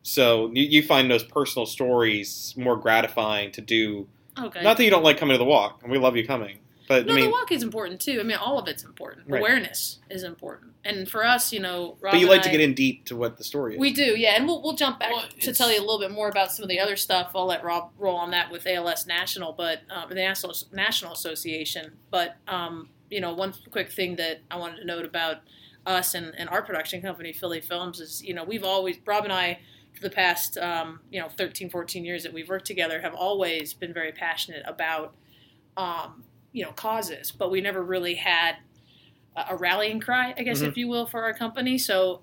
So 0.02 0.50
you, 0.54 0.64
you 0.64 0.82
find 0.82 1.10
those 1.10 1.24
personal 1.24 1.66
stories 1.66 2.54
more 2.56 2.76
gratifying 2.76 3.50
to 3.52 3.60
do. 3.60 4.06
okay 4.38 4.62
Not 4.62 4.76
that 4.76 4.84
you 4.84 4.90
don't 4.90 5.02
like 5.02 5.18
coming 5.18 5.34
to 5.34 5.38
the 5.38 5.44
walk, 5.44 5.80
and 5.82 5.90
we 5.90 5.98
love 5.98 6.16
you 6.16 6.26
coming, 6.26 6.58
but 6.88 7.06
No, 7.06 7.12
I 7.12 7.16
mean, 7.16 7.24
the 7.26 7.30
walk 7.30 7.52
is 7.52 7.62
important 7.62 8.00
too. 8.00 8.18
I 8.20 8.22
mean, 8.22 8.36
all 8.36 8.58
of 8.58 8.68
it's 8.68 8.84
important. 8.84 9.28
Right. 9.28 9.40
Awareness 9.40 9.98
is 10.08 10.22
important, 10.22 10.72
and 10.84 11.08
for 11.08 11.24
us, 11.24 11.52
you 11.52 11.60
know, 11.60 11.96
Rob 12.00 12.12
but 12.12 12.20
you 12.20 12.26
and 12.26 12.30
like 12.30 12.42
to 12.42 12.50
get 12.50 12.60
in 12.60 12.72
deep 12.72 13.04
to 13.06 13.16
what 13.16 13.36
the 13.36 13.44
story 13.44 13.74
is. 13.74 13.80
We 13.80 13.92
do, 13.92 14.16
yeah, 14.16 14.36
and 14.36 14.46
we'll 14.46 14.62
we'll 14.62 14.76
jump 14.76 15.00
back 15.00 15.10
Well, 15.10 15.24
to 15.40 15.52
tell 15.52 15.70
you 15.70 15.78
a 15.78 15.82
little 15.82 15.98
bit 16.00 16.12
more 16.12 16.28
about 16.28 16.52
some 16.52 16.62
of 16.62 16.68
the 16.68 16.80
other 16.80 16.96
stuff. 16.96 17.32
I'll 17.34 17.46
let 17.46 17.64
Rob 17.64 17.90
roll 17.98 18.16
on 18.16 18.30
that 18.30 18.50
with 18.50 18.66
ALS 18.66 19.06
National, 19.06 19.52
but 19.52 19.80
um, 19.90 20.08
the 20.08 20.14
National 20.14 20.54
National 20.72 21.12
Association. 21.12 21.92
But 22.10 22.36
um, 22.46 22.88
you 23.10 23.20
know, 23.20 23.32
one 23.34 23.54
quick 23.70 23.90
thing 23.90 24.16
that 24.16 24.40
I 24.50 24.56
wanted 24.56 24.78
to 24.78 24.84
note 24.84 25.04
about 25.04 25.38
us 25.84 26.14
and, 26.14 26.32
and 26.36 26.48
our 26.48 26.62
production 26.62 27.00
company, 27.00 27.32
Philly 27.32 27.60
Films, 27.60 28.00
is 28.00 28.22
you 28.22 28.34
know 28.34 28.44
we've 28.44 28.64
always 28.64 28.96
Rob 29.06 29.24
and 29.24 29.32
I 29.32 29.60
for 29.94 30.02
the 30.02 30.10
past 30.10 30.58
um, 30.58 31.00
you 31.10 31.20
know 31.20 31.28
13, 31.28 31.70
14 31.70 32.04
years 32.04 32.22
that 32.24 32.32
we've 32.32 32.48
worked 32.48 32.66
together 32.66 33.00
have 33.00 33.14
always 33.14 33.72
been 33.72 33.94
very 33.94 34.12
passionate 34.12 34.62
about 34.66 35.14
um, 35.76 36.24
you 36.52 36.64
know 36.64 36.72
causes, 36.72 37.30
but 37.30 37.50
we 37.50 37.60
never 37.60 37.82
really 37.82 38.14
had 38.14 38.56
a, 39.36 39.56
rallying 39.56 40.00
cry, 40.00 40.34
I 40.36 40.42
guess, 40.42 40.60
Mhm. 40.60 40.68
if 40.68 40.76
you 40.76 40.88
will, 40.88 41.06
for 41.06 41.22
our 41.22 41.34
company. 41.34 41.76
So 41.78 42.22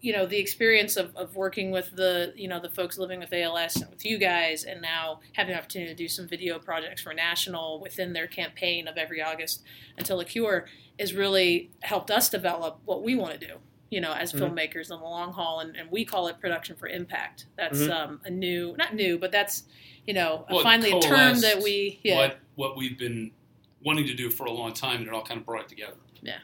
you 0.00 0.12
know 0.12 0.26
the 0.26 0.38
experience 0.38 0.96
of, 0.96 1.14
of 1.16 1.34
working 1.36 1.70
with 1.70 1.90
the 1.96 2.32
you 2.36 2.48
know 2.48 2.60
the 2.60 2.68
folks 2.68 2.98
living 2.98 3.18
with 3.20 3.32
ALS 3.32 3.76
and 3.76 3.90
with 3.90 4.04
you 4.04 4.18
guys, 4.18 4.64
and 4.64 4.80
now 4.80 5.20
having 5.34 5.52
the 5.54 5.58
opportunity 5.58 5.90
to 5.90 5.96
do 5.96 6.08
some 6.08 6.28
video 6.28 6.58
projects 6.58 7.02
for 7.02 7.12
National 7.14 7.80
within 7.80 8.12
their 8.12 8.26
campaign 8.26 8.88
of 8.88 8.96
every 8.96 9.22
August 9.22 9.62
until 9.98 10.20
a 10.20 10.24
cure, 10.24 10.66
has 10.98 11.14
really 11.14 11.70
helped 11.82 12.10
us 12.10 12.28
develop 12.28 12.80
what 12.84 13.02
we 13.02 13.14
want 13.14 13.38
to 13.38 13.46
do. 13.46 13.54
You 13.90 14.00
know, 14.00 14.12
as 14.12 14.32
Mhm. 14.32 14.40
filmmakers 14.56 14.90
in 14.90 14.98
the 14.98 15.04
long 15.04 15.32
haul, 15.34 15.60
and, 15.60 15.76
and 15.76 15.90
we 15.90 16.04
call 16.04 16.26
it 16.28 16.40
production 16.40 16.76
for 16.76 16.88
impact. 16.88 17.46
That's 17.56 17.78
Mhm. 17.80 17.90
um, 17.90 18.20
a 18.24 18.30
new, 18.30 18.74
not 18.78 18.94
new, 18.94 19.18
but 19.18 19.30
that's 19.32 19.64
you 20.06 20.14
know 20.14 20.46
Well, 20.50 20.62
finally 20.62 20.90
a 20.92 21.00
term 21.00 21.40
that 21.40 21.62
we 21.62 22.00
yeah 22.02 22.16
what 22.16 22.38
what 22.54 22.76
we've 22.76 22.98
been 22.98 23.30
wanting 23.84 24.06
to 24.06 24.14
do 24.14 24.30
for 24.30 24.44
a 24.46 24.50
long 24.50 24.72
time, 24.72 24.98
and 24.98 25.06
it 25.08 25.12
all 25.12 25.22
kind 25.22 25.40
of 25.40 25.44
brought 25.46 25.62
it 25.64 25.68
together. 25.68 25.96
Yeah, 26.22 26.38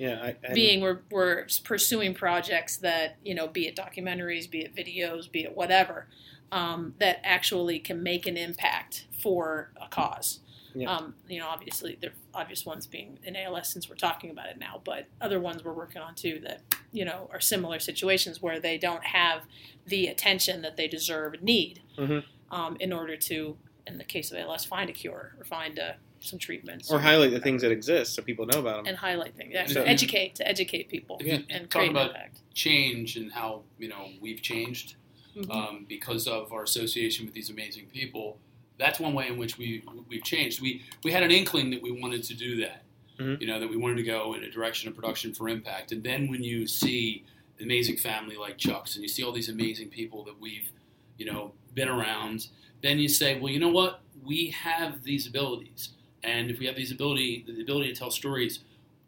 I, 0.00 0.36
and- 0.44 0.54
being 0.54 0.80
we're, 0.80 1.00
we're 1.10 1.46
pursuing 1.64 2.14
projects 2.14 2.76
that 2.78 3.16
you 3.24 3.34
know 3.34 3.46
be 3.48 3.66
it 3.66 3.76
documentaries 3.76 4.48
be 4.50 4.60
it 4.60 4.74
videos 4.74 5.30
be 5.30 5.44
it 5.44 5.56
whatever 5.56 6.06
um, 6.52 6.94
that 6.98 7.20
actually 7.24 7.78
can 7.78 8.02
make 8.02 8.26
an 8.26 8.36
impact 8.36 9.06
for 9.22 9.70
a 9.80 9.88
cause 9.88 10.40
Yeah. 10.74 10.94
um, 10.94 11.14
you 11.28 11.40
know 11.40 11.48
obviously 11.48 11.98
the 12.00 12.10
obvious 12.34 12.64
ones 12.64 12.86
being 12.86 13.18
in 13.24 13.34
als 13.36 13.68
since 13.72 13.88
we're 13.88 13.96
talking 13.96 14.30
about 14.30 14.46
it 14.48 14.58
now 14.58 14.80
but 14.84 15.06
other 15.20 15.40
ones 15.40 15.64
we're 15.64 15.72
working 15.72 16.00
on 16.00 16.14
too 16.14 16.40
that 16.44 16.60
you 16.92 17.04
know 17.04 17.28
are 17.32 17.40
similar 17.40 17.78
situations 17.80 18.40
where 18.40 18.60
they 18.60 18.78
don't 18.78 19.04
have 19.04 19.42
the 19.86 20.06
attention 20.06 20.62
that 20.62 20.76
they 20.76 20.86
deserve 20.88 21.34
and 21.34 21.42
need 21.42 21.82
Mhm. 21.98 22.22
um, 22.50 22.76
in 22.80 22.92
order 22.92 23.16
to 23.16 23.56
in 23.86 23.98
the 23.98 24.04
case 24.04 24.30
of 24.30 24.38
als 24.38 24.64
find 24.64 24.88
a 24.88 24.92
cure 24.92 25.34
or 25.38 25.44
find 25.44 25.78
uh, 25.78 25.92
some 26.20 26.38
treatments 26.38 26.90
or 26.90 26.98
highlight 26.98 27.30
the 27.30 27.40
things 27.40 27.62
that 27.62 27.70
exist 27.70 28.14
so 28.14 28.22
people 28.22 28.44
know 28.46 28.58
about 28.60 28.76
them. 28.78 28.86
and 28.86 28.96
highlight 28.96 29.34
things 29.36 29.52
yeah, 29.54 29.66
So- 29.66 29.82
educate 29.82 30.34
to 30.36 30.48
educate 30.48 30.88
people 30.88 31.16
If 31.20 31.26
you 31.26 31.44
and 31.50 31.70
talk 31.70 31.80
create 31.80 31.90
about 31.90 32.10
impact 32.10 32.40
change 32.54 33.16
and 33.16 33.30
how 33.32 33.62
you 33.78 33.88
know 33.88 34.08
we've 34.20 34.42
changed 34.42 34.96
Mhm. 35.36 35.50
um, 35.54 35.86
because 35.88 36.26
of 36.26 36.52
our 36.52 36.64
association 36.64 37.24
with 37.26 37.34
these 37.34 37.50
amazing 37.50 37.86
people. 37.86 38.40
That's 38.78 38.98
one 38.98 39.14
way 39.14 39.28
in 39.28 39.36
which 39.38 39.56
we 39.58 39.82
we've 40.08 40.24
changed. 40.24 40.60
We 40.60 40.82
we 41.04 41.12
had 41.12 41.22
an 41.22 41.30
inkling 41.30 41.70
that 41.70 41.82
we 41.82 41.90
wanted 41.92 42.24
to 42.24 42.34
do 42.34 42.56
that. 42.62 42.82
Mhm. 43.18 43.40
You 43.40 43.46
know 43.46 43.60
that 43.60 43.68
we 43.68 43.76
wanted 43.76 43.96
to 43.98 44.02
go 44.04 44.34
in 44.34 44.42
a 44.42 44.50
direction 44.50 44.88
of 44.88 44.94
production 44.96 45.32
for 45.34 45.48
impact. 45.48 45.92
And 45.92 46.02
then 46.02 46.28
when 46.28 46.42
you 46.42 46.66
see 46.66 47.24
an 47.58 47.64
amazing 47.64 47.96
family 47.96 48.36
like 48.36 48.58
Chuck's 48.58 48.94
and 48.96 49.02
you 49.02 49.08
see 49.08 49.22
all 49.22 49.32
these 49.32 49.48
amazing 49.48 49.88
people 49.90 50.24
that 50.24 50.40
we've 50.40 50.70
you 51.18 51.26
know 51.26 51.52
been 51.74 51.88
around, 51.88 52.48
then 52.82 52.98
you 52.98 53.08
say, 53.08 53.38
well, 53.38 53.52
you 53.52 53.60
know 53.60 53.68
what? 53.70 54.00
We 54.24 54.46
have 54.50 55.02
these 55.04 55.26
abilities, 55.28 55.90
and 56.22 56.50
if 56.50 56.58
we 56.58 56.66
have 56.66 56.76
these 56.76 56.90
ability 56.92 57.44
the 57.46 57.60
ability 57.62 57.92
to 57.92 57.98
tell 57.98 58.10
stories, 58.10 58.60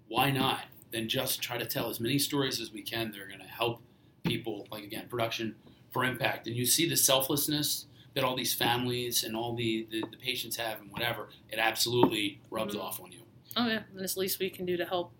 why 0.08 0.30
not? 0.30 0.62
Then 0.90 1.08
just 1.08 1.40
try 1.40 1.56
to 1.58 1.66
tell 1.66 1.88
as 1.88 2.00
many 2.00 2.18
stories 2.18 2.60
as 2.60 2.72
we 2.72 2.82
can. 2.82 3.12
They're 3.12 3.26
going 3.28 3.40
to 3.40 3.46
help 3.46 3.80
people. 4.24 4.66
Like 4.70 4.82
again, 4.84 5.06
production 5.08 5.54
for 5.92 6.04
impact. 6.04 6.46
And 6.46 6.56
you 6.56 6.66
see 6.66 6.88
the 6.88 6.96
selflessness 6.96 7.86
that 8.14 8.24
all 8.24 8.34
these 8.36 8.52
families 8.54 9.22
and 9.22 9.36
all 9.36 9.54
the, 9.54 9.86
the, 9.90 10.00
the 10.10 10.16
patients 10.16 10.56
have 10.56 10.80
and 10.80 10.90
whatever, 10.90 11.28
it 11.48 11.58
absolutely 11.60 12.40
rubs 12.50 12.74
Mhm. 12.74 12.80
off 12.80 13.00
on 13.00 13.12
you. 13.12 13.20
Oh 13.56 13.66
yeah, 13.68 13.82
and 13.92 14.00
it's 14.00 14.14
the 14.14 14.20
least 14.20 14.40
we 14.40 14.50
can 14.50 14.66
do 14.66 14.76
to 14.76 14.84
help 14.84 15.12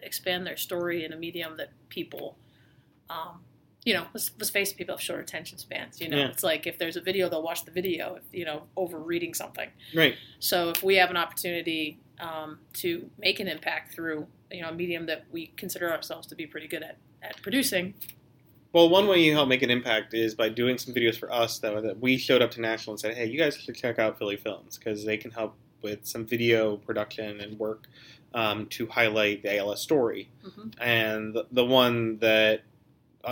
expand 0.00 0.46
their 0.46 0.56
story 0.56 1.04
in 1.04 1.12
a 1.12 1.16
medium 1.16 1.56
that 1.56 1.70
people, 1.88 2.36
um, 3.10 3.40
you 3.86 3.94
know, 3.94 4.04
let's, 4.12 4.32
let's 4.38 4.50
face 4.50 4.72
it, 4.72 4.76
people 4.76 4.94
have 4.96 5.00
short 5.00 5.20
attention 5.20 5.56
spans. 5.58 6.00
You 6.00 6.08
know, 6.08 6.18
Yeah. 6.18 6.28
it's 6.28 6.42
like 6.42 6.66
if 6.66 6.76
there's 6.76 6.96
a 6.96 7.00
video, 7.00 7.28
they'll 7.30 7.42
watch 7.42 7.64
the 7.64 7.70
video. 7.70 8.18
You 8.32 8.44
know, 8.44 8.64
over 8.76 8.98
reading 8.98 9.32
something. 9.32 9.70
Right. 9.94 10.16
So 10.40 10.70
if 10.70 10.82
we 10.82 10.96
have 10.96 11.08
an 11.08 11.16
opportunity 11.16 12.00
um, 12.18 12.58
to 12.74 13.08
make 13.18 13.38
an 13.40 13.46
impact 13.48 13.94
through 13.94 14.26
you 14.50 14.62
know 14.62 14.68
a 14.70 14.72
medium 14.74 15.06
that 15.06 15.24
we 15.30 15.46
consider 15.56 15.90
ourselves 15.90 16.26
to 16.28 16.34
be 16.34 16.46
pretty 16.46 16.66
good 16.68 16.82
at 16.82 16.96
at 17.22 17.40
producing, 17.42 17.94
Well, 18.72 18.88
one 18.90 19.06
way 19.08 19.22
you 19.22 19.32
help 19.32 19.48
make 19.48 19.62
an 19.62 19.70
impact 19.70 20.12
is 20.14 20.34
by 20.34 20.48
doing 20.50 20.76
some 20.78 20.92
videos 20.92 21.16
for 21.16 21.32
us 21.32 21.58
that, 21.60 21.80
that 21.82 21.98
we 22.00 22.18
showed 22.18 22.42
up 22.42 22.50
to 22.52 22.60
National 22.60 22.92
and 22.94 23.00
said, 23.00 23.14
"Hey, 23.16 23.26
you 23.26 23.38
guys 23.38 23.56
should 23.56 23.74
check 23.76 23.98
out 24.00 24.18
Philly 24.18 24.36
Films 24.36 24.76
because 24.78 25.04
they 25.04 25.16
can 25.16 25.30
help 25.30 25.54
with 25.82 26.04
some 26.04 26.26
video 26.26 26.76
production 26.76 27.40
and 27.40 27.56
work 27.58 27.86
um, 28.34 28.66
to 28.66 28.86
highlight 28.88 29.42
the 29.44 29.56
ALS 29.56 29.80
story." 29.80 30.28
Mhm. 30.44 30.74
And 30.80 31.34
the, 31.34 31.46
the 31.52 31.64
one 31.64 32.18
that 32.18 32.62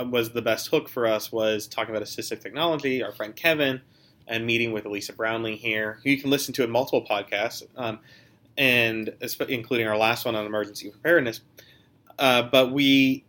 was 0.03 0.31
the 0.31 0.41
best 0.41 0.69
hook 0.69 0.89
for 0.89 1.07
us 1.07 1.31
was 1.31 1.67
talking 1.67 1.95
about 1.95 2.05
assistive 2.05 2.41
technology. 2.41 3.03
Our 3.03 3.11
friend 3.11 3.35
Kevin 3.35 3.81
and 4.27 4.45
meeting 4.45 4.71
with 4.71 4.85
Elisa 4.85 5.13
Brownlee 5.13 5.55
here, 5.55 5.99
who 6.03 6.09
you 6.09 6.19
can 6.19 6.29
listen 6.29 6.53
to 6.55 6.63
in 6.63 6.71
multiple 6.71 7.05
podcasts, 7.05 7.63
um, 7.75 7.99
and 8.57 9.13
including 9.47 9.87
our 9.87 9.97
last 9.97 10.25
one 10.25 10.35
on 10.35 10.45
emergency 10.45 10.89
preparedness. 10.89 11.41
Uh, 12.17 12.43
but 12.43 12.71
we 12.71 13.25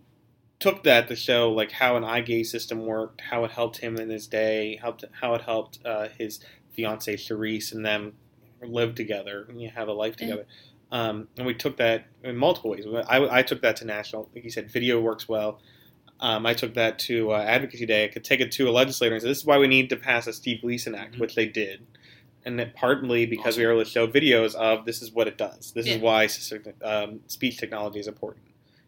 took 0.58 0.84
that 0.84 1.08
to 1.08 1.16
show 1.16 1.50
like 1.52 1.70
how 1.70 1.96
an 1.96 2.04
eye 2.04 2.20
gaze 2.20 2.50
system 2.50 2.86
worked, 2.86 3.20
how 3.20 3.44
it 3.44 3.50
helped 3.50 3.78
him 3.78 3.96
in 3.96 4.08
his 4.08 4.26
day, 4.26 4.78
helped 4.80 5.04
how 5.20 5.34
it 5.34 5.42
helped 5.42 5.78
uh, 5.84 6.08
his 6.16 6.40
fiancee 6.72 7.14
Charisse 7.14 7.72
and 7.72 7.84
them 7.84 8.14
live 8.62 8.94
together 8.94 9.46
and 9.48 9.60
you 9.60 9.70
have 9.70 9.88
a 9.88 9.92
life 9.92 10.16
together. 10.16 10.46
Um, 10.90 11.28
and 11.36 11.46
we 11.46 11.54
took 11.54 11.76
that 11.78 12.06
in 12.22 12.36
multiple 12.36 12.70
ways. 12.70 12.86
I, 13.08 13.38
I 13.38 13.42
took 13.42 13.60
that 13.62 13.76
to 13.76 13.84
national. 13.84 14.30
Like 14.34 14.44
you 14.44 14.50
said, 14.50 14.70
video 14.70 15.00
works 15.00 15.28
well. 15.28 15.60
Um, 16.20 16.46
I 16.46 16.54
took 16.54 16.74
that 16.74 16.98
to 17.00 17.32
uh, 17.32 17.38
Advocacy 17.42 17.84
Day. 17.86 18.04
I 18.04 18.08
could 18.08 18.24
take 18.24 18.40
it 18.40 18.50
to 18.52 18.68
a 18.68 18.72
legislator 18.72 19.14
and 19.14 19.22
say, 19.22 19.28
"This 19.28 19.38
is 19.38 19.44
why 19.44 19.58
we 19.58 19.66
need 19.68 19.90
to 19.90 19.96
pass 19.96 20.26
a 20.26 20.32
Steve 20.32 20.62
Gleason 20.62 20.94
Act," 20.94 21.14
Mhm. 21.16 21.18
which 21.20 21.34
they 21.34 21.46
did, 21.46 21.86
and 22.44 22.58
that 22.58 22.74
partly 22.74 23.26
because 23.26 23.58
we 23.58 23.66
were 23.66 23.72
able 23.72 23.84
to 23.84 23.90
show 23.90 24.06
videos 24.06 24.54
of 24.54 24.86
this 24.86 25.02
is 25.02 25.12
what 25.12 25.28
it 25.28 25.36
does. 25.36 25.72
This 25.72 25.86
Yeah. 25.86 25.96
is 25.96 26.00
why 26.00 26.28
um, 26.82 27.20
speech 27.26 27.58
technology 27.58 28.00
is 28.00 28.08
important. 28.08 28.44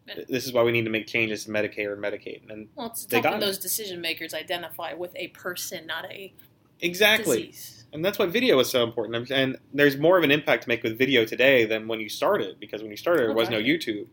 Yeah. 0.07 0.23
This 0.27 0.45
is 0.45 0.53
why 0.53 0.63
we 0.63 0.71
need 0.71 0.85
to 0.85 0.89
make 0.89 1.05
changes 1.05 1.45
to 1.45 1.51
Medicare 1.51 1.93
and 1.93 2.01
Medicaid. 2.03 2.49
And 2.49 2.67
well, 2.75 2.87
it's 2.87 3.05
They 3.05 3.17
helping 3.17 3.31
got 3.31 3.43
it. 3.43 3.45
those 3.45 3.59
decision 3.59 4.01
makers 4.01 4.33
identify 4.33 4.93
with 4.93 5.11
a 5.15 5.27
person, 5.27 5.85
not 5.85 6.05
a 6.11 6.33
exactly, 6.81 7.41
disease. 7.47 7.85
and 7.93 8.03
that's 8.03 8.17
why 8.17 8.25
video 8.25 8.57
is 8.57 8.69
so 8.71 8.83
important. 8.83 9.29
And 9.29 9.57
there's 9.71 9.97
more 9.97 10.17
of 10.17 10.23
an 10.23 10.31
impact 10.31 10.63
to 10.63 10.69
make 10.69 10.81
with 10.81 10.97
video 10.97 11.25
today 11.25 11.65
than 11.65 11.87
when 11.87 11.99
you 11.99 12.09
started, 12.09 12.59
because 12.59 12.81
when 12.81 12.89
you 12.89 12.97
started, 12.97 13.27
there 13.27 13.33
was 13.35 13.51
no 13.51 13.59
YouTube. 13.59 14.07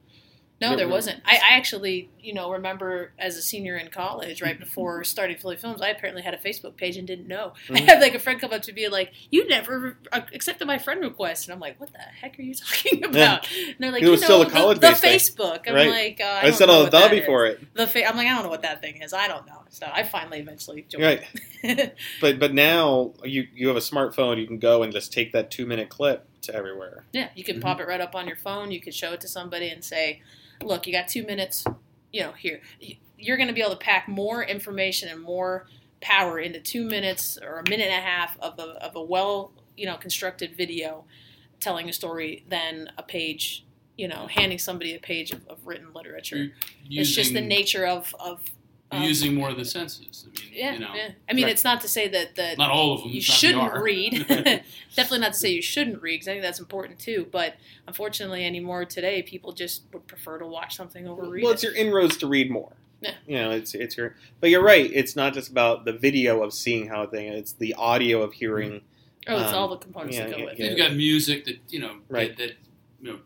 No, 0.59 0.75
There 0.75 0.89
wasn't. 0.89 1.21
I, 1.27 1.35
I 1.37 1.57
actually, 1.57 2.09
you 2.19 2.33
know, 2.33 2.51
remember 2.53 3.13
as 3.19 3.37
a 3.37 3.43
senior 3.43 3.77
in 3.77 3.89
college, 3.89 4.41
right 4.41 4.59
before 4.59 5.05
starting 5.05 5.37
Philly 5.37 5.57
Films, 5.57 5.83
I 5.83 5.89
apparently 5.89 6.23
had 6.23 6.33
a 6.33 6.39
Facebook 6.39 6.77
page 6.77 6.97
and 6.97 7.07
didn't 7.07 7.29
know. 7.29 7.53
I 7.69 7.73
Mhm. 7.75 7.85
had 7.85 8.01
like 8.01 8.15
a 8.15 8.19
friend 8.19 8.41
come 8.41 8.55
up 8.55 8.63
to 8.63 8.73
me 8.73 8.89
like, 8.89 9.13
"You 9.31 9.47
never 9.49 9.99
uh, 10.13 10.23
accepted 10.33 10.67
my 10.67 10.79
friend 10.79 11.03
request," 11.03 11.47
and 11.47 11.53
I'm 11.53 11.61
like, 11.61 11.79
"What 11.79 11.93
the 11.93 11.99
heck 11.99 12.39
are 12.39 12.43
you 12.43 12.55
talking 12.65 13.05
about?" 13.05 13.47
And 13.55 13.75
they're 13.79 13.93
like, 13.93 14.01
It 14.01 14.07
"You 14.07 14.13
was 14.13 14.23
know, 14.23 14.27
still 14.27 14.43
a 14.43 14.75
the, 14.75 14.81
the 14.81 14.95
thing. 14.95 15.19
Facebook." 15.19 15.61
I'm 15.69 15.75
Right. 15.75 15.91
like, 15.91 16.21
uh, 16.23 16.25
I, 16.25 16.39
I, 16.39 16.43
don't 16.45 16.55
said 16.55 16.67
know 16.69 16.73
all 16.73 16.85
the 16.91 17.09
before 17.11 17.45
is. 17.45 17.57
it, 17.61 17.75
The 17.75 17.87
fa- 17.87 18.07
I'm 18.07 18.17
like, 18.17 18.27
I 18.27 18.31
don't 18.35 18.45
know 18.45 18.49
what 18.49 18.63
that 18.63 18.81
thing 18.81 19.03
is. 19.03 19.13
I 19.13 19.29
don't 19.29 19.47
know. 19.47 19.61
So 19.69 19.87
I 19.93 20.05
finally 20.05 20.39
eventually 20.39 20.87
joined. 20.89 21.05
right? 21.05 21.23
But 22.23 22.39
but 22.39 22.55
now 22.55 23.13
you 23.25 23.47
you 23.55 23.69
have 23.69 23.77
a 23.77 23.81
smartphone, 23.81 24.39
you 24.41 24.47
can 24.47 24.59
go 24.59 24.83
and 24.83 24.91
just 24.91 25.13
take 25.13 25.33
that 25.33 25.51
two 25.51 25.67
minute 25.67 25.91
clip 25.91 26.27
to 26.43 26.55
everywhere. 26.55 27.05
Yeah, 27.13 27.29
you 27.35 27.45
can 27.45 27.57
Mhm. 27.59 27.63
pop 27.63 27.79
it 27.81 27.87
right 27.87 28.01
up 28.01 28.15
on 28.15 28.27
your 28.27 28.37
phone. 28.37 28.71
You 28.71 28.81
could 28.81 28.95
show 28.95 29.13
it 29.13 29.21
to 29.21 29.29
somebody 29.29 29.69
and 29.69 29.85
say, 29.85 30.23
"Look, 30.63 30.87
you 30.87 30.93
got 30.93 31.09
two 31.09 31.25
minutes. 31.25 31.65
You 32.13 32.23
know, 32.23 32.33
here 32.33 32.61
you're 33.19 33.37
going 33.37 33.49
to 33.49 33.55
be 33.55 33.61
able 33.61 33.73
to 33.73 33.79
pack 33.79 34.09
more 34.09 34.43
information 34.43 35.09
and 35.09 35.21
more 35.23 35.67
power 36.01 36.39
into 36.39 36.61
two 36.61 36.87
minutes 36.87 37.39
or 37.43 37.59
a 37.59 37.69
minute 37.69 37.89
and 37.89 37.99
a 37.99 38.07
half 38.07 38.39
of 38.41 38.59
a 38.59 38.85
of 38.85 38.97
a 38.97 39.03
well, 39.03 39.53
you 39.77 39.87
know, 39.87 39.97
constructed 39.97 40.57
video 40.57 41.05
telling 41.61 41.89
a 41.89 41.93
story 41.93 42.45
than 42.49 42.91
a 42.99 43.03
page. 43.03 43.65
You 43.97 44.09
know, 44.09 44.27
handing 44.27 44.59
somebody 44.59 44.95
a 44.95 44.99
page 44.99 45.31
of, 45.31 45.47
of 45.49 45.67
written 45.67 45.95
literature. 45.95 46.53
it's 46.91 47.11
just 47.11 47.33
the 47.33 47.41
nature 47.41 47.87
of 47.87 48.15
of. 48.21 48.41
You're 48.93 49.03
of- 49.03 49.09
using 49.09 49.35
more 49.35 49.49
of 49.51 49.57
the 49.57 49.65
senses. 49.65 50.27
I 50.27 50.41
mean, 50.41 50.51
yeah, 50.53 50.73
you 50.75 50.79
know, 50.79 50.95
yeah. 50.95 51.09
I 51.29 51.33
mean, 51.33 51.45
Right. 51.45 51.53
it's 51.53 51.65
not 51.65 51.81
to 51.83 51.89
say 51.89 52.09
that 52.09 52.37
that 52.37 52.57
not 52.59 52.71
all 52.71 52.95
of 52.95 53.01
them. 53.03 53.11
you 53.11 53.21
shouldn't 53.21 53.73
VR. 53.73 53.83
read. 53.83 54.13
Definitely 54.97 55.19
not 55.21 55.33
to 55.33 55.39
say 55.39 55.51
you 55.51 55.63
shouldn't 55.63 56.01
read 56.03 56.15
because 56.17 56.29
I 56.29 56.33
think 56.33 56.43
that's 56.43 56.61
important 56.61 56.99
too. 56.99 57.27
But 57.31 57.55
unfortunately, 57.87 58.45
anymore 58.45 58.85
today, 58.85 59.23
people 59.23 59.53
just 59.53 59.83
would 59.93 60.07
prefer 60.07 60.39
to 60.39 60.47
watch 60.47 60.77
something 60.77 61.07
over 61.09 61.23
read. 61.29 61.43
Well, 61.45 61.53
it's 61.53 61.63
your 61.63 61.75
inroads 61.75 62.17
to 62.19 62.27
read 62.27 62.51
more. 62.51 62.73
Yeah. 63.01 63.13
You 63.27 63.37
know, 63.37 63.51
it's 63.51 63.75
it's 63.75 63.97
your. 63.97 64.15
But 64.41 64.51
you're 64.51 64.63
right. 64.65 64.91
It's 64.93 65.17
not 65.17 65.35
just 65.35 65.51
about 65.51 65.85
the 65.85 65.93
video 65.93 66.43
of 66.43 66.53
seeing 66.55 66.87
how 66.89 67.03
a 67.03 67.07
thing. 67.07 67.29
It's 67.33 67.53
the 67.53 67.75
audio 67.75 68.23
of 68.23 68.33
hearing. 68.35 68.81
oh, 69.29 69.39
it's 69.43 69.51
um, 69.53 69.55
all 69.59 69.69
the 69.69 69.77
components 69.77 70.17
yeah, 70.17 70.25
that 70.27 70.31
go 70.31 70.39
yeah, 70.39 70.45
with 70.47 70.59
yeah. 70.59 70.67
it. 70.67 70.69
You've 70.71 70.79
got 70.79 70.95
music 70.95 71.45
that 71.47 71.57
you 71.69 71.81
know 71.81 71.97
Right. 72.09 72.35
that, 72.37 72.43
that 72.49 72.53
you 73.03 73.13
know 73.13 73.19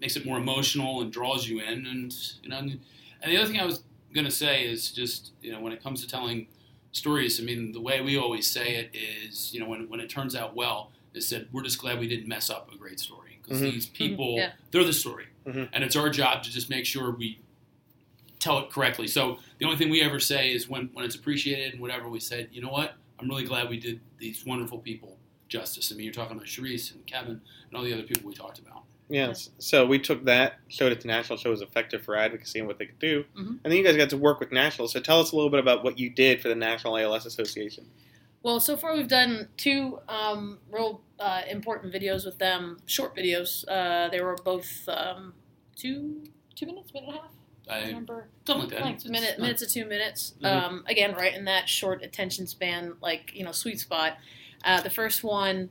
makes 0.00 0.16
it 0.16 0.24
more 0.24 0.36
emotional 0.38 1.00
and 1.00 1.10
draws 1.12 1.48
you 1.48 1.60
in, 1.60 1.86
and 1.86 2.14
you 2.42 2.50
know. 2.50 2.58
And 2.58 2.78
the 3.24 3.36
other 3.36 3.50
thing 3.50 3.58
I 3.58 3.64
was 3.64 3.82
going 4.14 4.24
to 4.24 4.30
say 4.30 4.64
is 4.64 4.90
just 4.92 5.32
you 5.42 5.52
know 5.52 5.60
when 5.60 5.72
it 5.72 5.82
comes 5.82 6.00
to 6.02 6.08
telling 6.08 6.46
stories, 6.92 7.40
I 7.40 7.44
mean 7.44 7.72
the 7.72 7.80
way 7.80 8.00
we 8.00 8.16
always 8.18 8.50
say 8.50 8.76
it 8.76 8.90
is 8.94 9.52
you 9.52 9.60
know 9.60 9.68
when 9.68 9.88
when 9.88 10.00
it 10.00 10.08
turns 10.10 10.34
out 10.34 10.54
well 10.56 10.90
is 11.14 11.30
that 11.30 11.52
we're 11.52 11.62
just 11.62 11.78
glad 11.78 11.98
we 11.98 12.08
didn't 12.08 12.28
mess 12.28 12.50
up 12.50 12.70
a 12.72 12.76
great 12.76 13.00
story 13.00 13.38
because 13.42 13.60
Mhm. 13.60 13.72
these 13.72 13.86
people 13.86 14.34
Yeah. 14.36 14.52
they're 14.70 14.84
the 14.84 14.92
story, 14.92 15.26
Mhm. 15.46 15.68
and 15.72 15.82
it's 15.84 15.96
our 15.96 16.10
job 16.10 16.42
to 16.44 16.50
just 16.50 16.68
make 16.70 16.84
sure 16.84 17.10
we 17.10 17.38
tell 18.38 18.58
it 18.60 18.70
correctly. 18.70 19.08
So 19.08 19.38
the 19.58 19.64
only 19.64 19.76
thing 19.76 19.90
we 19.90 20.00
ever 20.02 20.20
say 20.20 20.52
is 20.52 20.68
when 20.68 20.90
when 20.94 21.04
it's 21.04 21.16
appreciated 21.16 21.72
and 21.72 21.80
whatever 21.82 22.08
we 22.08 22.20
said, 22.20 22.48
you 22.52 22.60
know 22.62 22.70
what, 22.70 22.94
I'm 23.18 23.28
really 23.28 23.44
glad 23.44 23.68
we 23.68 23.78
did 23.78 24.00
these 24.18 24.44
wonderful 24.46 24.78
people 24.78 25.18
justice. 25.48 25.90
I 25.90 25.96
mean, 25.96 26.04
you're 26.04 26.12
talking 26.14 26.36
about 26.36 26.46
Sharice 26.46 26.92
and 26.94 27.04
Kevin 27.06 27.40
and 27.68 27.74
all 27.76 27.82
the 27.82 27.92
other 27.92 28.02
people 28.04 28.28
we 28.28 28.34
talked 28.34 28.58
about. 28.58 28.84
Yes. 29.08 29.50
So 29.58 29.86
we 29.86 29.98
took 29.98 30.24
that, 30.26 30.58
showed 30.68 30.92
it 30.92 31.00
to 31.00 31.06
National, 31.06 31.38
showed 31.38 31.48
it 31.48 31.52
was 31.52 31.62
effective 31.62 32.02
for 32.02 32.14
advocacy 32.16 32.58
and 32.58 32.68
what 32.68 32.78
they 32.78 32.86
could 32.86 32.98
do, 32.98 33.24
Mhm. 33.36 33.46
and 33.48 33.60
then 33.64 33.72
you 33.72 33.82
guys 33.82 33.96
got 33.96 34.10
to 34.10 34.16
work 34.18 34.38
with 34.40 34.52
National. 34.52 34.86
So 34.88 35.00
tell 35.00 35.20
us 35.20 35.32
a 35.32 35.36
little 35.36 35.50
bit 35.50 35.60
about 35.60 35.82
what 35.82 35.98
you 35.98 36.10
did 36.10 36.42
for 36.42 36.48
the 36.48 36.54
National 36.54 36.96
ALS 36.98 37.24
Association. 37.24 37.86
Well, 38.42 38.60
so 38.60 38.76
far 38.76 38.94
we've 38.94 39.08
done 39.08 39.48
two 39.56 39.98
um, 40.08 40.58
real 40.70 41.00
uh, 41.18 41.42
important 41.50 41.92
videos 41.92 42.24
with 42.24 42.38
them, 42.38 42.78
short 42.86 43.16
videos. 43.16 43.64
Uh, 43.66 44.08
they 44.10 44.20
were 44.20 44.36
both 44.44 44.88
um, 44.88 45.34
two 45.74 46.22
two 46.54 46.66
minutes, 46.66 46.92
minute 46.92 47.08
and 47.08 47.18
a 47.18 47.20
half. 47.22 47.30
I 47.68 47.78
I, 47.80 47.86
remember 47.88 48.28
something 48.46 48.68
like 48.68 48.78
that. 48.78 48.84
like 48.84 48.94
It's 48.96 49.04
minute 49.06 49.38
not- 49.38 49.42
minutes 49.42 49.62
to 49.62 49.68
two 49.68 49.86
minutes. 49.86 50.34
Mhm. 50.40 50.46
Um, 50.46 50.84
again, 50.86 51.14
right 51.14 51.34
in 51.34 51.44
that 51.46 51.68
short 51.68 52.02
attention 52.02 52.46
span, 52.46 52.94
like 53.00 53.32
you 53.34 53.44
know, 53.44 53.52
sweet 53.52 53.80
spot. 53.80 54.18
Uh, 54.64 54.80
the 54.80 54.90
first 54.90 55.22
one 55.24 55.70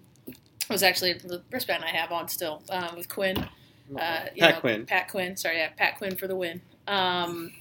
was 0.69 0.83
actually 0.83 1.13
the 1.13 1.41
wristband 1.51 1.83
I 1.83 1.89
have 1.89 2.11
on 2.11 2.27
still 2.27 2.61
uh, 2.69 2.89
with 2.95 3.09
Quinn. 3.09 3.37
Uh, 3.97 4.25
you 4.35 4.41
Pat 4.41 4.55
know, 4.55 4.59
Quinn. 4.59 4.85
Pat 4.85 5.07
Quinn. 5.09 5.37
Sorry, 5.37 5.57
yeah, 5.57 5.69
Pat 5.77 5.97
Quinn 5.97 6.15
for 6.15 6.27
the 6.27 6.35
win. 6.35 6.61
Um, 6.87 7.53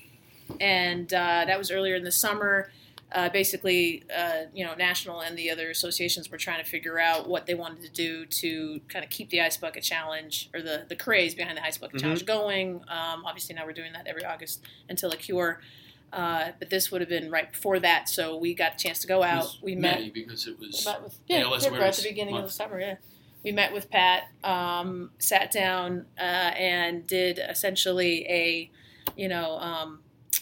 and 0.60 1.12
uh, 1.12 1.44
that 1.46 1.58
was 1.58 1.70
earlier 1.70 1.94
in 1.94 2.04
the 2.04 2.12
summer. 2.12 2.70
Uh, 3.12 3.28
basically, 3.28 4.02
uh, 4.14 4.42
you 4.52 4.64
know, 4.64 4.74
National 4.74 5.20
and 5.20 5.38
the 5.38 5.48
other 5.48 5.70
associations 5.70 6.28
were 6.28 6.36
trying 6.36 6.62
to 6.62 6.68
figure 6.68 6.98
out 6.98 7.28
what 7.28 7.46
they 7.46 7.54
wanted 7.54 7.80
to 7.82 7.88
do 7.88 8.26
to 8.26 8.80
kind 8.88 9.04
of 9.04 9.10
keep 9.10 9.30
the 9.30 9.40
Ice 9.40 9.56
Bucket 9.56 9.84
Challenge 9.84 10.50
or 10.52 10.60
the, 10.60 10.84
the 10.88 10.96
craze 10.96 11.32
behind 11.34 11.56
the 11.56 11.64
Ice 11.64 11.78
Bucket 11.78 11.96
Mhm. 11.98 12.00
Challenge 12.00 12.26
going. 12.26 12.74
Um, 12.88 13.24
obviously, 13.24 13.54
now 13.54 13.64
we're 13.64 13.72
doing 13.72 13.92
that 13.92 14.08
every 14.08 14.24
August 14.24 14.62
until 14.88 15.12
a 15.12 15.16
cure. 15.16 15.60
Uh, 16.16 16.52
but 16.58 16.70
this 16.70 16.90
would 16.90 17.02
have 17.02 17.10
been 17.10 17.30
right 17.30 17.52
before 17.52 17.78
that, 17.78 18.08
so 18.08 18.38
we 18.38 18.54
got 18.54 18.72
a 18.72 18.76
chance 18.78 19.00
to 19.00 19.06
go 19.06 19.22
out. 19.22 19.58
We 19.62 19.74
met 19.74 20.00
May 20.00 20.08
because 20.08 20.46
it 20.46 20.58
was 20.58 20.82
met 20.86 21.02
with 21.02 21.18
yeah, 21.28 21.42
ALS 21.42 21.68
right 21.68 21.78
at 21.78 21.94
the 21.94 22.08
beginning 22.08 22.34
of 22.34 22.44
the 22.44 22.50
summer. 22.50 22.80
Yeah, 22.80 22.94
we 23.44 23.52
met 23.52 23.70
with 23.74 23.90
Pat, 23.90 24.22
um, 24.42 25.10
sat 25.18 25.52
down, 25.52 26.06
uh, 26.18 26.22
and 26.22 27.06
did 27.06 27.38
essentially 27.38 28.24
a, 28.30 28.70
you 29.14 29.28
know, 29.28 29.58
um, 29.58 29.98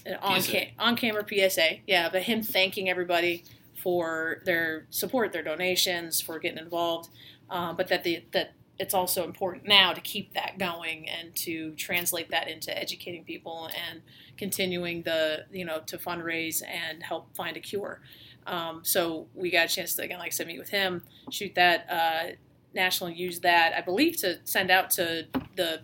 an 0.06 0.14
on 0.22 0.42
ca- 0.42 0.72
on 0.78 0.94
camera 0.94 1.26
PSA. 1.28 1.78
Yeah, 1.88 2.08
but 2.08 2.22
him 2.22 2.44
thanking 2.44 2.88
everybody 2.88 3.42
for 3.74 4.42
their 4.44 4.86
support, 4.90 5.32
their 5.32 5.42
donations, 5.42 6.20
for 6.20 6.38
getting 6.38 6.58
involved, 6.58 7.10
uh, 7.50 7.72
but 7.72 7.88
that 7.88 8.04
the 8.04 8.22
that 8.30 8.52
it's 8.78 8.94
also 8.94 9.24
important 9.24 9.66
now 9.66 9.92
to 9.92 10.00
keep 10.00 10.34
that 10.34 10.56
going 10.56 11.08
and 11.08 11.34
to 11.34 11.72
translate 11.72 12.30
that 12.30 12.46
into 12.46 12.76
educating 12.78 13.24
people 13.24 13.68
and 13.88 14.02
continuing 14.36 15.02
the 15.02 15.44
you 15.52 15.64
know 15.64 15.80
to 15.86 15.98
fundraise 15.98 16.62
and 16.66 17.02
help 17.02 17.34
find 17.36 17.56
a 17.56 17.60
cure. 17.60 18.00
Um, 18.46 18.80
so 18.84 19.26
we 19.34 19.50
got 19.50 19.66
a 19.66 19.74
chance 19.74 19.94
to 19.94 20.02
again, 20.02 20.18
like 20.18 20.28
I 20.28 20.30
said, 20.30 20.46
meet 20.46 20.58
with 20.58 20.70
him, 20.70 21.02
shoot 21.30 21.54
that. 21.54 21.86
Uh, 21.90 22.36
National 22.76 23.08
used 23.08 23.42
that, 23.42 23.72
I 23.72 23.82
believe, 23.82 24.16
to 24.22 24.40
send 24.42 24.68
out 24.68 24.90
to 24.98 25.28
the 25.54 25.82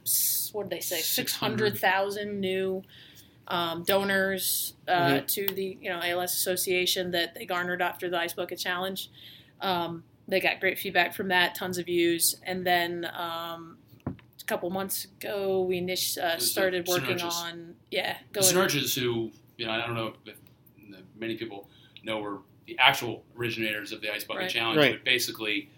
what 0.52 0.68
did 0.68 0.70
they 0.76 0.80
say, 0.80 0.96
six 0.96 1.32
600. 1.34 1.38
hundred 1.60 1.78
thousand 1.78 2.40
new 2.40 2.82
um, 3.46 3.84
donors 3.84 4.74
uh, 4.88 5.10
Mhm. 5.20 5.26
to 5.28 5.46
the 5.54 5.78
you 5.80 5.88
know 5.88 6.00
ALS 6.02 6.32
Association 6.34 7.12
that 7.12 7.36
they 7.36 7.44
garnered 7.46 7.80
after 7.80 8.10
the 8.10 8.18
Ice 8.18 8.32
Bucket 8.32 8.58
Challenge. 8.58 9.08
Um, 9.60 10.02
they 10.26 10.40
got 10.40 10.58
great 10.58 10.80
feedback 10.80 11.14
from 11.14 11.28
that, 11.28 11.54
tons 11.54 11.78
of 11.78 11.86
views, 11.86 12.40
and 12.44 12.66
then 12.66 13.08
um, 13.14 13.78
couple 14.50 14.68
months 14.68 15.04
ago 15.04 15.62
we 15.62 15.80
init- 15.80 16.18
uh, 16.18 16.36
started 16.38 16.86
working 16.88 17.16
Senerchias. 17.18 17.32
on 17.32 17.74
yeah 17.90 18.16
the 18.32 18.40
going 18.52 18.68
who, 18.96 19.30
you 19.56 19.64
know, 19.66 19.70
I 19.72 19.86
don't 19.86 19.94
know 19.94 20.12
if 20.26 20.34
many 21.16 21.36
people 21.36 21.68
know 22.02 22.18
were 22.20 22.38
the 22.66 22.76
actual 22.78 23.24
originators 23.38 23.92
of 23.92 24.00
the 24.00 24.12
Ice 24.12 24.24
Bucket 24.24 24.42
Right. 24.42 24.50
Challenge, 24.50 24.76
Right. 24.78 24.92
but 24.94 25.04
basically, 25.04 25.68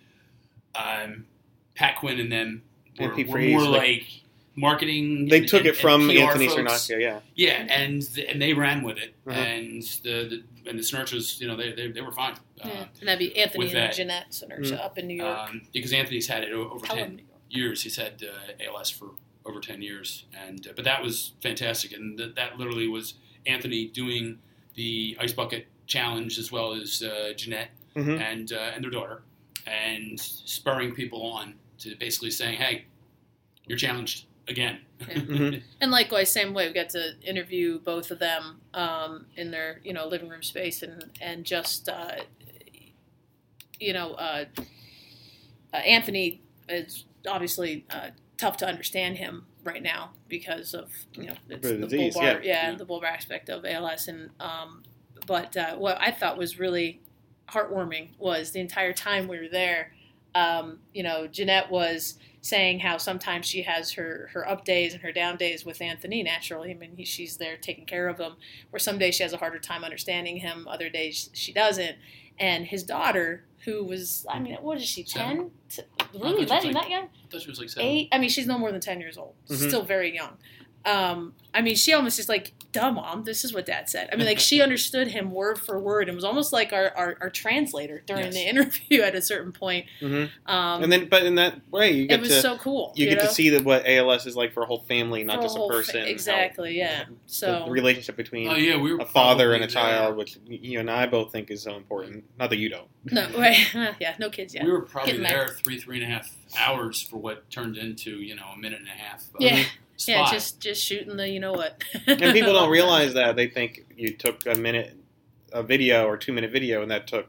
um, 0.74 1.26
Pat 1.74 1.96
Quinn 1.98 2.18
and 2.18 2.30
them 2.32 2.62
were, 2.98 3.14
Pete 3.14 3.28
were 3.28 3.38
more 3.40 3.62
like- 3.62 3.80
like, 3.82 4.06
marketing. 4.54 5.28
They 5.28 5.38
and- 5.38 5.48
took 5.48 5.60
and- 5.60 5.68
it 5.68 5.76
from 5.76 6.10
Anthony 6.10 6.48
folks. 6.48 6.60
Senerchia, 6.88 7.00
yeah. 7.00 7.20
Yeah, 7.34 7.66
and 7.70 8.02
th- 8.14 8.26
and 8.30 8.40
they 8.40 8.52
ran 8.54 8.82
with 8.82 8.98
it, 8.98 9.14
Uh-huh. 9.26 9.38
and 9.38 9.82
the, 10.02 10.42
the 10.64 10.70
and 10.70 10.78
the 10.78 10.82
Senerchias, 10.82 11.40
you 11.40 11.46
know, 11.48 11.56
they 11.56 11.72
they, 11.72 11.88
they 11.88 12.00
were 12.00 12.12
fine. 12.12 12.36
yeah. 12.56 12.68
Uh, 12.68 12.84
and 13.00 13.08
that'd 13.08 13.18
be 13.18 13.36
Anthony 13.36 13.66
and 13.66 13.76
that. 13.76 13.94
Jeanette 13.94 14.30
Senerchia 14.30 14.72
Mm. 14.78 14.84
up 14.84 14.96
in 14.98 15.06
New 15.08 15.16
York. 15.16 15.38
um, 15.50 15.62
because 15.72 15.92
Anthony's 15.92 16.26
had 16.26 16.42
it 16.44 16.52
over 16.52 16.78
Pelham, 16.84 16.98
ten 17.04 17.16
New 17.16 17.22
York. 17.22 17.31
Years. 17.52 17.82
He's 17.82 17.96
had 17.96 18.22
uh, 18.24 18.64
ALS 18.64 18.90
for 18.90 19.10
over 19.44 19.60
ten 19.60 19.82
years, 19.82 20.24
and 20.46 20.66
uh, 20.66 20.72
but 20.74 20.84
that 20.84 21.02
was 21.02 21.32
fantastic, 21.42 21.92
and 21.92 22.18
th- 22.18 22.34
that 22.34 22.58
literally 22.58 22.88
was 22.88 23.14
Anthony 23.46 23.86
doing 23.86 24.38
the 24.74 25.16
ice 25.20 25.32
bucket 25.32 25.66
challenge 25.86 26.38
as 26.38 26.50
well 26.50 26.72
as 26.72 27.02
uh, 27.02 27.32
Jeanette 27.36 27.70
hmm 27.94 28.16
and 28.18 28.52
uh, 28.52 28.70
and 28.74 28.82
their 28.82 28.90
daughter, 28.90 29.22
and 29.66 30.18
spurring 30.18 30.94
people 30.94 31.22
on 31.22 31.54
to 31.78 31.94
basically 31.96 32.30
saying, 32.30 32.56
"Hey, 32.56 32.84
you're 33.66 33.78
challenged 33.78 34.26
again." 34.48 34.80
Mhm. 35.00 35.62
And 35.80 35.90
likewise, 35.90 36.30
same 36.30 36.54
way, 36.54 36.68
we 36.68 36.72
got 36.72 36.90
to 36.90 37.14
interview 37.22 37.80
both 37.80 38.12
of 38.12 38.20
them 38.20 38.60
um, 38.72 39.26
in 39.36 39.50
their 39.50 39.80
you 39.84 39.92
know 39.92 40.06
living 40.06 40.28
room 40.28 40.42
space 40.42 40.82
and 40.82 41.10
and 41.20 41.44
just 41.44 41.88
uh, 41.88 42.16
you 43.80 43.92
know 43.92 44.12
uh, 44.12 44.44
uh, 45.74 45.76
Anthony 45.76 46.40
is 46.68 47.04
obviously 47.28 47.84
uh, 47.90 48.08
tough 48.38 48.56
to 48.58 48.66
understand 48.66 49.16
him 49.18 49.46
right 49.64 49.82
now 49.82 50.10
because 50.28 50.74
of 50.74 50.90
you 51.14 51.26
know 51.26 51.34
it's 51.48 51.68
The 51.68 51.74
the, 51.74 51.86
disease, 51.86 52.16
bulbar 52.16 52.22
yeah. 52.22 52.40
yeah, 52.42 52.70
Yeah. 52.70 52.74
the 52.76 52.86
bulbar 52.86 53.04
aspect 53.04 53.48
of 53.48 53.64
ALS 53.64 54.08
and 54.08 54.30
um, 54.40 54.82
but 55.26 55.56
uh, 55.56 55.76
what 55.76 56.00
I 56.00 56.10
thought 56.10 56.36
was 56.36 56.58
really 56.58 57.00
heartwarming 57.48 58.10
was 58.18 58.50
the 58.50 58.60
entire 58.60 58.92
time 58.92 59.28
we 59.28 59.38
were 59.38 59.48
there. 59.48 59.92
Um, 60.34 60.78
you 60.94 61.02
know, 61.02 61.26
Jeanette 61.26 61.70
was 61.70 62.18
saying 62.40 62.80
how 62.80 62.96
sometimes 62.96 63.46
she 63.46 63.62
has 63.62 63.92
her 63.92 64.30
her 64.32 64.48
up 64.48 64.64
days 64.64 64.94
and 64.94 65.02
her 65.02 65.12
down 65.12 65.36
days 65.36 65.64
with 65.64 65.80
Anthony. 65.80 66.22
Naturally, 66.22 66.70
I 66.70 66.74
mean, 66.74 66.96
he, 66.96 67.04
she's 67.04 67.36
there 67.36 67.56
taking 67.56 67.84
care 67.84 68.08
of 68.08 68.18
him. 68.18 68.32
Where 68.70 68.80
some 68.80 68.98
days 68.98 69.14
she 69.14 69.22
has 69.22 69.32
a 69.32 69.36
harder 69.36 69.58
time 69.58 69.84
understanding 69.84 70.38
him, 70.38 70.66
other 70.66 70.88
days 70.88 71.30
she 71.34 71.52
doesn't. 71.52 71.96
And 72.38 72.66
his 72.66 72.82
daughter, 72.82 73.44
who 73.64 73.84
was, 73.84 74.26
I 74.28 74.38
mean, 74.38 74.54
what 74.60 74.78
is 74.78 74.84
she, 74.84 75.04
ten? 75.04 75.50
Really, 76.14 76.40
she's 76.42 76.50
not 76.50 76.64
like 76.64 76.74
that 76.74 76.90
young? 76.90 77.04
I 77.04 77.08
thought 77.30 77.42
she 77.42 77.48
was 77.48 77.58
like 77.60 77.68
seven. 77.70 77.88
Eight? 77.88 78.08
I 78.12 78.18
mean, 78.18 78.28
she's 78.28 78.46
no 78.46 78.58
more 78.58 78.72
than 78.72 78.80
ten 78.80 79.00
years 79.00 79.16
old. 79.16 79.34
Mhm. 79.48 79.68
Still 79.68 79.82
very 79.82 80.14
young. 80.14 80.36
Um, 80.84 81.34
I 81.54 81.60
mean, 81.60 81.76
she 81.76 81.92
almost 81.92 82.18
is 82.18 82.28
like, 82.28 82.52
"Duh, 82.72 82.90
mom, 82.90 83.24
this 83.24 83.44
is 83.44 83.52
what 83.52 83.66
dad 83.66 83.88
said." 83.88 84.08
I 84.12 84.16
mean, 84.16 84.26
like 84.26 84.38
she 84.38 84.62
understood 84.66 85.08
him 85.08 85.30
word 85.30 85.58
for 85.58 85.78
word 85.78 86.08
and 86.08 86.16
was 86.16 86.24
almost 86.24 86.52
like 86.52 86.72
our, 86.72 86.90
our, 86.96 87.16
our 87.20 87.30
translator 87.30 88.02
during 88.06 88.24
Yes. 88.24 88.34
the 88.34 88.40
interview 88.48 89.02
at 89.02 89.14
a 89.14 89.20
certain 89.20 89.52
point. 89.52 89.86
hmm 90.00 90.24
Um, 90.46 90.82
and 90.82 90.90
then, 90.90 91.08
but 91.08 91.24
in 91.24 91.34
that 91.34 91.60
way, 91.70 91.90
you 91.92 92.06
it 92.08 92.18
was 92.20 92.30
to 92.30 92.40
so 92.40 92.56
cool. 92.56 92.92
you 92.96 93.06
get 93.06 93.18
know? 93.18 93.24
to 93.24 93.28
see 93.34 93.50
that 93.50 93.64
what 93.64 93.86
ALS 93.86 94.26
is 94.26 94.34
like 94.34 94.54
for 94.54 94.62
a 94.62 94.66
whole 94.66 94.80
family, 94.88 95.22
not 95.24 95.36
For 95.36 95.42
just 95.42 95.56
a 95.56 95.58
whole 95.58 95.68
fa- 95.70 95.76
person. 95.76 96.00
how- 96.00 96.06
exactly, 96.06 96.78
yeah. 96.78 97.04
the- 97.04 97.14
So 97.26 97.64
the 97.66 97.70
relationship 97.70 98.16
between 98.16 98.48
Oh 98.48 98.54
yeah, 98.56 98.76
we 98.78 98.92
were 98.94 99.02
a 99.02 99.06
father 99.06 99.52
and 99.52 99.62
a 99.62 99.68
probably 99.68 99.90
child, 99.92 100.08
there- 100.12 100.16
which 100.16 100.38
you 100.48 100.80
and 100.80 100.90
I 100.90 101.06
both 101.06 101.32
think 101.32 101.50
is 101.50 101.62
so 101.62 101.76
important. 101.76 102.24
Not 102.38 102.48
that 102.50 102.56
you 102.58 102.70
don't. 102.70 102.88
no, 103.12 103.28
right? 103.38 103.58
yeah, 104.00 104.14
no 104.18 104.30
kids 104.30 104.54
yet. 104.54 104.64
We 104.64 104.72
were 104.72 104.80
probably 104.82 105.12
Getting 105.12 105.26
there 105.28 105.48
three, 105.48 105.78
three 105.78 106.02
and 106.02 106.10
a 106.10 106.14
half 106.16 106.34
hours 106.58 107.00
for 107.02 107.18
what 107.18 107.48
turned 107.50 107.76
into 107.76 108.20
you 108.22 108.34
know 108.34 108.46
a 108.54 108.58
minute 108.58 108.78
and 108.80 108.88
a 108.88 108.92
half. 108.92 109.22
uh, 109.34 109.38
Yeah, 109.40 109.64
spot. 110.02 110.16
yeah, 110.16 110.30
just 110.30 110.60
just 110.60 110.84
shooting 110.84 111.16
the 111.16 111.28
you 111.28 111.40
know 111.40 111.52
what. 111.52 111.82
And 112.06 112.20
people 112.32 112.52
don't 112.52 112.70
realize 112.78 113.14
that 113.14 113.36
they 113.36 113.48
think 113.48 113.84
you 113.96 114.14
took 114.14 114.46
a 114.46 114.54
minute, 114.54 114.96
a 115.52 115.62
video 115.62 116.06
or 116.06 116.16
two 116.16 116.32
minute 116.32 116.50
video, 116.50 116.82
and 116.82 116.90
that 116.90 117.06
took 117.06 117.28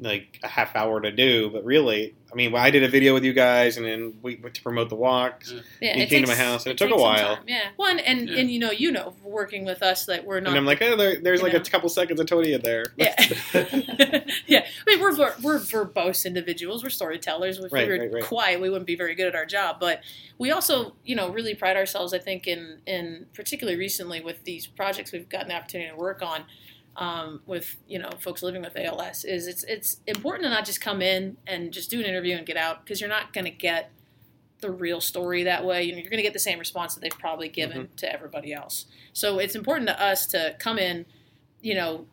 like 0.00 0.38
a 0.42 0.48
half 0.48 0.76
hour 0.76 1.00
to 1.00 1.10
do. 1.10 1.50
But 1.50 1.64
really, 1.64 2.14
I 2.30 2.34
mean, 2.34 2.54
I 2.54 2.70
did 2.70 2.82
a 2.84 2.88
video 2.88 3.14
with 3.14 3.24
you 3.24 3.32
guys, 3.32 3.78
and 3.78 3.86
then 3.86 4.14
we 4.22 4.36
went 4.36 4.54
to 4.56 4.62
promote 4.62 4.90
the 4.90 4.94
walks. 4.96 5.50
Yeah, 5.80 5.96
You 5.96 6.02
it 6.02 6.08
came 6.10 6.22
to 6.22 6.28
my 6.28 6.34
house, 6.34 6.66
and 6.66 6.72
it 6.72 6.76
took 6.78 6.88
a 6.88 6.92
some 6.92 7.00
while. 7.00 7.36
time. 7.36 7.44
Yeah, 7.46 7.68
one 7.76 7.98
and 8.00 8.28
Yeah. 8.28 8.38
and 8.40 8.50
you 8.50 8.58
know 8.58 8.70
you 8.70 8.92
know 8.92 9.14
working 9.22 9.64
with 9.64 9.82
us 9.82 10.04
that 10.06 10.26
we're 10.26 10.40
not 10.40 10.50
And 10.50 10.58
I'm 10.58 10.66
like, 10.66 10.82
oh, 10.82 10.94
there, 10.94 11.18
there's 11.20 11.42
like 11.42 11.54
know. 11.54 11.60
a 11.60 11.64
couple 11.64 11.88
seconds 11.88 12.20
of 12.20 12.26
Tony 12.26 12.52
in 12.52 12.60
there. 12.60 12.84
Yeah, 12.96 13.14
yeah. 14.46 14.66
I 14.66 14.84
mean, 14.86 15.00
we're 15.00 15.16
we're 15.42 15.58
verbose 15.58 16.24
individuals. 16.26 16.82
We're 16.82 16.90
storytellers. 16.90 17.58
If 17.58 17.72
Right, 17.72 17.88
we 17.88 17.94
were 17.94 18.00
right, 18.04 18.12
right. 18.12 18.24
quiet, 18.24 18.60
we 18.60 18.68
wouldn't 18.68 18.86
be 18.86 18.96
very 18.96 19.14
good 19.14 19.26
at 19.28 19.34
our 19.34 19.46
job. 19.46 19.78
But 19.80 20.00
we 20.38 20.50
also, 20.50 20.94
you 21.04 21.16
know, 21.16 21.30
really 21.30 21.54
pride 21.54 21.76
ourselves. 21.76 22.12
I 22.12 22.18
think 22.18 22.46
in 22.46 22.80
in 22.86 23.26
particularly 23.34 23.78
recently 23.78 24.20
with 24.20 24.44
these 24.44 24.66
projects 24.66 25.12
we've 25.12 25.28
gotten 25.28 25.48
the 25.48 25.54
opportunity 25.54 25.90
to 25.90 25.96
work 25.96 26.22
on. 26.22 26.44
Um, 27.00 27.42
with 27.46 27.76
you 27.86 28.00
know 28.00 28.10
folks 28.18 28.42
living 28.42 28.60
with 28.60 28.76
ALS, 28.76 29.24
is 29.24 29.46
it's 29.46 29.62
it's 29.64 30.00
important 30.08 30.42
to 30.44 30.50
not 30.50 30.64
just 30.66 30.80
come 30.80 31.00
in 31.00 31.36
and 31.46 31.72
just 31.72 31.90
do 31.90 32.00
an 32.00 32.04
interview 32.06 32.36
and 32.36 32.44
get 32.44 32.56
out 32.56 32.84
because 32.84 33.00
you're 33.00 33.08
not 33.08 33.32
going 33.32 33.44
to 33.44 33.52
get 33.52 33.92
the 34.60 34.70
real 34.72 35.00
story 35.00 35.44
that 35.44 35.64
way. 35.64 35.84
You 35.84 35.92
know, 35.92 35.98
you're 35.98 36.10
going 36.10 36.16
to 36.18 36.24
get 36.24 36.32
the 36.32 36.40
same 36.40 36.58
response 36.58 36.94
that 36.94 37.00
they've 37.00 37.16
probably 37.20 37.48
given 37.48 37.82
Mm-hmm. 37.84 37.94
to 37.96 38.12
everybody 38.12 38.52
else. 38.52 38.86
So 39.12 39.38
it's 39.38 39.54
important 39.54 39.86
to 39.88 40.02
us 40.02 40.26
to 40.28 40.56
come 40.58 40.76
in, 40.76 41.06
you 41.62 41.76
know, 41.76 42.06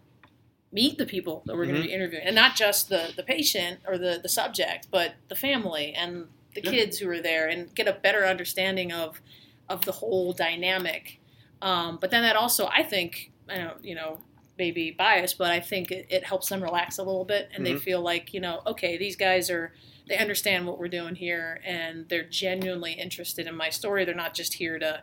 meet 0.72 1.00
the 1.00 1.06
people 1.08 1.42
that 1.48 1.56
we're 1.56 1.66
going 1.66 1.78
Mhm. 1.78 1.82
to 1.82 1.88
be 1.88 1.94
interviewing, 1.94 2.24
and 2.28 2.36
not 2.36 2.56
just 2.56 2.90
the 2.90 3.12
the 3.16 3.24
patient 3.24 3.80
or 3.88 3.98
the 3.98 4.20
the 4.22 4.30
subject, 4.30 4.90
but 4.92 5.16
the 5.30 5.36
family 5.36 5.94
and 5.96 6.28
the 6.54 6.62
Yeah. 6.62 6.70
kids 6.70 7.00
who 7.00 7.10
are 7.10 7.22
there, 7.22 7.48
and 7.48 7.74
get 7.74 7.88
a 7.88 7.94
better 7.94 8.24
understanding 8.28 8.92
of 8.94 9.20
of 9.68 9.84
the 9.86 9.94
whole 9.94 10.32
dynamic. 10.32 11.20
Um, 11.64 11.98
but 12.00 12.12
then 12.12 12.22
that 12.22 12.36
also, 12.36 12.68
I 12.68 12.84
think, 12.84 13.32
I 13.50 13.58
don't, 13.58 13.84
you 13.84 13.96
know, 13.96 14.20
maybe 14.58 14.92
biased, 14.92 15.38
but 15.38 15.52
I 15.52 15.60
think 15.60 15.92
it, 15.92 16.08
it 16.10 16.24
helps 16.24 16.50
them 16.50 16.62
relax 16.64 16.98
a 16.98 17.04
little 17.04 17.26
bit, 17.26 17.50
and 17.54 17.66
they 17.66 17.74
Mhm. 17.74 17.82
feel 17.82 18.02
like 18.02 18.34
you 18.34 18.40
know, 18.40 18.62
okay, 18.68 18.98
these 18.98 19.16
guys 19.16 19.50
are 19.50 19.74
they 20.08 20.18
understand 20.18 20.68
what 20.68 20.78
we're 20.78 20.88
doing 20.88 21.16
here 21.16 21.60
and 21.66 22.08
they're 22.10 22.24
genuinely 22.30 22.94
interested 22.94 23.48
in 23.48 23.56
my 23.56 23.70
story. 23.72 24.06
They're 24.06 24.14
not 24.14 24.36
just 24.36 24.54
here 24.54 24.78
to 24.80 25.02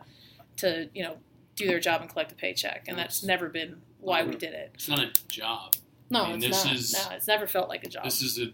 to 0.57 0.89
you 0.93 1.03
know 1.03 1.17
do 1.55 1.67
their 1.67 1.79
job 1.79 2.01
and 2.01 2.09
collect 2.09 2.31
a 2.31 2.35
paycheck, 2.35 2.85
and 2.87 2.97
that's 2.97 3.21
never 3.23 3.47
been 3.49 3.81
why 3.99 4.23
we 4.23 4.35
did 4.35 4.53
it. 4.53 4.71
It's 4.73 4.87
not 4.89 4.99
a 4.99 5.11
job. 5.27 5.75
No, 6.09 6.23
I 6.23 6.27
mean, 6.33 6.43
it's 6.43 6.47
this 6.47 6.65
not. 6.65 6.75
is- 6.75 6.93
no, 6.93 7.15
it's 7.15 7.27
never 7.27 7.47
felt 7.47 7.69
like 7.69 7.83
a 7.83 7.89
job. 7.89 8.03
This 8.05 8.21
is 8.21 8.39
a, 8.39 8.51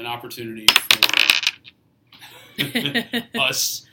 an 0.00 0.06
opportunity 0.06 0.66
for 2.52 3.38
us 3.40 3.86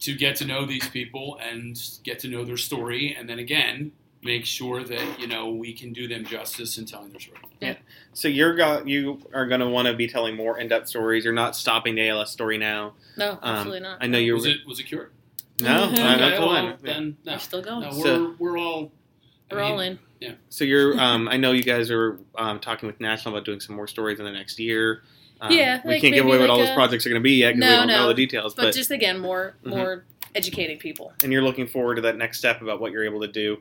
to 0.00 0.14
get 0.14 0.36
to 0.36 0.44
know 0.44 0.64
these 0.64 0.88
people 0.88 1.38
and 1.42 1.80
get 2.04 2.18
to 2.20 2.28
know 2.28 2.44
their 2.44 2.56
story, 2.56 3.14
and 3.18 3.28
then 3.28 3.38
again 3.38 3.92
make 4.22 4.44
sure 4.44 4.82
that 4.82 5.20
you 5.20 5.26
know 5.26 5.50
we 5.50 5.72
can 5.72 5.92
do 5.92 6.08
them 6.08 6.24
justice 6.24 6.78
in 6.78 6.84
telling 6.86 7.10
their 7.10 7.20
story. 7.20 7.38
Yeah. 7.60 7.74
So 8.12 8.28
you're 8.28 8.54
go- 8.56 8.82
you 8.84 9.20
are 9.32 9.46
going 9.46 9.60
to 9.60 9.68
want 9.68 9.86
to 9.88 9.94
be 9.94 10.08
telling 10.08 10.34
more 10.36 10.58
in-depth 10.58 10.88
stories. 10.88 11.24
You're 11.24 11.32
not 11.34 11.54
stopping 11.56 11.94
the 11.94 12.08
ALS 12.08 12.30
story 12.32 12.58
now. 12.58 12.94
no, 13.16 13.32
Um, 13.32 13.38
absolutely 13.42 13.80
not. 13.80 13.98
I 14.00 14.06
know 14.06 14.18
you're 14.18 14.34
Was 14.36 14.46
it 14.46 14.58
was 14.66 14.80
it 14.80 14.84
cured? 14.84 15.12
no, 15.60 15.84
Okay, 15.92 15.96
that's 15.96 16.38
well, 16.40 16.46
one. 16.48 16.76
Then 16.82 17.16
no, 17.24 17.32
We're 17.32 17.38
still 17.38 17.62
going. 17.62 17.80
no, 17.82 17.88
we're 17.96 18.02
So- 18.04 18.34
we're 18.38 18.58
all 18.58 18.92
I 19.50 19.54
we're 19.54 19.60
mean, 19.62 19.72
all 19.72 19.80
in. 19.80 19.98
Yeah. 20.20 20.32
So 20.50 20.64
you're, 20.64 20.98
um, 21.00 21.28
I 21.28 21.36
know 21.36 21.52
you 21.52 21.62
guys 21.62 21.90
are 21.92 22.18
um, 22.36 22.58
talking 22.58 22.88
with 22.88 23.00
National 23.00 23.34
about 23.34 23.44
doing 23.46 23.60
some 23.60 23.76
more 23.76 23.86
stories 23.86 24.18
in 24.18 24.24
the 24.24 24.32
next 24.32 24.58
year. 24.58 25.02
Um, 25.40 25.52
Yeah, 25.52 25.80
we 25.84 25.92
like 25.92 26.00
can't 26.02 26.12
give 26.12 26.24
maybe 26.24 26.34
away 26.36 26.40
what 26.40 26.50
all 26.50 26.58
like 26.58 26.66
those 26.66 26.74
projects 26.74 27.06
are 27.06 27.10
going 27.10 27.20
to 27.22 27.24
be 27.24 27.34
yet 27.36 27.54
because 27.54 27.60
No, 27.60 27.70
we 27.70 27.76
don't 27.76 27.86
no. 27.86 27.96
know 28.02 28.08
the 28.08 28.14
details. 28.14 28.54
But, 28.54 28.62
But, 28.64 28.74
just 28.74 28.90
again, 28.90 29.20
more 29.20 29.54
Mhm. 29.64 29.70
more 29.70 30.04
educating 30.34 30.76
people. 30.78 31.12
and 31.22 31.32
you're 31.32 31.42
looking 31.42 31.68
forward 31.68 31.94
to 31.94 32.00
that 32.02 32.16
next 32.16 32.38
step 32.38 32.60
about 32.60 32.80
what 32.80 32.90
you're 32.92 33.04
able 33.04 33.20
to 33.20 33.28
do. 33.28 33.58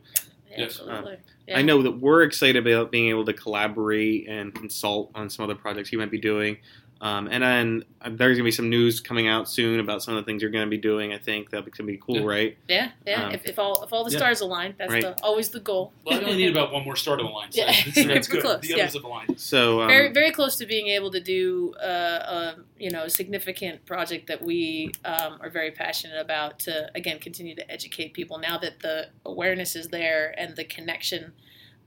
Yes. 0.55 0.79
Absolutely. 0.79 1.17
I 1.53 1.61
know 1.61 1.81
that 1.81 1.91
we're 1.99 2.23
excited 2.23 2.65
about 2.67 2.91
being 2.91 3.09
able 3.09 3.25
to 3.25 3.33
collaborate 3.33 4.27
and 4.27 4.53
consult 4.53 5.11
on 5.15 5.29
some 5.29 5.43
other 5.43 5.55
projects 5.55 5.91
you 5.91 5.97
might 5.97 6.11
be 6.11 6.19
doing. 6.19 6.57
Um, 6.99 7.27
and 7.31 7.43
then 7.43 7.83
uh, 8.01 8.09
there's 8.09 8.37
going 8.37 8.37
to 8.37 8.43
be 8.43 8.51
some 8.51 8.69
news 8.69 8.99
coming 8.99 9.27
out 9.27 9.47
soon 9.47 9.79
about 9.79 10.01
some 10.01 10.15
of 10.15 10.23
the 10.23 10.25
things 10.25 10.41
you're 10.41 10.51
going 10.51 10.65
to 10.65 10.69
be 10.69 10.77
doing. 10.77 11.13
I 11.13 11.19
think 11.19 11.49
that's 11.51 11.63
going 11.63 11.71
to 11.71 11.83
be 11.93 11.97
cool, 11.97 12.17
Yeah. 12.17 12.25
right? 12.25 12.57
Yeah, 12.67 12.91
yeah. 13.05 13.25
Um, 13.27 13.31
if, 13.33 13.45
if 13.45 13.59
all 13.59 13.83
if 13.83 13.93
all 13.93 14.03
the 14.03 14.11
yeah. 14.11 14.17
stars 14.17 14.41
align, 14.41 14.73
that's 14.77 14.91
Right. 14.91 15.03
the, 15.03 15.15
always 15.23 15.49
the 15.49 15.59
goal. 15.59 15.93
Well, 16.05 16.19
I 16.19 16.23
only 16.23 16.37
need 16.37 16.51
about 16.51 16.71
one 16.71 16.83
more 16.83 16.95
start 16.95 17.19
of 17.19 17.27
the 17.27 17.31
line. 17.31 17.51
So 17.51 17.61
Yeah. 17.61 17.71
that's, 17.85 18.07
that's 18.07 18.27
good. 18.27 18.41
close, 18.43 18.61
the 18.61 18.69
yeah. 18.69 18.83
others 18.83 18.93
have 18.95 19.03
aligned. 19.03 19.39
So 19.39 19.81
um, 19.81 19.87
very 19.87 20.11
very 20.11 20.31
close 20.31 20.55
to 20.57 20.65
being 20.65 20.87
able 20.87 21.11
to 21.11 21.19
do 21.19 21.73
uh, 21.75 21.85
a 21.85 22.55
you 22.79 22.89
know 22.89 23.03
a 23.03 23.09
significant 23.09 23.85
project 23.85 24.27
that 24.27 24.41
we 24.41 24.91
um, 25.05 25.37
are 25.41 25.49
very 25.49 25.71
passionate 25.71 26.19
about 26.19 26.59
to 26.59 26.89
again 26.95 27.19
continue 27.19 27.53
to 27.55 27.71
educate 27.71 28.13
people 28.13 28.39
now 28.39 28.57
that 28.57 28.79
the 28.79 29.09
awareness 29.25 29.75
is 29.75 29.89
there 29.89 30.33
and 30.37 30.55
the 30.55 30.63
connection 30.63 31.33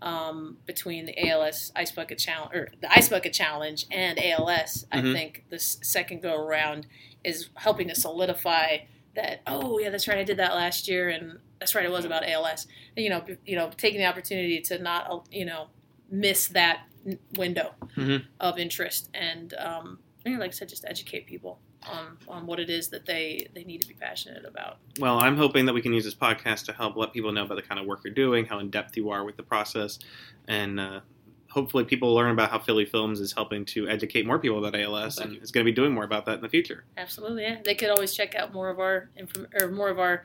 um, 0.03 0.57
between 0.67 1.07
the 1.07 1.29
ALS 1.29 1.73
Ice 1.77 1.91
Bucket 1.93 2.19
Challenge 2.19 2.55
or 2.55 2.69
the 2.81 2.91
Ice 2.93 3.09
Bucket 3.09 3.33
Challenge 3.33 3.87
and 3.91 4.19
ALS. 4.19 4.87
I 4.91 5.01
Mhm. 5.01 5.13
think 5.13 5.45
this 5.51 5.79
second 5.83 6.23
go 6.23 6.35
around 6.35 6.87
is 7.23 7.51
helping 7.55 7.89
to 7.89 7.95
solidify 7.95 8.79
that. 9.15 9.41
Oh 9.47 9.79
yeah, 9.79 9.91
that's 9.91 10.09
right. 10.09 10.19
I 10.19 10.25
did 10.25 10.39
that 10.39 10.55
last 10.55 10.89
year, 10.89 11.09
and 11.11 11.39
that's 11.59 11.75
right. 11.75 11.85
It 11.85 11.91
was 11.91 12.05
about 12.05 12.25
ALS. 12.25 12.67
You 12.97 13.11
know, 13.11 13.25
you 13.45 13.57
know, 13.57 13.71
taking 13.77 14.01
the 14.01 14.07
opportunity 14.07 14.61
to 14.61 14.79
not 14.79 15.11
uh, 15.11 15.21
you 15.31 15.45
know 15.45 15.69
miss 16.11 16.49
that 16.49 16.87
window 17.37 17.75
Mhm. 17.97 18.25
of 18.41 18.59
interest 18.59 19.09
and 19.15 19.55
um, 19.55 19.99
know, 20.27 20.39
like 20.39 20.51
I 20.51 20.53
said, 20.53 20.69
just 20.69 20.85
educate 20.85 21.27
people 21.27 21.59
on, 21.89 22.17
on 22.29 22.47
what 22.47 22.61
it 22.61 22.71
is 22.71 22.89
that 22.89 23.07
they, 23.07 23.49
they 23.55 23.65
need 23.65 23.81
to 23.83 23.89
be 23.89 23.95
passionate 23.95 24.45
about. 24.45 24.79
Well, 24.99 25.19
I'm 25.19 25.37
hoping 25.37 25.67
that 25.67 25.73
we 25.73 25.83
can 25.83 25.93
use 25.93 26.05
this 26.05 26.15
podcast 26.15 26.67
to 26.67 26.73
help 26.73 26.97
let 26.97 27.13
people 27.13 27.33
know 27.33 27.45
about 27.45 27.57
the 27.57 27.63
kind 27.63 27.81
of 27.81 27.87
work 27.87 28.01
you're 28.05 28.15
doing, 28.15 28.45
how 28.45 28.59
in 28.59 28.71
depth 28.71 28.97
you 28.97 29.11
are 29.11 29.25
with 29.25 29.37
the 29.37 29.43
process, 29.43 29.99
and 30.49 30.79
uh, 30.79 31.01
hopefully 31.49 31.85
people 31.85 32.15
learn 32.15 32.31
about 32.31 32.51
how 32.51 32.59
Philly 32.59 32.85
Films 32.85 33.21
is 33.21 33.33
helping 33.33 33.65
to 33.67 33.89
educate 33.89 34.27
more 34.27 34.39
people 34.39 34.65
about 34.65 34.79
ALS 34.79 35.19
and 35.19 35.43
is 35.43 35.51
going 35.51 35.65
to 35.65 35.71
be 35.71 35.75
doing 35.75 35.93
more 35.93 36.05
about 36.05 36.27
that 36.27 36.37
in 36.37 36.43
the 36.43 36.49
future. 36.49 36.85
Absolutely, 36.97 37.43
yeah. 37.43 37.57
They 37.65 37.75
could 37.75 37.91
always 37.91 38.15
check 38.15 38.35
out 38.35 38.53
more 38.53 38.71
of 38.71 38.79
our 38.79 39.11
inform- 39.17 39.49
or 39.61 39.69
more 39.71 39.89
of 39.89 39.99
our 39.99 40.25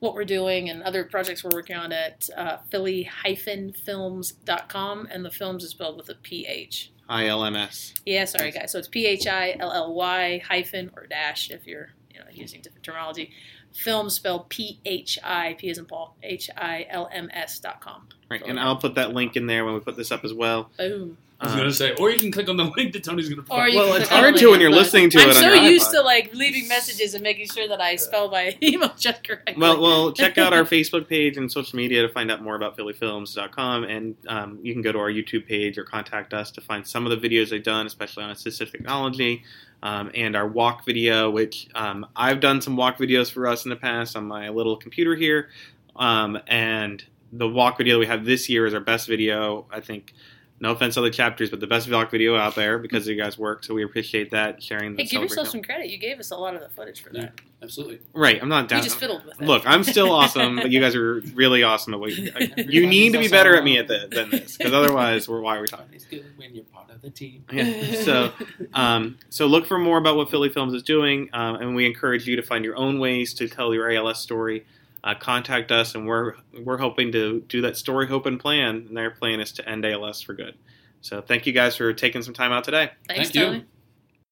what 0.00 0.14
we're 0.14 0.24
doing 0.24 0.68
and 0.68 0.82
other 0.82 1.04
projects 1.04 1.44
we're 1.44 1.54
working 1.54 1.76
on 1.76 1.92
at 1.92 2.28
uh, 2.36 2.56
philly-films.com, 2.70 5.08
and 5.10 5.24
the 5.24 5.30
films 5.30 5.64
is 5.64 5.70
spelled 5.70 5.96
with 5.96 6.08
a 6.08 6.14
P-H. 6.14 6.90
ILMS. 7.08 7.94
Yeah, 8.04 8.24
sorry 8.24 8.50
guys. 8.50 8.72
So 8.72 8.78
it's 8.78 8.88
P 8.88 9.06
H 9.06 9.26
I 9.26 9.56
L 9.60 9.72
L 9.72 9.94
Y 9.94 10.42
hyphen 10.46 10.90
or 10.96 11.06
dash 11.06 11.50
if 11.50 11.66
you're 11.66 11.90
you 12.12 12.18
know 12.18 12.26
using 12.32 12.60
different 12.60 12.84
terminology. 12.84 13.30
Film 13.74 14.10
spelled 14.10 14.48
P 14.48 14.80
H 14.84 15.18
I 15.22 15.54
P 15.58 15.70
as 15.70 15.78
in 15.78 15.86
Paul 15.86 16.16
H 16.22 16.50
I 16.56 16.86
L 16.90 17.08
M 17.12 17.30
S 17.32 17.60
dot 17.60 17.80
com. 17.80 18.08
Right, 18.28 18.42
and 18.44 18.58
I'll 18.58 18.76
put 18.76 18.96
that 18.96 19.12
link 19.12 19.36
in 19.36 19.46
there 19.46 19.64
when 19.64 19.74
we 19.74 19.80
put 19.80 19.96
this 19.96 20.10
up 20.10 20.24
as 20.24 20.34
well. 20.34 20.70
Boom. 20.76 21.16
I 21.38 21.44
was 21.44 21.52
Um, 21.52 21.58
going 21.58 21.70
to 21.70 21.74
say, 21.76 21.92
or 21.96 22.10
you 22.10 22.18
can 22.18 22.32
click 22.32 22.48
on 22.48 22.56
the 22.56 22.64
link 22.76 22.94
that 22.94 23.04
Tony's 23.04 23.28
going 23.28 23.44
to 23.44 23.52
Or 23.52 23.64
put. 23.64 23.72
you 23.72 23.78
Well, 23.78 23.94
it's 23.94 24.08
hard 24.08 24.36
to 24.36 24.50
when 24.50 24.60
you're 24.60 24.70
listening 24.70 25.10
to 25.10 25.18
it. 25.18 25.22
I'm 25.24 25.28
it 25.30 25.36
on 25.36 25.42
so 25.42 25.52
your 25.52 25.56
used 25.70 25.88
iPod. 25.88 25.92
to 25.92 26.00
like 26.02 26.32
leaving 26.34 26.66
messages 26.66 27.12
and 27.12 27.22
making 27.22 27.48
sure 27.48 27.68
that 27.68 27.80
I 27.80 27.96
spell 27.96 28.30
my 28.30 28.56
email 28.62 28.90
just 28.96 29.22
correctly. 29.22 29.54
Well, 29.58 29.80
well, 29.80 30.12
check 30.12 30.38
out 30.38 30.54
our 30.54 30.62
Facebook 30.76 31.08
page 31.08 31.36
and 31.36 31.52
social 31.52 31.76
media 31.76 32.00
to 32.02 32.08
find 32.08 32.30
out 32.30 32.42
more 32.42 32.54
about 32.54 32.76
PhillyFilms.com, 32.78 33.84
and 33.84 34.16
um, 34.28 34.58
you 34.62 34.72
can 34.72 34.80
go 34.80 34.92
to 34.92 34.98
our 34.98 35.10
YouTube 35.10 35.46
page 35.46 35.76
or 35.76 35.84
contact 35.84 36.32
us 36.32 36.50
to 36.52 36.60
find 36.62 36.86
some 36.86 37.06
of 37.06 37.20
the 37.20 37.28
videos 37.28 37.50
they've 37.50 37.62
done, 37.62 37.86
especially 37.86 38.24
on 38.24 38.34
assistive 38.34 38.70
technology, 38.72 39.42
um, 39.82 40.10
and 40.14 40.34
our 40.36 40.48
walk 40.48 40.86
video, 40.86 41.30
which 41.30 41.68
um, 41.74 42.06
I've 42.16 42.40
done 42.40 42.62
some 42.62 42.76
walk 42.76 42.96
videos 42.96 43.30
for 43.30 43.46
us 43.46 43.64
in 43.66 43.68
the 43.70 43.76
past 43.76 44.16
on 44.16 44.24
my 44.26 44.48
little 44.48 44.76
computer 44.76 45.14
here, 45.14 45.50
um, 45.96 46.38
and 46.46 47.04
the 47.32 47.46
walk 47.48 47.76
video 47.76 47.98
we 47.98 48.06
have 48.06 48.24
this 48.24 48.48
year 48.48 48.64
is 48.64 48.72
our 48.72 48.80
best 48.80 49.06
video. 49.06 49.66
I 49.70 49.80
think. 49.80 50.14
No 50.58 50.72
offense 50.72 50.94
to 50.94 51.00
other 51.00 51.10
chapters, 51.10 51.50
but 51.50 51.60
the 51.60 51.66
best 51.66 51.90
walk 51.90 52.10
video 52.10 52.34
out 52.34 52.54
there 52.54 52.78
because 52.78 53.06
of 53.06 53.14
you 53.14 53.22
guys' 53.22 53.36
work. 53.36 53.62
So 53.62 53.74
we 53.74 53.84
appreciate 53.84 54.30
that 54.30 54.62
sharing. 54.62 54.96
Hey, 54.96 55.04
give 55.04 55.20
yourself 55.20 55.48
celebration. 55.48 55.50
some 55.50 55.62
credit. 55.62 55.90
You 55.90 55.98
gave 55.98 56.18
us 56.18 56.30
a 56.30 56.36
lot 56.36 56.54
of 56.54 56.62
the 56.62 56.70
footage 56.70 57.02
for 57.02 57.10
Yeah, 57.12 57.22
that. 57.22 57.40
absolutely. 57.62 58.00
Right, 58.14 58.40
I'm 58.40 58.48
not 58.48 58.66
down. 58.66 58.78
You 58.78 58.84
just 58.84 58.98
fiddled 58.98 59.26
with 59.26 59.38
it. 59.38 59.44
Look, 59.44 59.64
I'm 59.66 59.84
still 59.84 60.10
awesome, 60.12 60.56
but 60.56 60.70
you 60.70 60.80
guys 60.80 60.94
are 60.94 61.20
really 61.34 61.62
awesome 61.62 61.92
at 61.92 62.00
what 62.00 62.16
you, 62.16 62.32
you 62.56 62.86
need 62.86 63.12
to 63.12 63.18
be 63.18 63.28
better 63.28 63.54
at 63.54 63.64
me 63.64 63.76
at 63.76 63.86
the, 63.86 64.08
than 64.10 64.30
this, 64.30 64.56
because 64.56 64.72
otherwise, 64.72 65.28
we're 65.28 65.42
why 65.42 65.58
are 65.58 65.60
we 65.60 65.66
talking? 65.66 65.86
It's 65.92 66.06
good 66.06 66.24
when 66.36 66.54
you're 66.54 66.64
part 66.64 66.88
of 66.88 67.02
the 67.02 67.10
team. 67.10 67.44
Yeah. 67.52 68.02
So, 68.02 68.32
um, 68.72 69.18
so 69.28 69.46
look 69.46 69.66
for 69.66 69.78
more 69.78 69.98
about 69.98 70.16
what 70.16 70.30
Philly 70.30 70.48
Films 70.48 70.72
is 70.72 70.82
doing, 70.82 71.28
um, 71.34 71.56
and 71.56 71.74
we 71.76 71.84
encourage 71.84 72.26
you 72.26 72.34
to 72.36 72.42
find 72.42 72.64
your 72.64 72.76
own 72.78 72.98
ways 72.98 73.34
to 73.34 73.46
tell 73.48 73.74
your 73.74 73.90
ALS 73.90 74.20
story. 74.20 74.64
Uh, 75.06 75.14
contact 75.14 75.70
us, 75.70 75.94
and 75.94 76.04
we're 76.04 76.34
we're 76.64 76.78
hoping 76.78 77.12
to 77.12 77.40
do 77.42 77.60
that 77.60 77.76
story, 77.76 78.08
hope, 78.08 78.26
and 78.26 78.40
plan. 78.40 78.86
And 78.88 78.96
their 78.96 79.12
plan 79.12 79.38
is 79.38 79.52
to 79.52 79.68
end 79.68 79.86
ALS 79.86 80.20
for 80.20 80.34
good. 80.34 80.56
So, 81.00 81.20
thank 81.22 81.46
you 81.46 81.52
guys 81.52 81.76
for 81.76 81.92
taking 81.92 82.22
some 82.22 82.34
time 82.34 82.50
out 82.50 82.64
today. 82.64 82.90
Thanks, 83.06 83.30
Thank 83.30 83.34
you. 83.36 83.44
Tony. 83.44 83.64